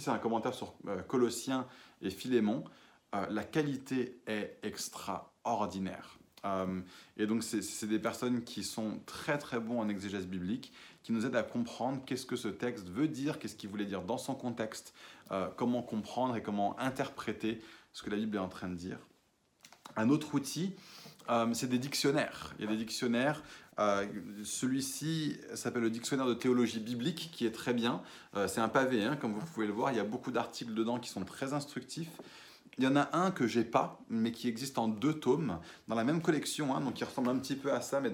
c'est 0.00 0.10
un 0.10 0.18
commentaire 0.18 0.52
sur 0.52 0.74
Colossiens 1.08 1.66
et 2.02 2.10
Philémon. 2.10 2.64
la 3.30 3.44
qualité 3.44 4.20
est 4.26 4.58
extra 4.62 5.32
ordinaire. 5.46 6.18
Euh, 6.46 6.80
et 7.16 7.26
donc, 7.26 7.42
c'est 7.42 7.86
des 7.86 7.98
personnes 7.98 8.44
qui 8.44 8.62
sont 8.62 9.00
très 9.06 9.38
très 9.38 9.60
bons 9.60 9.80
en 9.80 9.88
exégèse 9.88 10.26
biblique, 10.26 10.72
qui 11.02 11.12
nous 11.12 11.26
aident 11.26 11.36
à 11.36 11.42
comprendre 11.42 12.02
qu'est-ce 12.04 12.26
que 12.26 12.36
ce 12.36 12.48
texte 12.48 12.88
veut 12.88 13.08
dire, 13.08 13.38
qu'est-ce 13.38 13.56
qu'il 13.56 13.70
voulait 13.70 13.84
dire 13.84 14.02
dans 14.02 14.18
son 14.18 14.34
contexte, 14.34 14.94
euh, 15.32 15.48
comment 15.56 15.82
comprendre 15.82 16.36
et 16.36 16.42
comment 16.42 16.78
interpréter 16.78 17.60
ce 17.92 18.02
que 18.02 18.10
la 18.10 18.16
Bible 18.16 18.36
est 18.36 18.40
en 18.40 18.48
train 18.48 18.68
de 18.68 18.74
dire. 18.74 18.98
Un 19.96 20.10
autre 20.10 20.34
outil, 20.34 20.74
euh, 21.30 21.52
c'est 21.54 21.68
des 21.68 21.78
dictionnaires. 21.78 22.54
Il 22.58 22.64
y 22.64 22.68
a 22.68 22.70
des 22.70 22.76
dictionnaires. 22.76 23.42
Celui-ci 24.42 25.38
s'appelle 25.54 25.82
le 25.82 25.90
dictionnaire 25.90 26.26
de 26.26 26.32
théologie 26.32 26.80
biblique, 26.80 27.30
qui 27.30 27.44
est 27.44 27.52
très 27.52 27.74
bien. 27.74 28.02
c'est 28.46 28.60
un 28.60 28.70
pavé, 28.70 29.04
hein, 29.04 29.16
comme 29.16 29.34
vous 29.34 29.44
pouvez 29.44 29.66
le 29.66 29.74
voir. 29.74 29.92
Il 29.92 29.96
y 29.96 30.00
a 30.00 30.04
beaucoup 30.04 30.30
d'articles 30.30 30.72
dedans 30.72 30.98
qui 30.98 31.10
sont 31.10 31.22
très 31.24 31.52
instructifs. 31.52 32.08
Il 32.78 32.84
y 32.84 32.86
en 32.86 32.96
a 32.96 33.16
un 33.16 33.30
que 33.30 33.46
j'ai 33.46 33.64
pas, 33.64 34.00
mais 34.10 34.32
qui 34.32 34.48
existe 34.48 34.76
en 34.76 34.86
deux 34.86 35.14
tomes, 35.14 35.60
dans 35.88 35.94
la 35.94 36.04
même 36.04 36.20
collection, 36.20 36.76
hein, 36.76 36.82
donc 36.82 36.94
qui 36.94 37.04
ressemble 37.04 37.30
un 37.30 37.38
petit 37.38 37.56
peu 37.56 37.72
à 37.72 37.80
ça, 37.80 38.00
mais, 38.00 38.10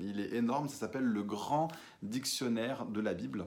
il 0.00 0.20
est 0.20 0.34
énorme. 0.34 0.68
Ça 0.68 0.76
s'appelle 0.76 1.04
Le 1.04 1.22
Grand 1.22 1.68
Dictionnaire 2.02 2.86
de 2.86 3.00
la 3.00 3.12
Bible. 3.12 3.46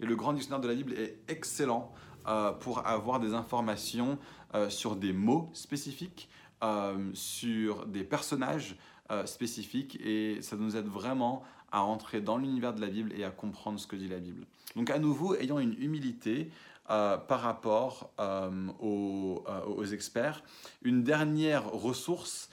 Et 0.00 0.06
le 0.06 0.16
Grand 0.16 0.32
Dictionnaire 0.32 0.60
de 0.60 0.68
la 0.68 0.74
Bible 0.74 0.94
est 0.94 1.18
excellent 1.28 1.92
euh, 2.26 2.52
pour 2.52 2.86
avoir 2.86 3.20
des 3.20 3.34
informations 3.34 4.18
euh, 4.54 4.70
sur 4.70 4.96
des 4.96 5.12
mots 5.12 5.50
spécifiques, 5.52 6.30
euh, 6.64 7.10
sur 7.12 7.86
des 7.86 8.04
personnages 8.04 8.76
spécifiques, 9.24 10.00
et 10.04 10.42
ça 10.42 10.56
nous 10.56 10.74
aide 10.74 10.88
vraiment 10.88 11.44
à 11.70 11.82
entrer 11.82 12.20
dans 12.20 12.38
l'univers 12.38 12.74
de 12.74 12.80
la 12.80 12.88
Bible 12.88 13.12
et 13.12 13.22
à 13.22 13.30
comprendre 13.30 13.78
ce 13.78 13.86
que 13.86 13.94
dit 13.94 14.08
la 14.08 14.18
Bible. 14.18 14.44
Donc 14.74 14.90
à 14.90 14.98
nouveau, 14.98 15.36
ayant 15.36 15.60
une 15.60 15.80
humilité, 15.80 16.50
euh, 16.88 17.16
par 17.16 17.40
rapport 17.40 18.12
euh, 18.20 18.48
aux, 18.78 19.42
euh, 19.48 19.64
aux, 19.64 19.84
experts. 19.86 20.44
Une 20.82 21.02
dernière 21.02 21.68
ressource, 21.68 22.48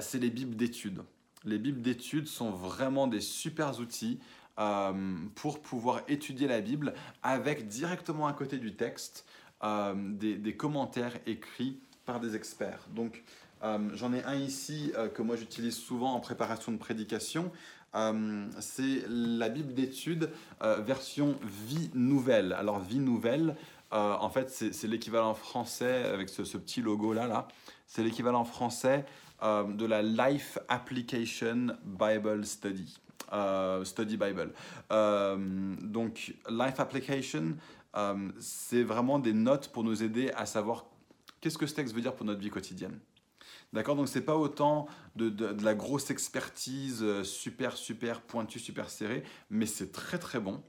c'est 0.00 0.18
les 0.18 0.30
bibles 0.30 0.56
d'études. 0.56 1.02
Les 1.44 1.58
bibles 1.58 1.82
d'études 1.82 2.26
sont 2.26 2.48
vraiment 2.48 3.06
des 3.06 3.20
super 3.20 3.78
outils 3.78 4.18
pour 5.34 5.60
pouvoir 5.60 6.00
étudier 6.08 6.48
la 6.48 6.62
Bible 6.62 6.94
avec 7.22 7.68
directement 7.68 8.26
à 8.26 8.32
côté 8.32 8.56
du 8.56 8.74
texte 8.74 9.26
des, 9.62 10.36
des, 10.36 10.56
commentaires 10.56 11.18
écrits 11.26 11.78
par 12.06 12.18
des 12.18 12.34
experts. 12.34 12.86
Donc 12.94 13.22
j'en 13.92 14.14
ai 14.14 14.24
un 14.24 14.36
ici 14.36 14.90
que 15.12 15.20
moi 15.20 15.36
j'utilise 15.36 15.76
souvent 15.76 16.14
en 16.14 16.20
préparation 16.20 16.72
de 16.72 16.78
prédication. 16.78 17.52
c'est 18.60 19.04
la 19.06 19.50
Bible 19.50 19.74
d'études 19.74 20.30
version 20.62 21.36
vie 21.68 21.90
nouvelle. 21.92 22.54
Alors 22.54 22.80
vie 22.80 23.00
nouvelle, 23.00 23.54
euh, 23.94 24.14
en 24.14 24.28
fait, 24.28 24.50
c'est 24.50 24.86
l'équivalent 24.88 25.34
français 25.34 26.04
avec 26.04 26.28
ce, 26.28 26.42
petit 26.58 26.82
logo-là. 26.82 27.26
Là. 27.26 27.48
C'est 27.86 28.02
l'équivalent 28.02 28.44
français 28.44 29.04
de 29.42 29.84
la 29.84 30.00
Life 30.00 30.58
Application 30.68 31.76
Bible 31.84 32.46
Study. 32.46 32.98
study 33.84 34.16
Bible. 34.16 34.52
donc, 34.90 36.34
Life 36.48 36.80
Application, 36.80 37.56
c'est 38.40 38.82
vraiment 38.82 39.18
des 39.18 39.34
notes 39.34 39.68
pour 39.68 39.84
nous 39.84 40.02
aider 40.02 40.30
à 40.30 40.46
savoir 40.46 40.86
qu'est-ce 41.44 41.58
que 41.58 41.66
ce 41.66 41.74
texte 41.74 41.94
veut 41.94 42.00
dire 42.00 42.14
pour 42.14 42.24
notre 42.24 42.40
vie 42.40 42.48
quotidienne. 42.48 42.98
D'accord? 43.74 43.96
Donc, 43.96 44.08
c'est 44.08 44.22
pas 44.22 44.36
autant 44.36 44.86
de, 45.16 45.62
la 45.62 45.74
grosse 45.74 46.10
expertise 46.10 47.02
euh, 47.02 47.24
super, 47.24 47.76
super 47.76 48.22
pointue, 48.22 48.60
super 48.60 48.88
serrée, 48.88 49.24
mais 49.50 49.66
c'est 49.66 49.90
très, 49.90 50.18
très 50.18 50.38
bon 50.38 50.62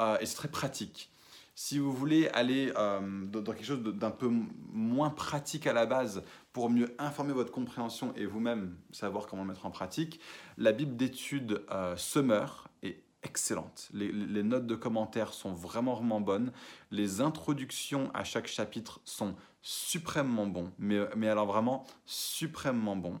euh, 0.00 0.16
et 0.20 0.26
c'est 0.26 0.36
très 0.36 0.48
pratique. 0.48 1.10
Si 1.58 1.78
vous 1.78 1.90
voulez 1.90 2.28
aller 2.28 2.70
euh, 2.76 3.24
dans 3.24 3.42
quelque 3.42 3.64
chose 3.64 3.82
d'un 3.82 4.10
peu 4.10 4.30
moins 4.72 5.10
pratique 5.10 5.66
à 5.66 5.72
la 5.72 5.86
base 5.86 6.22
pour 6.52 6.68
mieux 6.68 6.94
informer 6.98 7.32
votre 7.32 7.50
compréhension 7.50 8.12
et 8.14 8.26
vous-même 8.26 8.76
savoir 8.92 9.26
comment 9.26 9.42
le 9.42 9.48
mettre 9.48 9.64
en 9.64 9.70
pratique, 9.70 10.20
la 10.58 10.72
Bible 10.72 10.96
d'études 10.96 11.62
Summer 11.96 12.68
est 12.82 13.02
excellente. 13.22 13.88
Les, 13.92 14.12
notes 14.42 14.66
de 14.66 14.74
commentaires 14.74 15.32
sont 15.32 15.52
vraiment, 15.52 15.94
vraiment 15.94 16.20
bonnes. 16.20 16.52
Les 16.90 17.20
introductions 17.20 18.10
à 18.14 18.22
chaque 18.22 18.46
chapitre 18.46 19.00
sont 19.04 19.34
suprêmement 19.62 20.46
bon, 20.46 20.70
mais, 20.78 21.28
alors 21.28 21.46
vraiment 21.46 21.84
suprêmement 22.04 22.96
bon. 22.96 23.18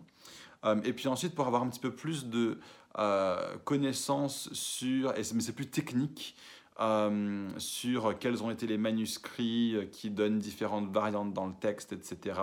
Euh, 0.64 0.80
et 0.84 0.92
puis 0.92 1.08
ensuite, 1.08 1.34
pour 1.34 1.46
avoir 1.46 1.62
un 1.62 1.68
petit 1.68 1.80
peu 1.80 1.90
plus 1.90 2.26
de 2.26 2.60
euh, 2.98 3.56
connaissances 3.64 4.52
sur, 4.52 5.12
mais 5.12 5.40
c'est 5.40 5.52
plus 5.52 5.70
technique, 5.70 6.36
euh, 6.80 7.48
sur 7.58 8.18
quels 8.18 8.42
ont 8.42 8.50
été 8.50 8.66
les 8.66 8.78
manuscrits 8.78 9.76
qui 9.92 10.10
donnent 10.10 10.38
différentes 10.38 10.90
variantes 10.90 11.32
dans 11.32 11.46
le 11.46 11.54
texte, 11.54 11.92
etc. 11.92 12.40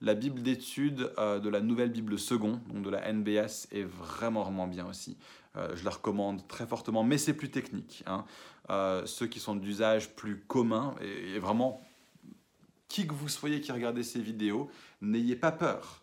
La 0.00 0.14
Bible 0.14 0.42
d'études 0.42 1.12
de 1.18 1.48
la 1.50 1.60
Nouvelle 1.60 1.90
Bible 1.90 2.18
Second, 2.18 2.60
donc 2.72 2.82
de 2.82 2.90
la 2.90 3.12
NBS, 3.12 3.68
est 3.70 3.84
vraiment, 3.84 4.42
vraiment 4.42 4.66
bien 4.66 4.86
aussi. 4.88 5.18
je 5.54 5.84
la 5.84 5.90
recommande 5.90 6.48
très 6.48 6.66
fortement, 6.66 7.04
mais 7.04 7.18
c'est 7.18 7.34
plus 7.34 7.50
technique. 7.50 8.02
Hein. 8.06 8.24
ceux 9.04 9.26
qui 9.26 9.40
sont 9.40 9.54
d'usage 9.54 10.16
plus 10.16 10.40
commun 10.40 10.94
et, 11.02 11.34
et 11.34 11.38
vraiment 11.38 11.82
qui 12.90 13.06
que 13.06 13.14
vous 13.14 13.28
soyez 13.28 13.60
qui 13.62 13.72
regardez 13.72 14.02
ces 14.02 14.20
vidéos, 14.20 14.70
n'ayez 15.00 15.36
pas 15.36 15.52
peur 15.52 16.02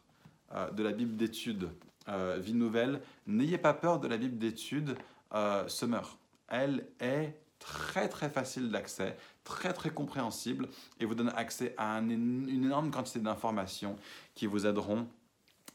euh, 0.53 0.71
de 0.71 0.81
la 0.81 0.93
Bible 0.93 1.15
d'études 1.17 1.69
euh, 2.07 2.39
Vie 2.41 2.53
Nouvelle, 2.53 3.01
n'ayez 3.27 3.57
pas 3.57 3.73
peur 3.73 3.99
de 3.99 4.07
la 4.07 4.17
Bible 4.17 4.37
d'études 4.37 4.95
euh, 5.33 5.67
Summer. 5.67 6.17
Elle 6.47 6.87
est 7.01 7.37
très 7.59 8.09
très 8.09 8.29
facile 8.29 8.69
d'accès, 8.69 9.17
très 9.43 9.73
très 9.73 9.89
compréhensible 9.89 10.69
et 10.99 11.05
vous 11.05 11.15
donne 11.15 11.33
accès 11.35 11.73
à 11.77 11.97
une 11.97 12.49
énorme 12.49 12.91
quantité 12.91 13.19
d'informations 13.19 13.95
qui 14.35 14.45
vous 14.45 14.65
aideront 14.65 15.07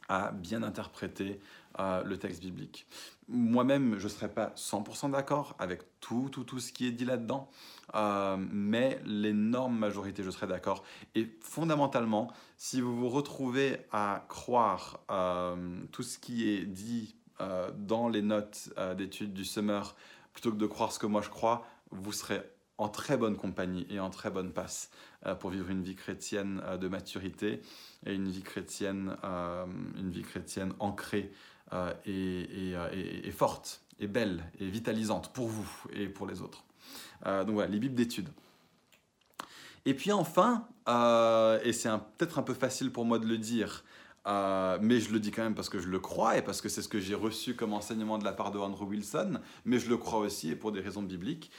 à 0.08 0.32
bien 0.32 0.62
interpréter 0.62 1.40
le 1.78 2.16
texte 2.16 2.42
biblique. 2.42 2.86
Moi-même, 3.28 3.98
je 3.98 4.04
ne 4.04 4.08
serais 4.10 4.28
pas 4.28 4.52
100% 4.56 5.10
d'accord 5.10 5.56
avec 5.58 5.80
tout, 6.00 6.28
tout, 6.30 6.44
tout 6.44 6.60
ce 6.60 6.70
qui 6.70 6.86
est 6.86 6.92
dit 6.92 7.06
là-dedans, 7.06 7.48
euh, 7.94 8.36
mais 8.38 9.00
l'énorme 9.06 9.78
majorité, 9.78 10.22
je 10.22 10.30
serais 10.30 10.46
d'accord. 10.46 10.84
Et 11.14 11.30
fondamentalement, 11.40 12.30
si 12.58 12.82
vous 12.82 12.94
vous 12.94 13.08
retrouvez 13.08 13.78
à 13.90 14.26
croire 14.28 15.00
euh, 15.10 15.56
tout 15.92 16.02
ce 16.02 16.18
qui 16.18 16.50
est 16.50 16.66
dit 16.66 17.14
euh, 17.40 17.70
dans 17.74 18.08
les 18.08 18.20
notes 18.20 18.68
d'études 18.98 19.32
du 19.32 19.46
Summer, 19.46 19.96
plutôt 20.34 20.50
que 20.50 20.56
de 20.56 20.66
croire 20.66 20.92
ce 20.92 20.98
que 20.98 21.06
moi 21.06 21.22
je 21.22 21.30
crois, 21.30 21.66
vous 21.92 22.12
serez 22.12 22.40
en 22.78 22.88
très 22.88 23.16
bonne 23.16 23.36
compagnie 23.36 23.86
et 23.90 24.00
en 24.00 24.10
très 24.10 24.30
bonne 24.30 24.52
passe 24.52 24.90
pour 25.38 25.50
vivre 25.50 25.70
une 25.70 25.82
vie 25.82 25.94
chrétienne 25.94 26.60
de 26.80 26.88
maturité 26.88 27.62
et 28.06 28.14
une 28.14 28.28
vie 28.28 28.42
chrétienne, 28.42 29.16
une 29.96 30.10
vie 30.10 30.22
chrétienne 30.22 30.72
ancrée 30.80 31.32
euh, 31.72 31.92
euh, 32.06 32.88
et, 33.24 33.30
forte, 33.30 33.80
et 33.98 34.06
belle, 34.06 34.44
et 34.60 34.68
vitalisante 34.68 35.32
pour 35.32 35.48
vous 35.48 35.66
et 35.94 36.06
pour 36.06 36.26
les 36.26 36.42
autres. 36.42 36.64
Euh, 37.24 37.44
donc 37.44 37.54
voilà, 37.54 37.70
les 37.70 37.78
Bibles 37.78 37.94
d'études. 37.94 38.28
Et 39.86 39.94
puis 39.94 40.12
enfin, 40.12 40.68
et 41.64 41.72
c'est 41.72 41.88
peut-être 42.18 42.38
un 42.38 42.42
peu 42.42 42.52
facile 42.52 42.92
pour 42.92 43.06
moi 43.06 43.18
de 43.18 43.26
le 43.26 43.38
dire, 43.38 43.84
mais 44.26 45.00
je 45.00 45.12
le 45.12 45.20
dis 45.20 45.30
quand 45.30 45.42
même 45.42 45.54
parce 45.54 45.68
que 45.68 45.78
je 45.78 45.88
le 45.88 45.98
crois 45.98 46.36
et 46.38 46.42
parce 46.42 46.60
que 46.60 46.68
c'est 46.68 46.82
ce 46.82 46.88
que 46.88 47.00
j'ai 47.00 47.14
reçu 47.14 47.54
comme 47.54 47.72
enseignement 47.72 48.18
de 48.18 48.24
la 48.24 48.32
part 48.32 48.50
de 48.52 48.58
Andrew 48.58 48.86
Wilson, 48.88 49.40
mais 49.64 49.78
je 49.78 49.88
le 49.88 49.96
crois 49.96 50.20
aussi 50.20 50.50
et 50.50 50.56
pour 50.56 50.72
des 50.72 50.80
raisons 50.80 51.02
bibliques, 51.02 51.50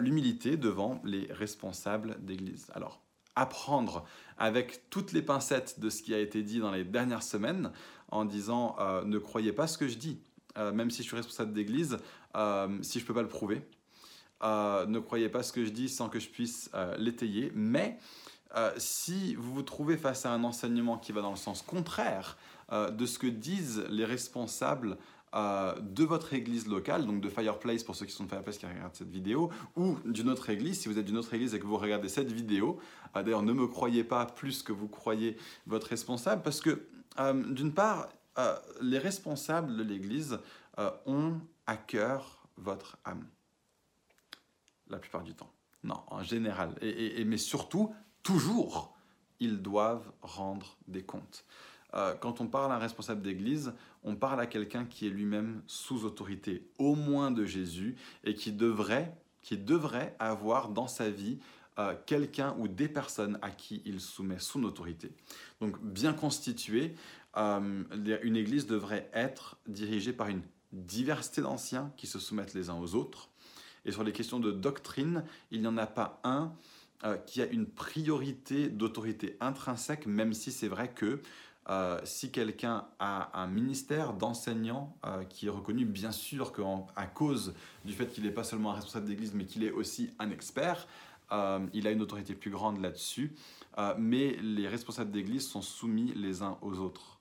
l'humilité 0.00 0.56
devant 0.56 1.00
les 1.04 1.26
responsables 1.32 2.16
d'Église. 2.20 2.66
Alors, 2.74 3.04
apprendre 3.36 4.04
avec 4.38 4.88
toutes 4.90 5.12
les 5.12 5.22
pincettes 5.22 5.80
de 5.80 5.90
ce 5.90 6.02
qui 6.02 6.14
a 6.14 6.18
été 6.18 6.42
dit 6.42 6.60
dans 6.60 6.70
les 6.70 6.84
dernières 6.84 7.22
semaines 7.22 7.72
en 8.08 8.24
disant 8.24 8.76
euh, 8.78 9.04
ne 9.04 9.18
croyez 9.18 9.52
pas 9.52 9.66
ce 9.66 9.78
que 9.78 9.88
je 9.88 9.96
dis, 9.96 10.20
euh, 10.58 10.72
même 10.72 10.90
si 10.90 11.02
je 11.02 11.08
suis 11.08 11.16
responsable 11.16 11.52
d'église, 11.52 11.98
euh, 12.36 12.68
si 12.82 12.98
je 12.98 13.04
ne 13.04 13.08
peux 13.08 13.14
pas 13.14 13.22
le 13.22 13.28
prouver. 13.28 13.62
ne 14.42 14.98
croyez 14.98 15.28
pas 15.28 15.42
ce 15.42 15.52
que 15.52 15.64
je 15.64 15.70
dis 15.70 15.88
sans 15.88 16.08
que 16.08 16.20
je 16.20 16.28
puisse 16.28 16.70
l'étayer. 16.98 17.50
Mais 17.54 17.98
si 18.76 19.34
vous 19.34 19.54
vous 19.54 19.62
trouvez 19.62 19.96
face 19.96 20.26
à 20.26 20.32
un 20.32 20.44
enseignement 20.44 20.98
qui 20.98 21.12
va 21.12 21.22
dans 21.22 21.30
le 21.30 21.36
sens 21.36 21.62
contraire 21.62 22.36
de 22.70 23.06
ce 23.06 23.18
que 23.18 23.26
disent 23.26 23.84
les 23.90 24.04
responsables 24.04 24.96
de 25.34 26.04
votre 26.04 26.32
église 26.32 26.68
locale, 26.68 27.06
donc 27.06 27.20
de 27.20 27.28
Fireplace 27.28 27.82
pour 27.82 27.96
ceux 27.96 28.06
qui 28.06 28.12
sont 28.12 28.24
de 28.24 28.28
Fireplace 28.28 28.56
qui 28.56 28.66
regardent 28.66 28.94
cette 28.94 29.10
vidéo, 29.10 29.50
ou 29.76 29.96
d'une 30.04 30.28
autre 30.30 30.48
église, 30.50 30.80
si 30.80 30.88
vous 30.88 30.98
êtes 30.98 31.04
d'une 31.04 31.16
autre 31.16 31.34
église 31.34 31.54
et 31.54 31.58
que 31.58 31.66
vous 31.66 31.76
regardez 31.76 32.08
cette 32.08 32.30
vidéo, 32.30 32.78
euh, 33.16 33.22
d'ailleurs 33.22 33.42
ne 33.42 33.52
me 33.52 33.66
croyez 33.66 34.04
pas 34.04 34.26
plus 34.26 34.62
que 34.62 34.72
vous 34.72 34.86
croyez 34.86 35.36
votre 35.66 35.88
responsable, 35.88 36.42
parce 36.42 36.60
que 36.60 36.86
euh, 37.18 37.52
d'une 37.52 37.72
part, 37.72 38.08
euh, 38.38 38.56
les 38.80 38.98
responsables 38.98 39.76
de 39.76 39.82
l'église 39.82 40.38
ont 41.06 41.40
à 41.66 41.76
cœur 41.76 42.48
votre 42.56 42.98
âme, 43.04 43.26
la 44.88 44.98
plupart 44.98 45.22
du 45.22 45.34
temps. 45.34 45.52
Non, 45.84 46.00
en 46.08 46.22
général, 46.22 46.74
et, 46.80 47.24
mais 47.24 47.36
surtout, 47.36 47.94
toujours, 48.24 48.96
ils 49.38 49.62
doivent 49.62 50.10
rendre 50.22 50.76
des 50.88 51.02
comptes. 51.02 51.44
quand 52.20 52.40
on 52.40 52.48
parle 52.48 52.72
à 52.72 52.74
un 52.74 52.78
responsable 52.78 53.22
d'église, 53.22 53.72
on 54.02 54.16
parle 54.16 54.40
à 54.40 54.46
quelqu'un 54.46 54.84
qui 54.84 55.06
est 55.06 55.10
lui-même 55.10 55.62
sous 55.68 56.04
autorité, 56.04 56.66
au 56.78 56.96
moins 56.96 57.30
de 57.30 57.44
Jésus, 57.44 57.94
et 58.24 58.34
qui 58.34 58.50
devrait, 58.50 59.16
qui 59.42 59.56
devrait 59.56 60.16
avoir 60.18 60.70
dans 60.70 60.88
sa 60.88 61.08
vie 61.08 61.38
euh, 61.76 61.96
quelqu'un 62.06 62.54
ou 62.60 62.68
des 62.68 62.86
personnes 62.86 63.36
à 63.42 63.50
qui 63.50 63.82
il 63.84 64.00
soumet 64.00 64.38
son 64.38 64.62
autorité. 64.62 65.10
Donc 65.60 65.82
bien 65.82 66.12
constituée, 66.12 66.94
euh, 67.36 67.82
une 68.22 68.36
église 68.36 68.68
devrait 68.68 69.10
être 69.12 69.56
dirigée 69.66 70.12
par 70.12 70.28
une 70.28 70.42
diversité 70.70 71.42
d'anciens 71.42 71.92
qui 71.96 72.06
se 72.06 72.20
soumettent 72.20 72.54
les 72.54 72.70
uns 72.70 72.78
aux 72.78 72.94
autres. 72.94 73.28
Et 73.84 73.90
sur 73.90 74.04
les 74.04 74.12
questions 74.12 74.38
de 74.38 74.52
doctrine, 74.52 75.24
il 75.50 75.62
n'y 75.62 75.66
en 75.66 75.76
a 75.76 75.88
pas 75.88 76.20
un 76.22 76.52
euh, 77.04 77.18
qui 77.18 77.42
a 77.42 77.46
une 77.46 77.66
priorité 77.66 78.70
d'autorité 78.70 79.36
intrinsèque, 79.40 80.06
même 80.06 80.32
si 80.32 80.50
c'est 80.50 80.68
vrai 80.68 80.90
que 80.90 81.20
euh, 81.68 82.00
si 82.04 82.30
quelqu'un 82.30 82.86
a 82.98 83.38
un 83.38 83.46
ministère 83.46 84.14
d'enseignant 84.14 84.96
euh, 85.04 85.22
qui 85.24 85.46
est 85.46 85.50
reconnu, 85.50 85.84
bien 85.84 86.12
sûr 86.12 86.50
qu'à 86.54 87.06
cause 87.06 87.52
du 87.84 87.92
fait 87.92 88.06
qu'il 88.06 88.24
n'est 88.24 88.30
pas 88.30 88.44
seulement 88.44 88.70
un 88.70 88.76
responsable 88.76 89.04
d'église, 89.04 89.34
mais 89.34 89.44
qu'il 89.44 89.64
est 89.64 89.70
aussi 89.70 90.14
un 90.18 90.30
expert, 90.30 90.86
il 91.72 91.86
a 91.86 91.90
une 91.90 92.00
autorité 92.00 92.32
plus 92.34 92.50
grande 92.50 92.80
là-dessus. 92.80 93.34
mais 93.98 94.36
les 94.40 94.68
responsables 94.68 95.10
d'église 95.10 95.48
sont 95.48 95.62
soumis 95.62 96.12
les 96.14 96.42
uns 96.42 96.58
aux 96.62 96.78
autres 96.78 97.18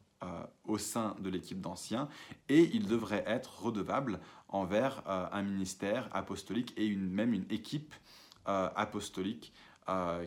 au 0.65 0.77
sein 0.77 1.15
de 1.19 1.29
l'équipe 1.29 1.59
d'anciens 1.59 2.07
et 2.47 2.69
ils 2.75 2.85
devraient 2.87 3.23
être 3.25 3.63
redevables 3.63 4.19
envers 4.49 5.01
un 5.07 5.41
ministère 5.41 6.09
apostolique 6.11 6.73
et 6.77 6.95
même 6.95 7.33
une 7.33 7.45
équipe 7.49 7.95
apostolique 8.45 9.51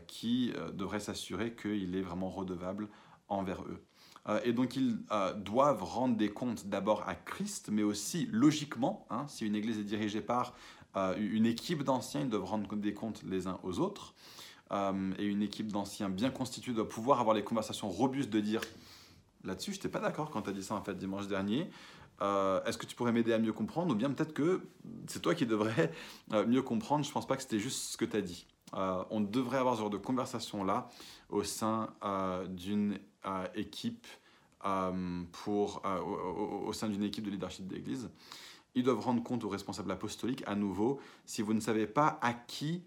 qui 0.06 0.52
devrait 0.74 1.00
s'assurer 1.00 1.54
qu'il 1.54 1.96
est 1.96 2.02
vraiment 2.02 2.28
redevable 2.28 2.88
envers 3.28 3.62
eux. 3.62 3.82
Euh, 4.28 4.40
et 4.44 4.52
donc 4.52 4.76
ils 4.76 4.98
euh, 5.12 5.32
doivent 5.34 5.82
rendre 5.82 6.16
des 6.16 6.30
comptes 6.30 6.66
d'abord 6.66 7.08
à 7.08 7.14
Christ, 7.14 7.68
mais 7.70 7.82
aussi 7.82 8.28
logiquement, 8.32 9.06
hein, 9.10 9.26
si 9.28 9.46
une 9.46 9.54
église 9.54 9.78
est 9.78 9.84
dirigée 9.84 10.20
par 10.20 10.54
euh, 10.96 11.14
une 11.16 11.46
équipe 11.46 11.82
d'anciens, 11.84 12.22
ils 12.22 12.28
doivent 12.28 12.44
rendre 12.44 12.74
des 12.76 12.94
comptes 12.94 13.22
les 13.24 13.46
uns 13.46 13.58
aux 13.62 13.78
autres. 13.78 14.14
et 15.18 15.24
une 15.24 15.42
équipe 15.42 15.70
d'anciens 15.70 16.08
bien 16.08 16.30
constituée 16.30 16.72
doit 16.72 16.88
pouvoir 16.88 17.20
avoir 17.20 17.36
les 17.36 17.44
conversations 17.44 17.88
robustes 17.88 18.30
de 18.30 18.40
dire 18.40 18.62
là-dessus, 19.44 19.72
je 19.72 19.76
n'étais 19.76 19.88
pas 19.88 20.00
d'accord 20.00 20.30
quand 20.30 20.42
tu 20.42 20.50
as 20.50 20.52
dit 20.52 20.64
ça 20.64 20.74
en 20.74 20.82
fait 20.82 20.98
dimanche 20.98 21.28
dernier. 21.28 21.70
Est-ce 22.20 22.76
que 22.76 22.86
tu 22.86 22.96
pourrais 22.96 23.12
m'aider 23.12 23.32
à 23.32 23.38
mieux 23.38 23.52
comprendre? 23.52 23.92
Ou 23.92 23.94
bien 23.94 24.10
peut-être 24.10 24.34
que 24.34 24.66
c'est 25.06 25.22
toi 25.22 25.36
qui 25.36 25.46
devrais 25.46 25.92
mieux 26.48 26.62
comprendre. 26.62 27.04
Je 27.04 27.10
ne 27.10 27.14
pense 27.14 27.28
pas 27.28 27.36
que 27.36 27.42
c'était 27.42 27.60
juste 27.60 27.92
ce 27.92 27.96
que 27.96 28.06
tu 28.06 28.16
as 28.16 28.22
dit. 28.22 28.46
On 28.72 29.20
devrait 29.20 29.58
avoir 29.58 29.74
ce 29.76 29.80
genre 29.80 29.90
de 29.90 29.96
conversation-là 29.96 30.88
au 31.28 31.44
sein 31.44 31.88
d'une 32.48 32.98
équipe 33.54 34.06
euh, 34.66 35.22
pour, 35.30 35.82
euh, 35.84 36.00
au, 36.00 36.72
sein 36.72 36.88
d'une 36.88 37.04
équipe 37.04 37.24
de 37.24 37.30
leadership 37.30 37.68
d'église. 37.68 38.10
Ils 38.74 38.82
doivent 38.82 39.00
rendre 39.00 39.22
compte 39.22 39.44
aux 39.44 39.48
responsables 39.48 39.92
apostoliques, 39.92 40.42
à 40.44 40.56
nouveau, 40.56 40.98
si 41.24 41.40
vous 41.40 41.54
ne 41.54 41.60
savez 41.60 41.86
pas 41.86 42.18
à 42.20 42.32
qui 42.32 42.82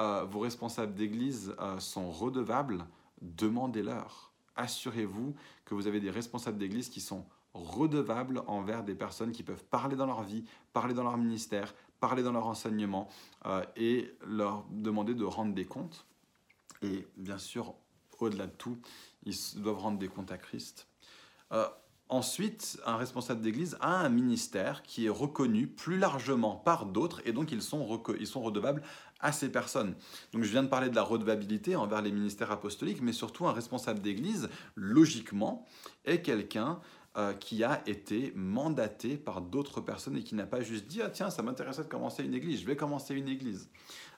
euh, 0.00 0.24
vos 0.24 0.40
responsables 0.40 0.94
d'église 0.94 1.54
sont 1.78 2.10
redevables, 2.10 2.86
demandez-leur. 3.20 4.32
assurez-vous 4.56 5.36
que 5.64 5.74
vous 5.74 5.86
avez 5.86 6.00
des 6.00 6.10
responsables 6.10 6.58
d'église 6.58 6.88
qui 6.88 7.00
sont 7.00 7.24
redevables 7.54 8.42
envers 8.48 8.82
des 8.82 8.94
personnes 8.94 9.30
qui 9.30 9.44
peuvent 9.44 9.64
parler 9.64 9.94
dans 9.94 10.06
leur 10.06 10.22
vie, 10.22 10.44
parler 10.72 10.94
dans 10.94 11.04
leur 11.04 11.18
ministère, 11.18 11.72
parler 12.02 12.24
dans 12.24 12.32
leur 12.32 12.48
enseignement 12.48 13.08
euh, 13.46 13.62
et 13.76 14.12
leur 14.26 14.64
demander 14.70 15.14
de 15.14 15.24
rendre 15.24 15.54
des 15.54 15.64
comptes. 15.64 16.04
Et 16.82 17.06
bien 17.16 17.38
sûr, 17.38 17.74
au-delà 18.18 18.48
de 18.48 18.56
tout, 18.58 18.76
ils 19.24 19.36
doivent 19.56 19.78
rendre 19.78 19.98
des 19.98 20.08
comptes 20.08 20.32
à 20.32 20.36
Christ. 20.36 20.88
Euh, 21.52 21.64
ensuite, 22.08 22.80
un 22.86 22.96
responsable 22.96 23.40
d'église 23.40 23.78
a 23.80 24.00
un 24.00 24.08
ministère 24.08 24.82
qui 24.82 25.06
est 25.06 25.10
reconnu 25.10 25.68
plus 25.68 25.96
largement 25.96 26.56
par 26.56 26.86
d'autres 26.86 27.22
et 27.24 27.32
donc 27.32 27.52
ils 27.52 27.62
sont, 27.62 28.02
ils 28.18 28.26
sont 28.26 28.42
redevables 28.42 28.82
à 29.20 29.30
ces 29.30 29.52
personnes. 29.52 29.94
Donc 30.32 30.42
je 30.42 30.50
viens 30.50 30.64
de 30.64 30.68
parler 30.68 30.90
de 30.90 30.96
la 30.96 31.04
redevabilité 31.04 31.76
envers 31.76 32.02
les 32.02 32.10
ministères 32.10 32.50
apostoliques, 32.50 33.00
mais 33.00 33.12
surtout 33.12 33.46
un 33.46 33.52
responsable 33.52 34.00
d'église, 34.00 34.48
logiquement, 34.74 35.64
est 36.04 36.20
quelqu'un 36.20 36.80
euh, 37.18 37.34
qui 37.34 37.62
a 37.62 37.82
été 37.84 38.32
mandaté 38.34 39.18
par 39.18 39.42
d'autres 39.42 39.82
personnes 39.82 40.16
et 40.16 40.22
qui 40.22 40.34
n'a 40.34 40.46
pas 40.46 40.62
juste 40.62 40.86
dit 40.86 41.02
ah 41.02 41.10
tiens 41.10 41.28
ça 41.28 41.42
m'intéressait 41.42 41.82
de 41.82 41.88
commencer 41.88 42.24
une 42.24 42.32
église, 42.32 42.62
je 42.62 42.66
vais 42.66 42.74
commencer 42.74 43.14
une 43.14 43.28
église. 43.28 43.68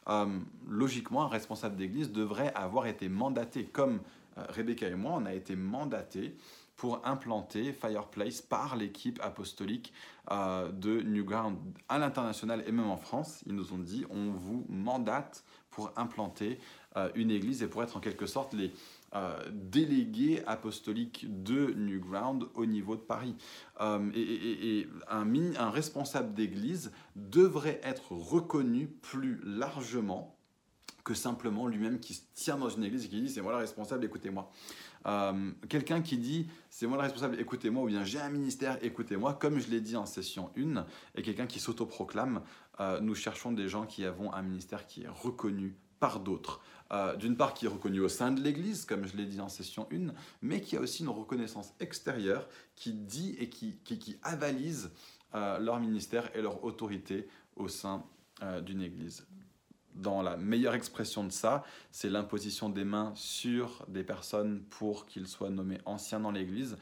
Euh, 0.09 0.39
logiquement, 0.69 1.25
un 1.25 1.29
responsable 1.29 1.75
d'église 1.75 2.13
devrait 2.13 2.55
avoir 2.55 2.87
été 2.87 3.09
mandaté, 3.09 3.65
comme 3.65 3.99
euh, 4.39 4.45
Rebecca 4.49 4.87
et 4.87 4.95
moi, 4.95 5.15
on 5.17 5.27
a 5.27 5.35
été 5.35 5.57
mandatés 5.57 6.37
pour 6.77 7.05
implanter 7.05 7.73
Fireplace 7.73 8.41
par 8.43 8.77
l'équipe 8.77 9.19
apostolique 9.23 9.93
de 10.31 11.03
Newground 11.03 11.57
à 11.89 11.99
l'international 11.99 12.63
et 12.67 12.73
même 12.73 12.91
en 12.91 12.97
France. 12.97 13.43
Ils 13.47 13.55
nous 13.55 13.73
ont 13.73 13.79
dit 13.79 14.05
on 14.11 14.31
vous 14.31 14.67
mandate 14.69 15.45
pour 15.71 15.93
implanter 15.97 16.59
une 17.15 17.31
église 17.31 17.63
et 17.63 17.69
pour 17.69 17.85
être 17.85 17.97
en 17.97 18.01
quelque 18.01 18.27
sorte 18.27 18.55
les, 18.55 18.73
euh, 19.15 19.39
délégué 19.53 20.43
apostolique 20.45 21.27
de 21.45 21.73
Newground 21.77 22.47
au 22.55 22.67
niveau 22.67 22.97
de 22.97 23.01
Paris. 23.01 23.37
Euh, 23.81 24.11
et, 24.13 24.89
un, 25.09 25.71
responsable 25.71 26.35
d'église 26.35 26.91
devrait 27.15 27.81
être 27.85 28.11
reconnu 28.11 28.89
plus 28.89 29.41
largement 29.45 30.37
que 31.05 31.15
simplement 31.15 31.69
lui-même 31.69 32.01
qui 32.01 32.15
se 32.15 32.23
tient 32.35 32.57
dans 32.57 32.71
une 32.71 32.83
église 32.83 33.05
et 33.05 33.09
qui 33.09 33.21
dit 33.21 33.29
c'est 33.29 33.41
moi 33.41 33.53
le 33.53 33.59
responsable, 33.59 34.05
écoutez-moi. 34.05 34.51
Euh, 35.07 35.53
quelqu'un 35.69 36.03
qui 36.03 36.19
dit 36.19 36.49
c'est 36.69 36.89
moi 36.89 36.97
le 36.97 37.05
responsable, 37.05 37.39
écoutez-moi, 37.39 37.85
ou 37.85 37.87
bien 37.87 38.03
j'ai 38.03 38.21
un 38.21 38.31
ministère, 38.31 38.79
écoutez-moi, 38.83 39.35
comme 39.35 39.61
je 39.61 39.71
l'ai 39.71 39.81
dit 39.81 39.95
en 39.95 40.07
session 40.07 40.51
1, 40.57 40.85
et 41.15 41.23
quelqu'un 41.23 41.47
qui 41.47 41.61
s'autoproclame, 41.61 42.43
nous 43.01 43.15
cherchons 43.15 43.53
des 43.53 43.69
gens 43.69 43.87
qui 43.87 44.05
avons 44.05 44.33
un 44.33 44.43
ministère 44.43 44.87
qui 44.87 45.05
est 45.05 45.09
reconnu 45.09 45.77
par 46.01 46.19
d'autres. 46.21 46.61
Euh, 46.95 47.17
d'une 47.17 47.37
part 47.37 47.55
qui 47.55 47.65
est 47.65 47.69
reconnu 47.69 47.99
au 47.99 48.09
sein 48.09 48.31
de 48.31 48.41
l'Église, 48.41 48.85
comme 48.85 49.05
je 49.05 49.17
l'ai 49.17 49.27
dit 49.27 49.41
en 49.41 49.49
session 49.49 49.89
1, 49.93 50.13
mais 50.43 50.61
qui 50.61 50.77
a 50.77 50.81
aussi 50.81 51.03
une 51.03 51.09
reconnaissance 51.09 51.75
extérieure 51.81 52.49
qui 52.77 52.93
dit 52.93 53.35
et 53.41 53.49
qui, 53.49 53.79
qui, 53.83 54.17
avalise 54.23 54.93
euh, 55.35 55.59
leur 55.59 55.81
ministère 55.81 56.31
et 56.37 56.43
leur 56.43 56.63
autorité 56.63 57.27
au 57.57 57.67
sein 57.67 58.05
euh, 58.43 58.61
d'une 58.61 58.81
Église. 58.81 59.27
Dans 59.97 60.23
la 60.23 60.37
meilleure 60.37 60.75
expression 60.75 61.25
de 61.25 61.33
ça, 61.33 61.65
c'est 61.91 62.11
l'imposition 62.11 62.69
des 62.69 62.85
mains 62.85 63.13
sur 63.17 63.85
des 63.89 64.05
personnes 64.05 64.63
pour 64.63 65.07
qu'ils 65.07 65.27
soient 65.27 65.51
nommés 65.51 65.81
anciens 65.87 66.21
dans 66.21 66.31
l'Église. 66.31 66.77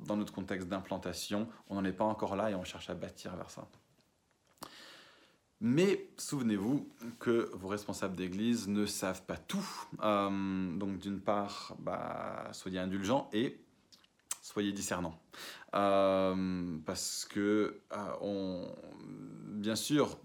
Dans 0.00 0.18
notre 0.18 0.34
contexte 0.34 0.68
d'implantation, 0.68 1.48
on 1.70 1.76
n'en 1.76 1.84
est 1.84 1.92
pas 1.92 2.04
encore 2.04 2.36
là 2.36 2.50
et 2.50 2.54
on 2.54 2.64
cherche 2.64 2.90
à 2.90 2.94
bâtir 2.94 3.34
vers 3.36 3.50
ça. 3.50 3.66
Mais 5.60 6.10
souvenez-vous 6.18 6.86
que 7.18 7.50
vos 7.54 7.68
responsables 7.68 8.14
d'église 8.14 8.68
ne 8.68 8.84
savent 8.84 9.22
pas 9.22 9.38
tout. 9.38 9.66
Euh, 10.02 10.76
donc 10.76 10.98
d'une 10.98 11.20
part, 11.20 11.74
bah, 11.78 12.48
soyez 12.52 12.78
indulgents 12.78 13.30
et 13.32 13.58
soyez 14.42 14.72
discernants. 14.72 15.18
Euh, 15.74 16.76
parce 16.84 17.24
que, 17.24 17.80
euh, 17.92 18.66
bien 19.48 19.76
sûr, 19.76 20.18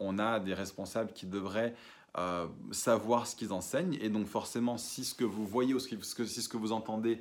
on 0.00 0.18
a 0.18 0.40
des 0.40 0.54
responsables 0.54 1.12
qui 1.12 1.26
devraient 1.26 1.74
savoir 2.72 3.26
ce 3.26 3.36
qu'ils 3.36 3.52
enseignent. 3.52 3.98
Et 4.00 4.08
donc 4.08 4.26
forcément, 4.26 4.78
si 4.78 5.04
ce 5.04 5.14
que 5.14 5.24
vous 5.24 5.46
voyez 5.46 5.74
ou 5.74 5.78
si 5.78 5.98
ce 6.00 6.48
que 6.48 6.56
vous 6.56 6.72
entendez 6.72 7.20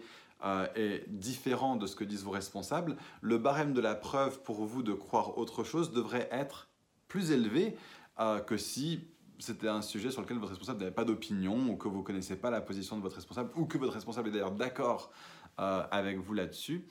est 0.75 1.03
différent 1.09 1.75
de 1.75 1.85
ce 1.85 1.97
que 1.97 2.05
disent 2.05 2.23
vos 2.23 2.31
responsables, 2.31 2.95
le 3.19 3.37
barème 3.37 3.73
de 3.73 3.81
la 3.81 3.93
preuve 3.93 4.41
pour 4.41 4.63
vous 4.63 4.83
de 4.83 4.93
croire 4.93 5.37
autre 5.37 5.65
chose 5.65 5.91
devrait 5.91 6.29
être 6.31 6.69
plus 7.15 7.31
élevé 7.31 7.77
euh, 8.19 8.41
que 8.41 8.57
si 8.57 8.99
c'était 9.39 9.69
un 9.69 9.81
sujet 9.81 10.11
sur 10.11 10.21
lequel 10.21 10.37
votre 10.37 10.49
responsable 10.49 10.79
n'avait 10.79 10.91
pas 10.91 11.05
d'opinion 11.05 11.69
ou 11.69 11.77
que 11.77 11.87
vous 11.87 11.99
ne 11.99 12.03
connaissez 12.03 12.35
pas 12.35 12.49
la 12.49 12.59
position 12.59 12.97
de 12.97 13.01
votre 13.01 13.15
responsable 13.15 13.51
ou 13.55 13.65
que 13.65 13.77
votre 13.77 13.93
responsable 13.93 14.27
est 14.27 14.31
d'ailleurs 14.33 14.51
d'accord 14.51 15.11
euh, 15.59 15.83
avec 15.91 16.17
vous 16.19 16.33
là-dessus. 16.33 16.85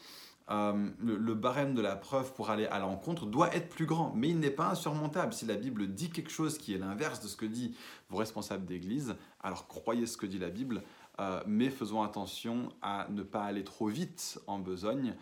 Euh, 0.51 0.91
le, 0.99 1.35
barème 1.35 1.75
de 1.75 1.83
la 1.83 1.95
preuve 1.95 2.33
pour 2.33 2.49
aller 2.49 2.65
à 2.67 2.79
l'encontre 2.79 3.27
doit 3.27 3.55
être 3.55 3.69
plus 3.69 3.85
grand, 3.85 4.15
mais 4.17 4.31
il 4.31 4.39
n'est 4.39 4.51
pas 4.51 4.69
insurmontable. 4.69 5.35
Si 5.35 5.45
la 5.45 5.57
Bible 5.57 5.89
dit 5.89 6.09
quelque 6.09 6.31
chose 6.31 6.57
qui 6.57 6.73
est 6.73 6.79
l'inverse 6.79 7.21
de 7.21 7.29
ce 7.29 7.37
que 7.37 7.47
dit 7.47 7.77
vos 8.09 8.17
responsables 8.17 8.65
d'église, 8.65 9.17
alors 9.43 9.69
croyez 9.69 10.07
ce 10.07 10.17
que 10.17 10.25
dit 10.25 10.39
la 10.39 10.51
Bible, 10.51 10.83
mais 11.47 11.71
faisons 11.71 12.03
attention 12.03 12.71
à 12.83 13.07
ne 13.11 13.23
pas 13.23 13.45
aller 13.45 13.65
trop 13.65 13.87
vite 13.89 14.39
en 14.47 14.59
besogne 14.59 15.15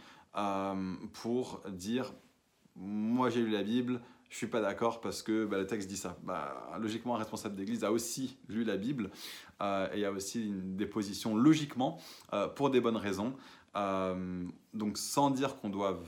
pour 1.12 1.62
dire 1.68 2.12
moi 2.76 3.30
j'ai 3.30 3.42
lu 3.42 3.50
la 3.50 3.62
Bible, 3.62 4.00
je 4.32 4.38
suis 4.38 4.46
pas 4.46 4.62
d'accord 4.62 5.02
parce 5.02 5.22
que 5.22 5.44
bah, 5.44 5.58
le 5.58 5.66
texte 5.66 5.88
dit 5.88 5.96
ça. 5.98 6.16
Bah, 6.22 6.74
logiquement, 6.80 7.14
un 7.16 7.18
responsable 7.18 7.54
d'église 7.54 7.84
a 7.84 7.92
aussi 7.92 8.38
lu 8.48 8.64
la 8.64 8.78
Bible 8.78 9.10
euh, 9.60 9.92
et 9.92 10.06
a 10.06 10.10
aussi 10.10 10.50
des 10.54 10.86
positions 10.86 11.36
logiquement 11.36 12.00
euh, 12.32 12.48
pour 12.48 12.70
des 12.70 12.80
bonnes 12.80 12.96
raisons. 12.96 13.36
Euh, 13.76 14.46
donc 14.72 14.96
sans 14.96 15.30
dire 15.30 15.56
qu'on 15.56 15.68
doit 15.68 16.02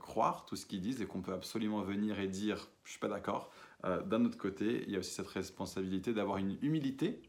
croire 0.00 0.46
tout 0.46 0.56
ce 0.56 0.66
qu'ils 0.66 0.80
disent 0.80 1.00
et 1.00 1.06
qu'on 1.06 1.22
peut 1.22 1.32
absolument 1.32 1.80
venir 1.82 2.18
et 2.18 2.26
dire 2.26 2.68
je 2.82 2.90
suis 2.90 2.98
pas 2.98 3.06
d'accord. 3.06 3.52
D'un 3.84 4.24
autre 4.24 4.36
côté, 4.36 4.82
il 4.84 4.92
y 4.92 4.96
a 4.96 4.98
aussi 4.98 5.12
cette 5.12 5.28
responsabilité 5.28 6.12
d'avoir 6.12 6.38
une 6.38 6.58
humilité 6.60 7.22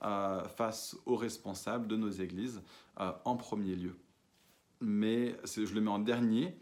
face 0.00 0.96
aux 1.06 1.14
responsables 1.14 1.86
de 1.86 1.94
nos 1.94 2.10
églises 2.10 2.60
en 2.96 3.36
premier 3.36 3.76
lieu. 3.76 3.94
Mais 4.80 5.36
je 5.44 5.72
le 5.72 5.80
mets 5.80 5.90
en 5.90 6.00
dernier 6.00 6.58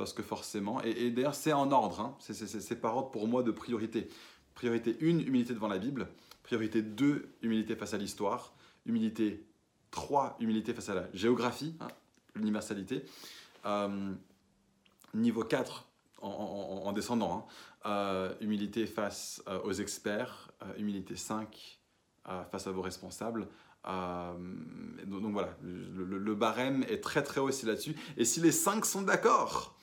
parce 0.00 0.14
que 0.14 0.22
forcément, 0.22 0.80
et, 0.80 1.10
d'ailleurs 1.10 1.34
c'est 1.34 1.52
en 1.52 1.70
ordre, 1.72 2.00
hein. 2.00 2.16
c'est 2.20 2.80
par 2.80 2.96
ordre 2.96 3.10
pour 3.10 3.28
moi 3.28 3.42
de 3.42 3.50
priorité. 3.50 4.08
Priorité 4.54 4.96
1, 5.02 5.04
humilité 5.04 5.52
devant 5.52 5.68
la 5.68 5.76
Bible. 5.76 6.08
Priorité 6.42 6.80
2, 6.80 7.28
humilité 7.42 7.76
face 7.76 7.92
à 7.92 7.98
l'histoire. 7.98 8.54
Humilité 8.86 9.44
3, 9.90 10.38
humilité 10.40 10.72
face 10.72 10.88
à 10.88 10.94
la 10.94 11.04
géographie, 11.12 11.76
hein, 11.80 11.88
l'universalité. 12.34 13.04
Euh, 13.66 14.14
niveau 15.12 15.44
4, 15.44 15.86
en, 16.22 16.92
descendant, 16.92 17.46
hein, 17.84 17.90
euh, 17.90 18.34
humilité 18.40 18.86
face 18.86 19.42
euh, 19.48 19.60
aux 19.64 19.72
experts. 19.72 20.50
humilité 20.78 21.14
5, 21.14 21.78
face 22.50 22.66
à 22.66 22.70
vos 22.70 22.80
responsables. 22.80 23.48
donc, 23.84 25.32
voilà, 25.32 25.54
le, 25.62 26.16
le, 26.16 26.34
barème 26.34 26.84
est 26.84 27.02
très 27.02 27.22
très 27.22 27.38
haut 27.38 27.48
aussi 27.48 27.66
là-dessus. 27.66 27.94
Et 28.16 28.24
si 28.24 28.40
les 28.40 28.52
5 28.52 28.86
sont 28.86 29.02
d'accord, 29.02 29.76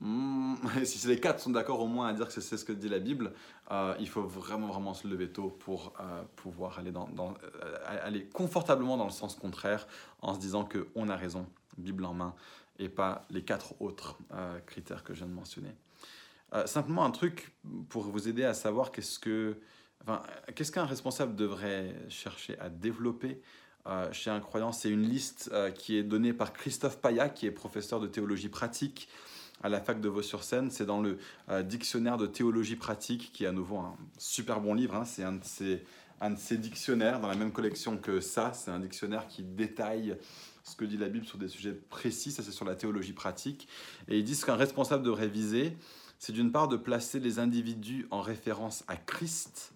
Hmm, 0.00 0.54
si 0.84 1.06
les 1.08 1.18
quatre 1.18 1.40
sont 1.40 1.50
d'accord 1.50 1.80
au 1.80 1.86
moins 1.86 2.08
à 2.08 2.12
dire 2.12 2.28
que 2.28 2.40
c'est 2.40 2.56
ce 2.56 2.64
que 2.64 2.72
dit 2.72 2.88
la 2.88 3.00
Bible, 3.00 3.32
euh, 3.70 3.94
il 3.98 4.08
faut 4.08 4.22
vraiment 4.22 4.68
vraiment 4.68 4.94
se 4.94 5.08
lever 5.08 5.28
tôt 5.28 5.48
pour 5.48 5.92
euh, 6.00 6.22
pouvoir 6.36 6.78
euh, 6.78 7.76
aller 8.02 8.24
confortablement 8.26 8.96
dans 8.96 9.04
le 9.04 9.10
sens 9.10 9.34
contraire 9.34 9.88
en 10.22 10.34
se 10.34 10.38
disant 10.38 10.66
qu'on 10.66 11.08
a 11.08 11.16
raison, 11.16 11.46
Bible 11.78 12.04
en 12.04 12.14
main, 12.14 12.34
et 12.78 12.88
pas 12.88 13.26
les 13.30 13.42
quatre 13.42 13.80
autres 13.80 14.16
critères 14.66 15.02
que 15.02 15.12
je 15.12 15.18
viens 15.18 15.28
de 15.28 15.34
mentionner. 15.34 15.74
simplement 16.66 17.04
un 17.04 17.10
truc 17.10 17.52
pour 17.88 18.04
vous 18.04 18.28
aider 18.28 18.44
à 18.44 18.54
savoir 18.54 18.92
qu'est-ce 18.92 19.18
que 19.18 19.58
qu'un 20.72 20.84
responsable 20.84 21.34
devrait 21.34 21.92
chercher 22.08 22.56
à 22.60 22.68
développer 22.68 23.42
chez 24.12 24.30
un 24.30 24.38
croyant. 24.38 24.70
C'est 24.70 24.90
une 24.90 25.02
liste 25.02 25.50
qui 25.74 25.96
est 25.96 26.04
donnée 26.04 26.32
par 26.32 26.52
Christophe 26.52 27.00
Paya, 27.00 27.28
qui 27.28 27.46
est 27.46 27.50
professeur 27.50 27.98
de 27.98 28.06
théologie 28.06 28.48
pratique 28.48 29.08
à 29.62 29.68
la 29.68 29.80
fac 29.80 30.00
de 30.00 30.08
Vaux-sur-Seine. 30.08 30.70
C'est 30.70 30.86
dans 30.86 31.00
le 31.00 31.18
euh, 31.48 31.62
dictionnaire 31.62 32.16
de 32.16 32.26
théologie 32.26 32.76
pratique, 32.76 33.30
qui 33.32 33.44
est 33.44 33.48
à 33.48 33.52
nouveau 33.52 33.78
un 33.78 33.96
super 34.18 34.60
bon 34.60 34.74
livre. 34.74 34.94
Hein. 34.94 35.04
C'est 35.04 35.24
un, 35.24 35.32
de 36.30 36.38
ces 36.38 36.56
dictionnaires 36.56 37.20
dans 37.20 37.28
la 37.28 37.36
même 37.36 37.52
collection 37.52 37.96
que 37.96 38.20
ça. 38.20 38.52
C'est 38.52 38.70
un 38.70 38.80
dictionnaire 38.80 39.26
qui 39.26 39.42
détaille 39.42 40.16
ce 40.64 40.76
que 40.76 40.84
dit 40.84 40.96
la 40.96 41.08
Bible 41.08 41.26
sur 41.26 41.38
des 41.38 41.48
sujets 41.48 41.72
précis. 41.72 42.30
Ça, 42.30 42.42
c'est 42.42 42.52
sur 42.52 42.64
la 42.64 42.74
théologie 42.74 43.12
pratique. 43.12 43.68
Et 44.08 44.18
ils 44.18 44.24
disent 44.24 44.44
qu'un 44.44 44.56
responsable 44.56 45.04
devrait 45.04 45.28
viser, 45.28 45.76
c'est 46.18 46.32
d'une 46.32 46.52
part 46.52 46.68
de 46.68 46.76
placer 46.76 47.20
les 47.20 47.38
individus 47.38 48.06
en 48.10 48.20
référence 48.20 48.84
à 48.88 48.96
Christ. 48.96 49.72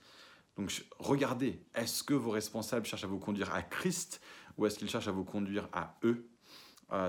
Donc 0.59 0.85
regardez, 0.99 1.61
est-ce 1.75 2.03
que 2.03 2.15
vos 2.15 2.31
responsables 2.31 2.85
cherchent 2.85 3.05
à 3.05 3.09
vous 3.09 3.19
conduire 3.19 3.55
à 3.55 3.63
Christ 3.63 4.21
ou 4.59 4.67
est-ce 4.67 4.79
qu'ils 4.79 4.91
cherchent 4.91 5.09
à 5.09 5.13
vous 5.13 5.25
conduire 5.25 5.69
à 5.73 5.97
eux? 6.05 6.29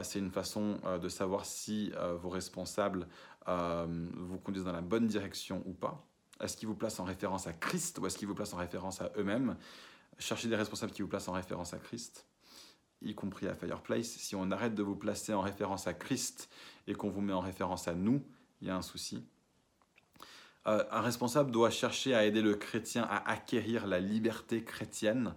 C'est 0.02 0.20
une 0.20 0.32
façon 0.32 0.80
euh, 0.86 0.98
de 0.98 1.10
savoir 1.10 1.46
si 1.46 1.92
euh, 1.96 2.16
vos 2.16 2.30
responsables 2.30 3.08
vous 3.46 4.40
conduisent 4.40 4.64
dans 4.64 4.72
la 4.72 4.80
bonne 4.80 5.06
direction 5.06 5.62
ou 5.66 5.74
pas. 5.74 6.08
Est-ce 6.40 6.56
qu'ils 6.56 6.70
vous 6.70 6.76
placent 6.76 7.02
en 7.02 7.04
référence 7.04 7.46
à 7.46 7.52
Christ 7.52 8.00
ou 8.00 8.08
est-ce 8.08 8.18
qu'ils 8.18 8.28
vous 8.30 8.36
placent 8.36 8.54
en 8.54 8.58
référence 8.58 9.02
à 9.02 9.12
eux-mêmes? 9.18 9.58
Cherchez 10.18 10.48
des 10.48 10.56
responsables 10.56 10.94
qui 10.94 11.02
vous 11.02 11.10
placent 11.10 11.28
en 11.28 11.34
référence 11.34 11.74
à 11.74 11.78
Christ. 11.78 12.26
y 13.02 13.14
compris 13.14 13.50
à 13.50 13.54
Fireplace, 13.54 14.08
si 14.08 14.34
on 14.38 14.50
arrête 14.52 14.76
de 14.76 14.84
vous 14.84 14.96
placer 14.96 15.34
en 15.34 15.42
référence 15.42 15.88
à 15.88 15.94
Christ 15.94 16.50
et 16.88 16.94
qu'on 16.94 17.10
vous 17.10 17.20
met 17.20 17.34
en 17.34 17.42
référence 17.42 17.90
à 17.90 17.94
nous, 17.94 18.24
il 18.62 18.70
y 18.70 18.72
a 18.72 18.78
un 18.78 18.82
souci. 18.82 19.26
Euh, 20.68 20.86
un 20.92 21.02
responsable 21.02 21.52
doit 21.52 21.70
chercher 21.70 22.16
à 22.16 22.26
aider 22.26 22.42
le 22.42 22.56
chrétien 22.56 23.04
à 23.04 23.30
acquérir 23.30 23.86
la 23.88 24.00
liberté 24.00 24.64
chrétienne, 24.64 25.36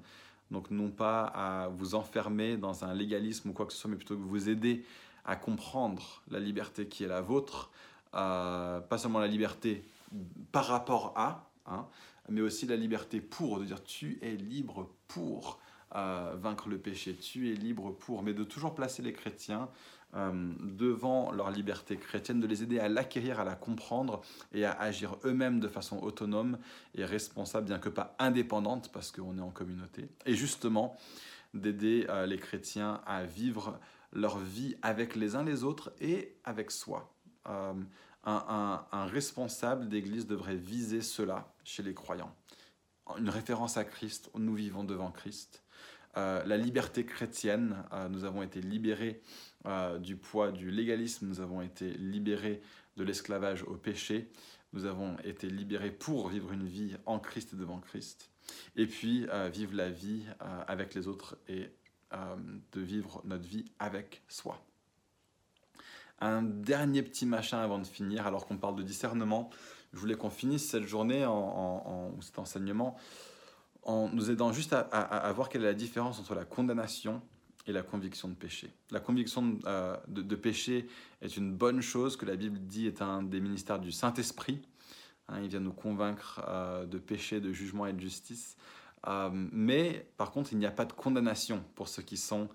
donc 0.51 0.71
non 0.71 0.91
pas 0.91 1.25
à 1.25 1.69
vous 1.69 1.95
enfermer 1.95 2.57
dans 2.57 2.85
un 2.85 2.95
légalisme 2.95 3.51
ou 3.51 3.53
quoi 3.53 3.67
que 3.67 3.73
ce 3.73 3.79
soit, 3.79 3.91
mais 3.91 3.97
plutôt 3.97 4.17
que 4.17 4.23
vous 4.23 4.49
aider 4.49 4.85
à 5.25 5.37
comprendre 5.37 6.23
la 6.31 6.39
liberté 6.39 6.87
qui 6.87 7.05
est 7.05 7.09
la 7.09 7.21
vôtre, 7.21 7.71
euh, 8.15 8.81
pas 8.81 8.99
seulement 8.99 9.19
la 9.19 9.27
liberté 9.27 9.83
par 10.53 10.67
rapport 10.67 11.13
à, 11.17 11.49
hein, 11.67 11.87
mais 12.29 12.41
aussi 12.41 12.67
la 12.67 12.77
liberté 12.77 13.21
pour, 13.21 13.59
de 13.59 13.65
dire 13.65 13.83
tu 13.83 14.19
es 14.23 14.37
libre 14.37 14.89
pour 15.09 15.59
euh, 15.95 16.35
vaincre 16.39 16.69
le 16.69 16.79
péché, 16.79 17.15
tu 17.15 17.53
es 17.53 17.55
libre 17.55 17.91
pour, 17.93 18.23
mais 18.23 18.35
de 18.35 18.45
toujours 18.45 18.75
placer 18.75 19.03
les 19.03 19.13
chrétiens 19.13 19.69
euh, 20.15 20.53
devant 20.61 21.31
leur 21.33 21.51
liberté 21.51 21.97
chrétienne, 21.97 22.41
de 22.41 22.47
les 22.47 22.63
aider 22.63 22.79
à 22.79 22.89
l'acquérir, 22.89 23.41
à 23.41 23.45
la 23.45 23.55
comprendre 23.55 24.23
et 24.53 24.65
à 24.65 24.73
agir 24.73 25.19
eux-mêmes 25.25 25.61
de 25.61 25.69
façon 25.69 25.99
autonome 25.99 26.59
et 26.95 27.05
responsable, 27.05 27.67
bien 27.67 27.79
que 27.79 27.89
pas 27.89 28.15
indépendante, 28.19 28.91
parce 28.93 29.11
qu'on 29.11 29.37
est 29.37 29.43
en 29.43 29.51
communauté. 29.51 30.09
Et 30.25 30.35
justement, 30.35 30.97
d'aider 31.53 32.07
euh, 32.09 32.25
les 32.25 32.39
chrétiens 32.39 33.03
à 33.05 33.25
vivre 33.25 33.79
leur 34.13 34.39
vie 34.39 34.77
avec 34.81 35.17
les 35.17 35.35
uns 35.35 35.45
les 35.45 35.65
autres 35.65 35.93
et 36.01 36.37
avec 36.45 36.71
soi. 36.71 37.13
Euh, 37.49 37.75
un, 38.25 38.87
un, 38.91 39.07
responsable 39.07 39.89
d'église 39.89 40.27
devrait 40.27 40.57
viser 40.57 41.03
cela 41.03 41.53
chez 41.63 41.83
les 41.83 41.95
croyants. 41.95 42.35
Une 43.19 43.29
référence 43.29 43.77
à 43.77 43.85
Christ, 43.85 44.31
nous 44.35 44.55
vivons 44.55 44.83
devant 44.83 45.13
Christ. 45.13 45.63
la 46.17 46.57
liberté 46.57 47.05
chrétienne, 47.05 47.85
nous 48.11 48.25
avons 48.25 48.43
été 48.43 48.61
libérés 48.61 49.23
euh, 49.67 49.99
du 49.99 50.17
poids 50.17 50.53
du 50.53 50.71
légalisme, 50.71 51.27
nous 51.27 51.41
avons 51.41 51.61
été 51.61 51.91
libérés 51.95 52.63
de 52.97 53.05
l'esclavage 53.05 53.63
au 53.65 53.75
péché, 53.75 54.31
nous 54.73 54.85
avons 54.85 55.17
été 55.25 55.49
libérés 55.49 55.91
pour 55.91 56.29
vivre 56.29 56.53
une 56.53 56.67
vie 56.67 56.97
en 57.05 57.19
Christ 57.19 57.53
et 57.53 57.57
devant 57.57 57.81
Christ, 57.81 58.31
et 58.77 58.87
puis 58.87 59.27
euh, 59.31 59.49
vivre 59.49 59.75
la 59.75 59.91
vie 59.91 60.23
euh, 60.41 60.63
avec 60.69 60.95
les 60.95 61.09
autres 61.09 61.37
et 61.49 61.71
de 62.73 62.81
vivre 62.81 63.21
notre 63.25 63.47
vie 63.47 63.65
avec 63.81 64.23
soi. 64.29 64.65
Un 66.21 66.41
dernier 66.41 67.03
petit 67.03 67.27
machin 67.27 67.59
avant 67.59 67.81
de 67.81 67.87
finir, 67.87 68.27
alors 68.27 68.47
qu'on 68.47 68.57
parle 68.57 68.77
de 68.77 68.85
discernement, 68.85 69.51
je 69.93 69.99
voulais 69.99 70.15
qu'on 70.15 70.31
finisse 70.31 70.67
cette 70.67 70.85
journée, 70.85 71.27
en, 71.27 72.15
cet 72.23 72.39
enseignement, 72.39 72.97
en 73.83 74.09
nous 74.09 74.31
aidant 74.31 74.53
juste 74.53 74.73
à 74.73 75.33
voir 75.35 75.49
quelle 75.49 75.63
est 75.63 75.67
la 75.67 75.75
différence 75.75 76.21
entre 76.21 76.35
la 76.37 76.45
condamnation 76.45 77.21
et 77.67 77.73
la 77.73 77.83
conviction 77.83 78.29
de 78.29 78.35
péché. 78.35 78.73
La 78.91 79.01
conviction 79.01 79.59
euh, 79.67 79.97
de, 80.09 80.37
péché 80.37 80.87
est 81.21 81.37
une 81.37 81.53
bonne 81.53 81.81
chose 81.81 82.17
que 82.17 82.25
la 82.25 82.37
Bible 82.37 82.59
dit 82.61 82.87
est 82.87 83.03
un 83.03 83.23
des 83.23 83.41
ministères 83.41 83.81
du 83.81 83.93
Saint-Esprit. 83.93 84.63
Hein, 85.29 85.41
il 85.43 85.49
vient 85.49 85.61
nous 85.61 85.73
convaincre 85.73 86.43
euh, 86.47 86.87
de 86.87 86.99
péché, 86.99 87.41
de 87.41 87.53
jugement 87.53 87.87
et 87.87 87.93
de 87.93 88.01
justice. 88.01 88.57
Euh, 89.09 89.31
mais 89.33 90.09
par 90.17 90.31
contre, 90.31 90.53
il 90.53 90.59
n'y 90.59 90.67
a 90.67 90.71
pas 90.71 90.85
de 90.85 90.93
condamnation 90.93 91.65
pour 91.75 91.89
ceux 91.89 92.03
qui 92.03 92.17
sont 92.17 92.49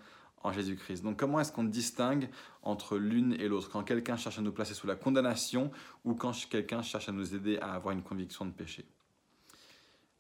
en 0.44 0.52
Jésus-Christ. 0.52 1.04
Donc 1.04 1.18
comment 1.18 1.40
est-ce 1.40 1.52
qu'on 1.52 1.66
distingue 1.66 2.30
entre 2.64 2.98
l'une 2.98 3.34
et 3.34 3.48
l'autre? 3.48 3.70
Quand 3.70 3.84
quelqu'un 3.84 4.18
cherche 4.18 4.40
à 4.40 4.42
nous 4.42 4.52
placer 4.52 4.74
sous 4.74 4.88
la 4.88 4.96
condamnation 4.96 5.72
ou 6.06 6.16
quand 6.16 6.32
quelqu'un 6.50 6.82
cherche 6.82 7.10
à 7.10 7.12
nous 7.12 7.36
aider 7.36 7.58
à 7.60 7.74
avoir 7.74 7.94
une 7.94 8.02
conviction 8.02 8.46
de 8.46 8.52
péché? 8.52 8.86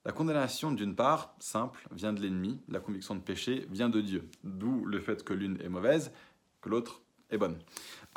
La 0.04 0.12
condamnation, 0.12 0.72
d'une 0.72 0.95
part, 0.95 1.36
simple, 1.39 1.88
vient 1.91 2.12
de 2.12 2.22
l'ennemi, 2.22 2.60
la 2.68 2.80
conviction 2.80 3.14
de 3.14 3.20
péché 3.20 3.68
vient 3.70 3.89
de 3.89 4.02
Dieu, 4.02 4.28
d'où 4.43 4.84
le 4.86 4.99
fait 4.99 5.24
que 5.24 5.34
l'une 5.34 5.62
est 5.62 5.70
mauvaise, 5.70 6.12
que 6.60 6.70
l'autre 6.70 7.02
est 7.30 7.38
bonne. 7.38 7.60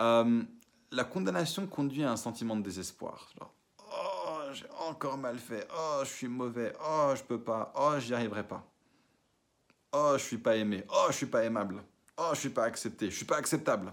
Euh, 0.01 0.43
la 0.91 1.05
condamnation 1.05 1.66
conduit 1.66 2.03
à 2.03 2.11
un 2.11 2.16
sentiment 2.16 2.57
de 2.57 2.62
désespoir. 2.62 3.28
oh, 3.78 4.39
j'ai 4.55 4.66
encore 4.89 5.18
mal 5.18 5.39
fait, 5.39 5.68
oh, 5.76 6.01
je 6.05 6.09
suis 6.09 6.28
mauvais, 6.28 6.72
oh, 6.80 7.12
je 7.14 7.22
peux 7.22 7.41
pas, 7.41 7.72
oh, 7.76 7.99
j'y 7.99 8.14
arriverai 8.14 8.47
pas. 8.47 8.64
Oh, 9.93 10.14
je 10.16 10.22
suis 10.22 10.39
pas 10.39 10.57
aimé, 10.57 10.85
oh, 10.89 11.07
je 11.09 11.16
suis 11.16 11.26
pas 11.26 11.45
aimable, 11.45 11.85
oh, 12.16 12.30
je 12.32 12.41
suis 12.41 12.51
pas 12.51 12.64
accepté, 12.64 13.11
je 13.11 13.16
suis 13.16 13.26
pas 13.26 13.37
acceptable. 13.37 13.93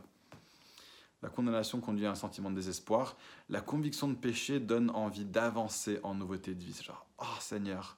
La 1.22 1.30
condamnation 1.30 1.82
conduit 1.82 2.06
à 2.06 2.12
un 2.12 2.16
sentiment 2.16 2.50
de 2.50 2.56
désespoir. 2.56 3.16
La 3.50 3.62
conviction 3.62 4.08
de 4.08 4.16
péché 4.16 4.60
donne 4.60 4.90
envie 4.90 5.26
d'avancer 5.26 6.00
en 6.04 6.16
nouveauté 6.16 6.56
de 6.56 6.64
vie. 6.64 6.74
C'est 6.74 6.86
genre, 6.86 7.06
oh 7.20 7.40
Seigneur, 7.40 7.98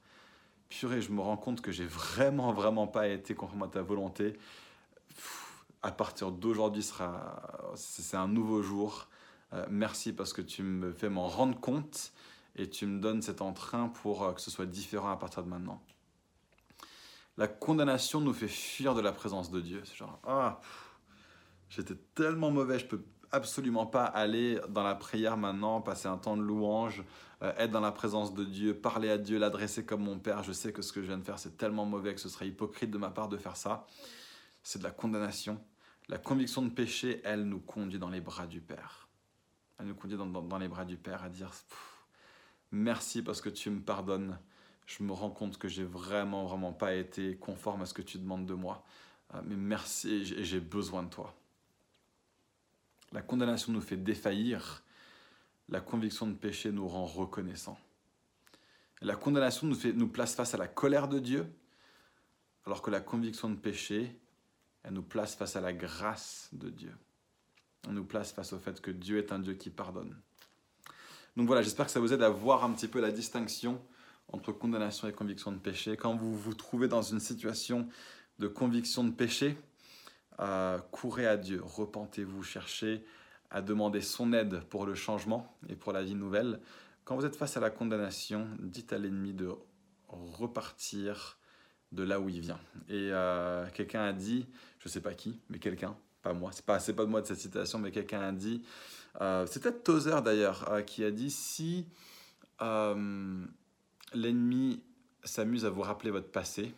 purée, 0.70 1.02
je 1.02 1.12
me 1.12 1.22
rends 1.22 1.38
compte 1.38 1.62
que 1.62 1.72
j'ai 1.72 1.86
vraiment, 1.86 2.52
vraiment 2.52 2.88
pas 2.88 3.08
été 3.08 3.34
conforme 3.34 3.64
à 3.64 3.68
ta 3.68 3.82
volonté. 3.82 4.38
à 5.82 5.92
partir 5.92 6.32
d'aujourd'hui, 6.32 6.86
c'est 7.76 8.18
un 8.18 8.28
nouveau 8.28 8.62
jour. 8.62 9.08
Euh, 9.54 9.66
merci 9.70 10.14
parce 10.14 10.34
que 10.34 10.42
tu 10.42 10.64
me 10.64 10.92
fais 10.92 11.10
m'en 11.10 11.28
rendre 11.28 11.60
compte 11.60 12.12
et 12.56 12.70
tu 12.70 12.86
me 12.86 13.00
donnes 13.00 13.22
cet 13.22 13.42
entrain 13.42 13.88
pour 13.88 14.24
euh, 14.24 14.34
que 14.34 14.42
ce 14.42 14.50
soit 14.50 14.66
différent 14.66 15.12
à 15.12 15.18
partir 15.18 15.44
de 15.44 15.50
maintenant. 15.50 15.82
La 17.38 17.48
condamnation 17.48 18.22
nous 18.22 18.34
fait 18.34 18.48
fuir 18.48 18.96
de 18.96 19.02
la 19.02 19.12
présence 19.12 19.52
de 19.52 19.60
Dieu. 19.60 19.82
C'est 19.86 19.96
genre, 19.96 20.20
ah, 20.26 20.60
j'étais 21.70 21.96
tellement 22.16 22.52
mauvais, 22.52 22.80
je 22.80 22.86
peux 22.86 23.04
absolument 23.34 23.86
pas 23.86 24.06
aller 24.06 24.62
dans 24.70 24.84
la 24.84 24.96
prière 24.96 25.36
maintenant, 25.36 25.82
passer 25.82 26.08
un 26.08 26.18
temps 26.18 26.38
de 26.38 26.44
louange, 26.44 27.04
euh, 27.42 27.52
être 27.58 27.72
dans 27.72 27.82
la 27.82 27.92
présence 27.92 28.34
de 28.34 28.46
Dieu, 28.46 28.76
parler 28.76 29.10
à 29.10 29.18
Dieu, 29.18 29.40
l'adresser 29.40 29.86
comme 29.86 30.04
mon 30.04 30.20
Père. 30.20 30.44
Je 30.44 30.54
sais 30.54 30.72
que 30.72 30.82
ce 30.82 30.94
que 30.94 31.02
je 31.02 31.08
viens 31.08 31.18
de 31.18 31.24
faire, 31.24 31.40
c'est 31.40 31.58
tellement 31.58 31.86
mauvais 31.86 32.14
que 32.14 32.22
ce 32.22 32.30
serait 32.30 32.48
hypocrite 32.48 32.92
de 32.92 32.98
ma 32.98 33.10
part 33.10 33.28
de 33.28 33.38
faire 33.38 33.58
ça. 33.58 33.86
C'est 34.62 34.80
de 34.80 34.84
la 34.84 34.92
condamnation. 34.92 35.60
La 36.10 36.20
conviction 36.20 36.62
de 36.62 36.70
péché, 36.70 37.22
elle 37.26 37.44
nous 37.44 37.60
conduit 37.60 38.00
dans 38.00 38.10
les 38.10 38.22
bras 38.22 38.46
du 38.46 38.62
Père. 38.62 39.08
Elle 39.80 39.88
nous 39.88 39.96
conduit 39.96 40.18
dans, 40.18 40.58
les 40.60 40.68
bras 40.68 40.86
du 40.86 40.96
Père 40.96 41.24
à 41.24 41.30
dire 41.30 41.52
merci 42.72 43.24
parce 43.24 43.42
que 43.42 43.50
tu 43.50 43.70
me 43.72 43.82
pardonnes. 43.82 44.38
Je 44.86 45.04
me 45.04 45.12
rends 45.12 45.32
compte 45.32 45.58
que 45.58 45.68
j'ai 45.68 45.86
vraiment, 45.86 46.46
vraiment 46.46 46.72
pas 46.72 46.94
été 46.94 47.36
conforme 47.38 47.82
à 47.82 47.86
ce 47.86 47.94
que 47.94 48.02
tu 48.02 48.20
demandes 48.20 48.46
de 48.46 48.54
moi. 48.54 48.84
Euh, 49.34 49.42
mais 49.44 49.56
merci 49.56 50.34
et 50.38 50.44
j'ai 50.44 50.60
besoin 50.60 51.04
de 51.04 51.10
toi. 51.10 51.34
La 53.14 53.22
condamnation 53.22 53.72
nous 53.72 53.82
fait 53.82 53.96
défaillir. 53.96 54.84
La 55.70 55.80
conviction 55.80 56.28
de 56.28 56.34
péché 56.34 56.72
nous 56.72 56.88
rend 56.88 57.06
reconnaissants. 57.06 57.80
La 59.02 59.16
condamnation 59.16 59.68
nous, 59.68 59.76
fait, 59.76 59.94
nous 59.94 60.08
place 60.08 60.36
face 60.36 60.54
à 60.54 60.58
la 60.58 60.68
colère 60.68 61.08
de 61.08 61.20
Dieu, 61.20 61.46
alors 62.66 62.82
que 62.82 62.90
la 62.90 63.02
conviction 63.02 63.50
de 63.50 63.56
péché, 63.56 64.20
elle 64.84 64.94
nous 64.94 65.04
place 65.04 65.36
face 65.36 65.56
à 65.56 65.62
la 65.62 65.74
grâce 65.74 66.50
de 66.54 66.70
Dieu. 66.70 66.94
Elle 67.88 67.94
nous 67.94 68.06
place 68.06 68.32
face 68.32 68.54
au 68.54 68.58
fait 68.58 68.82
que 68.82 68.92
Dieu 68.92 69.20
est 69.20 69.32
un 69.32 69.40
Dieu 69.40 69.54
qui 69.54 69.70
pardonne. 69.70 70.20
Donc 71.36 71.48
voilà, 71.48 71.62
j'espère 71.62 71.86
que 71.86 71.92
ça 71.92 72.00
vous 72.00 72.14
aide 72.14 72.24
à 72.24 72.30
voir 72.30 72.64
un 72.64 72.72
petit 72.72 72.88
peu 72.88 73.00
la 73.00 73.12
distinction 73.12 73.82
entre 74.30 74.52
condamnation 74.52 75.08
et 75.08 75.14
conviction 75.14 75.52
de 75.52 75.58
péché. 75.58 75.98
Quand 75.98 76.16
vous 76.16 76.36
vous 76.36 76.54
trouvez 76.54 76.88
dans 76.88 77.02
une 77.02 77.20
situation 77.20 77.88
de 78.40 78.48
conviction 78.48 79.04
de 79.04 79.12
péché, 79.12 79.58
courez 80.92 81.28
à 81.28 81.38
Dieu, 81.38 81.62
repentez-vous, 81.64 82.44
cherchez 82.44 83.04
à 83.50 83.62
demander 83.62 84.02
son 84.02 84.34
aide 84.34 84.62
pour 84.70 84.86
le 84.86 84.96
changement 84.96 85.56
et 85.70 85.76
pour 85.76 85.94
la 85.94 86.04
vie 86.04 86.16
nouvelle. 86.16 86.60
Quand 87.06 87.16
vous 87.16 87.26
êtes 87.26 87.36
face 87.36 87.56
à 87.56 87.60
la 87.60 87.70
condamnation, 87.70 88.48
dites 88.60 88.94
à 88.94 88.98
l'ennemi 88.98 89.34
de 89.34 89.54
repartir 90.08 91.38
de 91.92 92.04
là 92.04 92.20
où 92.20 92.30
il 92.30 92.40
vient. 92.40 92.60
Et 92.90 93.10
euh, 93.12 93.68
quelqu'un 93.74 94.04
a 94.04 94.14
dit, 94.14 94.48
je 94.80 94.90
ne 94.90 94.92
sais 94.92 95.02
pas 95.02 95.14
qui, 95.14 95.40
mais 95.50 95.60
quelqu'un, 95.60 95.96
pas 96.22 96.34
moi, 96.34 96.52
c'est 96.52 96.66
pas, 96.66 96.80
pas 96.80 97.06
de 97.06 97.10
moi 97.10 97.22
de 97.22 97.28
cette 97.28 97.40
citation, 97.40 97.78
mais 97.78 97.92
quelqu'un 97.92 98.22
a 98.22 98.32
dit, 98.32 98.64
euh, 99.22 99.46
Tozer 99.84 100.22
d'ailleurs, 100.24 100.72
euh, 100.72 100.82
qui 100.82 101.04
a 101.04 101.12
dit 101.12 101.30
si 101.30 101.86
l'ennemi 104.14 104.82
s'amuse 105.24 105.66
à 105.66 105.70
vous 105.70 105.82
rappeler 105.82 106.10
votre 106.10 106.32
passé, 106.32 106.74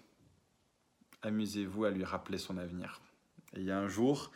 amusez-vous 1.22 1.86
à 1.86 1.92
lui 1.92 2.04
rappeler 2.04 2.38
son 2.38 2.58
avenir. 2.58 3.02
Il 3.58 3.64
y 3.64 3.72
a 3.72 3.78
un 3.78 3.88
jour 3.88 4.32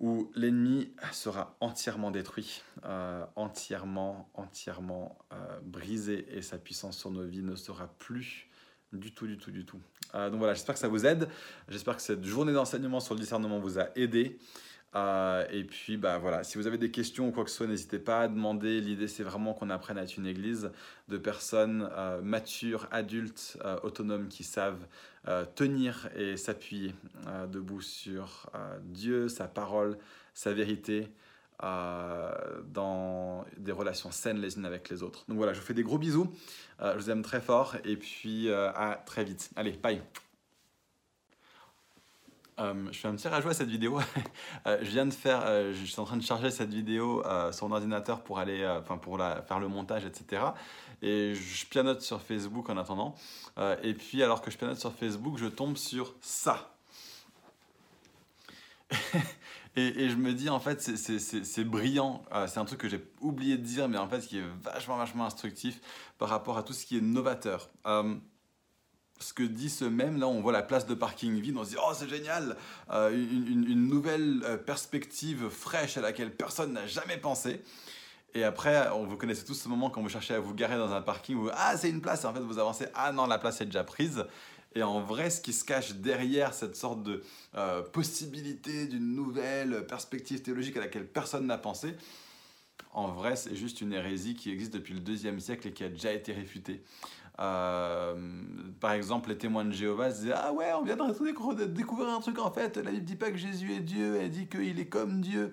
où 0.00 0.30
l'ennemi 0.34 0.92
sera 1.12 1.56
entièrement 1.60 2.10
détruit, 2.10 2.62
euh, 2.84 3.24
entièrement, 3.36 4.28
entièrement 4.34 5.18
euh, 5.32 5.60
brisé 5.62 6.26
et 6.36 6.42
sa 6.42 6.58
puissance 6.58 6.98
sur 6.98 7.10
nos 7.10 7.24
vies 7.24 7.42
ne 7.42 7.54
sera 7.54 7.86
plus 7.98 8.48
du 8.92 9.12
tout, 9.12 9.26
du 9.26 9.38
tout, 9.38 9.50
du 9.50 9.64
tout. 9.64 9.80
Euh, 10.14 10.30
donc 10.30 10.38
voilà, 10.38 10.54
j'espère 10.54 10.74
que 10.74 10.80
ça 10.80 10.88
vous 10.88 11.06
aide. 11.06 11.28
J'espère 11.68 11.96
que 11.96 12.02
cette 12.02 12.24
journée 12.24 12.52
d'enseignement 12.52 13.00
sur 13.00 13.14
le 13.14 13.20
discernement 13.20 13.58
vous 13.58 13.78
a 13.78 13.88
aidé. 13.96 14.38
Euh, 14.94 15.44
et 15.50 15.64
puis, 15.64 15.96
bah 15.96 16.18
voilà, 16.18 16.44
si 16.44 16.56
vous 16.58 16.66
avez 16.66 16.78
des 16.78 16.90
questions 16.90 17.28
ou 17.28 17.32
quoi 17.32 17.44
que 17.44 17.50
ce 17.50 17.56
soit, 17.56 17.66
n'hésitez 17.66 17.98
pas 17.98 18.20
à 18.20 18.28
demander. 18.28 18.80
L'idée, 18.80 19.08
c'est 19.08 19.24
vraiment 19.24 19.52
qu'on 19.52 19.70
apprenne 19.70 19.98
à 19.98 20.02
être 20.04 20.16
une 20.16 20.26
église 20.26 20.70
de 21.08 21.18
personnes 21.18 21.88
euh, 21.96 22.20
matures, 22.22 22.86
adultes, 22.90 23.58
euh, 23.64 23.76
autonomes 23.82 24.28
qui 24.28 24.44
savent 24.44 24.86
tenir 25.54 26.10
et 26.14 26.36
s'appuyer 26.36 26.94
debout 27.48 27.80
sur 27.80 28.50
Dieu, 28.82 29.28
sa 29.28 29.48
parole, 29.48 29.96
sa 30.34 30.52
vérité, 30.52 31.08
dans 31.62 33.46
des 33.56 33.72
relations 33.72 34.10
saines 34.10 34.38
les 34.38 34.58
unes 34.58 34.66
avec 34.66 34.90
les 34.90 35.02
autres. 35.02 35.24
Donc 35.26 35.38
voilà, 35.38 35.54
je 35.54 35.60
vous 35.60 35.64
fais 35.64 35.72
des 35.72 35.82
gros 35.82 35.96
bisous. 35.96 36.30
je 36.78 36.98
vous 36.98 37.08
aime 37.08 37.22
très 37.22 37.40
fort 37.40 37.76
et 37.86 37.96
puis 37.96 38.50
à 38.52 39.02
très 39.06 39.24
vite. 39.24 39.48
Allez, 39.56 39.72
bye. 39.72 40.02
Euh, 42.60 42.86
je 42.92 42.98
fais 42.98 43.08
un 43.08 43.16
petit 43.16 43.28
rajout 43.28 43.48
à 43.48 43.54
cette 43.54 43.68
vidéo. 43.68 44.00
Euh, 44.66 44.78
je 44.80 44.88
viens 44.90 45.04
de 45.04 45.12
faire, 45.12 45.42
euh, 45.44 45.74
je 45.74 45.84
suis 45.84 46.00
en 46.00 46.04
train 46.04 46.16
de 46.16 46.22
charger 46.22 46.50
cette 46.50 46.72
vidéo 46.72 47.22
sur 47.52 47.68
mon 47.68 47.74
ordinateur 47.74 48.22
pour 48.22 48.38
aller, 48.38 48.66
enfin 48.80 48.96
pour 48.96 49.18
la, 49.18 49.42
faire 49.42 49.58
le 49.58 49.68
montage, 49.68 50.06
etc. 50.06 50.42
Et 51.02 51.34
je 51.34 51.66
pianote 51.66 52.00
sur 52.00 52.22
Facebook 52.22 52.70
en 52.70 52.78
attendant. 52.78 53.14
et 53.82 53.92
puis 53.92 54.22
alors 54.22 54.40
que 54.40 54.50
je 54.50 54.56
pianote 54.56 54.78
sur 54.78 54.92
Facebook, 54.94 55.36
je 55.36 55.46
tombe 55.46 55.76
sur 55.76 56.14
ça. 56.22 56.74
et, 59.76 60.08
je 60.08 60.16
me 60.16 60.32
dis 60.32 60.48
en 60.48 60.60
fait 60.60 60.80
c'est 60.80 61.64
brillant. 61.64 62.22
c'est 62.46 62.58
un 62.58 62.64
truc 62.64 62.80
que 62.80 62.88
j'ai 62.88 63.04
oublié 63.20 63.58
de 63.58 63.62
dire, 63.62 63.86
mais 63.88 63.98
en 63.98 64.08
fait 64.08 64.20
qui 64.26 64.38
est 64.38 64.44
vachement 64.62 64.96
vachement 64.96 65.26
instructif 65.26 65.80
par 66.16 66.30
rapport 66.30 66.56
à 66.56 66.62
tout 66.62 66.72
ce 66.72 66.86
qui 66.86 66.96
est 66.96 67.02
novateur 67.02 67.68
ce 69.24 69.32
que 69.32 69.42
dit 69.42 69.70
ce 69.70 69.86
même, 69.86 70.18
là 70.18 70.28
on 70.28 70.40
voit 70.40 70.52
la 70.52 70.62
place 70.62 70.86
de 70.86 70.94
parking 70.94 71.40
vide, 71.40 71.56
on 71.56 71.64
se 71.64 71.70
dit 71.70 71.76
oh 71.78 71.92
c'est 71.94 72.08
génial, 72.08 72.56
euh, 72.92 73.10
une, 73.10 73.88
nouvelle 73.88 74.42
euh, 74.44 74.56
perspective 74.58 75.48
fraîche 75.48 75.96
à 75.96 76.02
laquelle 76.02 76.30
personne 76.30 76.74
n'a 76.74 76.86
jamais 76.86 77.16
pensé. 77.16 77.62
Et 78.34 78.44
après, 78.44 78.88
on 78.90 79.06
vous 79.06 79.16
connaissez 79.16 79.44
tous 79.44 79.54
ce 79.54 79.68
moment 79.68 79.88
quand 79.88 80.02
vous 80.02 80.08
cherchez 80.08 80.34
à 80.34 80.40
vous 80.40 80.54
garer 80.54 80.76
dans 80.76 80.92
un 80.92 81.00
parking, 81.00 81.36
vous 81.36 81.48
ah 81.54 81.74
c'est 81.78 81.88
une 81.88 82.02
place, 82.02 82.24
et 82.24 82.26
en 82.26 82.34
fait 82.34 82.40
vous 82.40 82.58
avancez 82.58 82.86
ah 82.94 83.12
non 83.12 83.26
la 83.26 83.38
place 83.38 83.60
est 83.62 83.66
déjà 83.66 83.84
prise. 83.84 84.26
Et 84.74 84.82
en 84.82 85.00
vrai, 85.00 85.30
ce 85.30 85.40
qui 85.40 85.52
se 85.52 85.64
cache 85.64 85.94
derrière 85.94 86.52
cette 86.52 86.76
sorte 86.76 87.02
de 87.02 87.22
euh, 87.54 87.80
possibilité 87.82 88.86
d'une 88.86 89.14
nouvelle 89.14 89.86
perspective 89.86 90.42
théologique 90.42 90.76
à 90.76 90.80
laquelle 90.80 91.06
personne 91.06 91.46
n'a 91.46 91.58
pensé, 91.58 91.94
en 92.92 93.08
vrai, 93.08 93.36
c'est 93.36 93.56
juste 93.56 93.80
une 93.80 93.92
hérésie 93.92 94.34
qui 94.34 94.50
existe 94.50 94.74
depuis 94.74 94.94
le 94.94 95.00
deuxième 95.00 95.40
siècle 95.40 95.68
et 95.68 95.72
qui 95.72 95.84
a 95.84 95.88
déjà 95.88 96.12
été 96.12 96.32
réfutée. 96.32 96.82
Euh, 97.40 98.14
par 98.80 98.92
exemple, 98.92 99.28
les 99.28 99.38
témoins 99.38 99.64
de 99.64 99.72
Jéhovah 99.72 100.10
se 100.10 100.20
disaient 100.20 100.34
Ah 100.36 100.52
ouais, 100.52 100.72
on 100.74 100.82
vient 100.82 100.96
de 100.96 101.64
découvrir 101.64 102.08
un 102.08 102.20
truc 102.20 102.38
en 102.38 102.50
fait. 102.50 102.76
La 102.76 102.90
Bible 102.90 103.04
dit 103.04 103.16
pas 103.16 103.30
que 103.30 103.36
Jésus 103.36 103.72
est 103.72 103.80
Dieu, 103.80 104.16
elle 104.16 104.30
dit 104.30 104.46
qu'il 104.46 104.78
est 104.78 104.88
comme 104.88 105.20
Dieu. 105.20 105.52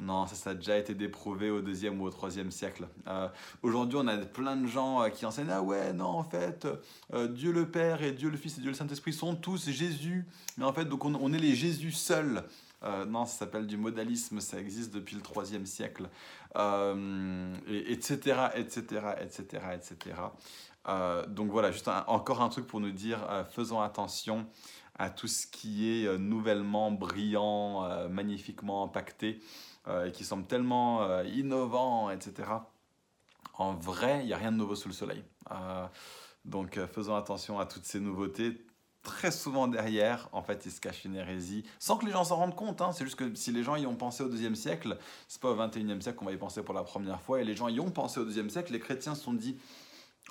Non, 0.00 0.26
ça, 0.26 0.50
a 0.50 0.54
déjà 0.54 0.76
été 0.76 0.92
déprouvé 0.92 1.50
au 1.50 1.60
deuxième 1.60 2.00
ou 2.00 2.04
au 2.04 2.10
troisième 2.10 2.50
siècle. 2.50 2.88
Euh, 3.06 3.28
aujourd'hui, 3.62 3.96
on 4.02 4.08
a 4.08 4.16
plein 4.16 4.56
de 4.56 4.66
gens 4.66 5.02
euh, 5.02 5.08
qui 5.08 5.24
enseignent 5.24 5.50
Ah 5.50 5.62
ouais, 5.62 5.92
non, 5.92 6.06
en 6.06 6.24
fait, 6.24 6.66
Dieu 7.30 7.52
le 7.52 7.70
Père 7.70 8.02
et 8.02 8.10
Dieu 8.10 8.28
le 8.28 8.36
Fils 8.36 8.58
et 8.58 8.60
Dieu 8.60 8.70
le 8.70 8.76
Saint-Esprit 8.76 9.12
sont 9.12 9.36
tous 9.36 9.70
Jésus. 9.70 10.26
Mais 10.58 10.64
en 10.64 10.72
fait, 10.72 10.86
donc 10.86 11.04
on, 11.04 11.32
est 11.32 11.38
les 11.38 11.54
Jésus 11.54 11.92
seuls. 11.92 12.42
Non, 13.06 13.24
ça 13.24 13.38
s'appelle 13.38 13.66
du 13.66 13.76
modalisme, 13.76 14.40
ça 14.40 14.58
existe 14.58 14.92
depuis 14.92 15.16
le 15.16 15.22
troisième 15.22 15.66
siècle, 15.66 16.08
et, 16.56 17.92
etc., 17.92 18.48
etc., 18.54 19.00
etc., 19.20 19.62
etc. 19.74 20.14
Euh, 20.88 21.26
donc 21.26 21.50
voilà, 21.50 21.70
juste 21.70 21.88
encore 22.06 22.42
un 22.42 22.48
truc 22.48 22.66
pour 22.66 22.80
nous 22.80 22.90
dire, 22.90 23.26
euh, 23.30 23.44
faisons 23.44 23.80
attention 23.80 24.46
à 24.96 25.10
tout 25.10 25.26
ce 25.26 25.46
qui 25.46 25.90
est 25.90 26.06
euh, 26.06 26.18
nouvellement 26.18 26.90
brillant, 26.90 28.08
magnifiquement 28.08 28.84
impacté, 28.84 29.40
et 30.06 30.12
qui 30.12 30.24
semble 30.24 30.46
tellement 30.46 31.22
innovant, 31.24 32.08
etc. 32.08 32.48
En 33.58 33.74
vrai, 33.74 34.20
il 34.22 34.26
n'y 34.26 34.32
a 34.32 34.38
rien 34.38 34.50
de 34.50 34.56
nouveau 34.56 34.74
sous 34.74 34.88
le 34.88 34.94
soleil. 34.94 35.22
donc 36.46 36.80
faisons 36.86 37.16
attention 37.16 37.58
à 37.58 37.66
toutes 37.66 37.84
ces 37.84 38.00
nouveautés. 38.00 38.64
Très 39.04 39.30
souvent 39.30 39.68
derrière, 39.68 40.28
en 40.32 40.42
fait, 40.42 40.64
il 40.66 40.72
se 40.72 40.80
cache 40.80 41.04
une 41.04 41.14
hérésie, 41.14 41.64
sans 41.78 41.96
que 41.96 42.06
les 42.06 42.12
gens 42.12 42.24
s'en 42.24 42.36
rendent 42.36 42.56
compte. 42.56 42.80
Hein. 42.80 42.90
C'est 42.92 43.04
juste 43.04 43.16
que 43.16 43.34
si 43.34 43.52
les 43.52 43.62
gens 43.62 43.76
y 43.76 43.86
ont 43.86 43.94
pensé 43.94 44.24
au 44.24 44.28
deuxième 44.28 44.56
siècle, 44.56 44.98
c'est 45.28 45.40
pas 45.40 45.50
au 45.50 45.56
21e 45.56 46.00
siècle 46.00 46.18
qu'on 46.18 46.24
va 46.24 46.32
y 46.32 46.36
penser 46.36 46.62
pour 46.62 46.74
la 46.74 46.82
première 46.82 47.20
fois. 47.20 47.40
Et 47.40 47.44
les 47.44 47.54
gens 47.54 47.68
y 47.68 47.78
ont 47.80 47.90
pensé 47.90 48.18
au 48.18 48.24
deuxième 48.24 48.50
siècle, 48.50 48.72
les 48.72 48.80
chrétiens 48.80 49.14
se 49.14 49.22
sont 49.22 49.34
dit 49.34 49.58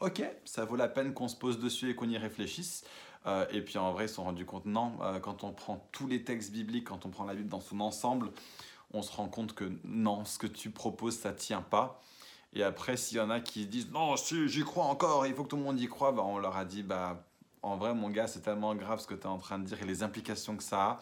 ok, 0.02 0.24
ça 0.46 0.66
vaut 0.66 0.76
la 0.76 0.88
peine 0.88 1.14
qu'on 1.14 1.28
se 1.28 1.36
pose 1.36 1.60
dessus 1.60 1.90
et 1.90 1.96
qu'on 1.96 2.10
y 2.10 2.18
réfléchisse. 2.18 2.84
Euh, 3.26 3.46
et 3.52 3.62
puis 3.62 3.78
en 3.78 3.92
vrai, 3.94 4.06
ils 4.06 4.10
se 4.10 4.16
sont 4.16 4.24
rendus 4.24 4.46
compte, 4.46 4.66
non, 4.66 4.94
euh, 5.02 5.20
quand 5.20 5.44
on 5.44 5.54
prend 5.54 5.88
tous 5.92 6.08
les 6.08 6.24
textes 6.24 6.52
bibliques, 6.52 6.86
quand 6.86 7.06
on 7.06 7.10
prend 7.10 7.24
la 7.24 7.36
Bible 7.36 7.50
dans 7.50 7.62
son 7.62 7.80
ensemble, 7.80 8.32
on 8.92 9.02
se 9.02 9.12
rend 9.12 9.28
compte 9.28 9.54
que 9.54 9.72
non, 9.86 10.26
ce 10.26 10.38
que 10.38 10.48
tu 10.48 10.72
proposes, 10.72 11.18
ça 11.18 11.32
tient 11.32 11.62
pas. 11.62 12.02
Et 12.52 12.64
après, 12.64 12.98
s'il 12.98 13.18
y 13.18 13.22
en 13.22 13.30
a 13.30 13.40
qui 13.40 13.66
disent, 13.66 13.90
non, 13.92 14.16
si, 14.18 14.48
j'y 14.48 14.64
crois 14.64 14.86
encore, 14.86 15.26
il 15.26 15.34
faut 15.34 15.44
que 15.44 15.50
tout 15.50 15.58
le 15.58 15.64
monde 15.64 15.80
y 15.80 15.88
croit, 15.88 16.12
bah, 16.12 16.24
on 16.24 16.38
leur 16.38 16.58
a 16.58 16.66
dit, 16.66 16.84
bah, 16.84 17.26
en 17.64 17.78
vrai, 17.78 17.94
mon 17.96 18.10
gars, 18.10 18.28
c'est 18.28 18.42
tellement 18.42 18.76
grave 18.76 19.00
ce 19.00 19.08
que 19.08 19.16
tu 19.16 19.22
es 19.22 19.28
en 19.28 19.38
train 19.38 19.58
de 19.58 19.64
dire 19.64 19.82
et 19.82 19.86
les 19.86 20.04
implications 20.04 20.58
que 20.58 20.64
ça 20.64 20.82
a. 20.84 21.00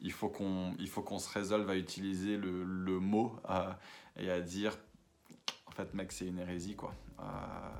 Il 0.00 0.12
faut 0.12 0.28
qu'on, 0.28 0.74
se 1.18 1.32
résolve 1.32 1.70
à 1.70 1.76
utiliser 1.76 2.36
le, 2.36 2.64
le 2.64 2.98
mot 2.98 3.36
euh, 3.48 3.70
et 4.16 4.30
à 4.30 4.40
dire 4.40 4.76
en 5.66 5.70
fait, 5.70 5.94
mec, 5.94 6.10
c'est 6.10 6.26
une 6.26 6.38
hérésie, 6.38 6.74
quoi. 6.74 6.92
Euh, 7.20 7.22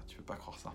tu 0.07 0.16
peux 0.16 0.22
pas 0.22 0.37
croire 0.37 0.59
ça. 0.59 0.72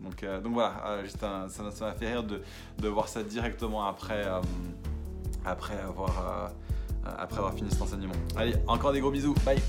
Donc, 0.00 0.22
euh, 0.22 0.40
donc 0.40 0.54
voilà, 0.54 1.02
juste 1.02 1.18
ça 1.18 1.62
m'a 1.62 1.92
fait 1.92 2.08
rire 2.08 2.24
de, 2.24 2.42
de, 2.78 2.88
voir 2.88 3.08
ça 3.08 3.22
directement 3.22 3.86
après, 3.86 4.24
après, 5.44 5.78
avoir, 5.78 6.52
après 7.04 7.38
avoir 7.38 7.54
fini 7.54 7.70
cet 7.70 7.82
enseignement. 7.82 8.14
Allez, 8.34 8.54
encore 8.66 8.92
des 8.92 9.00
gros 9.00 9.10
bisous, 9.10 9.34
bye 9.44 9.60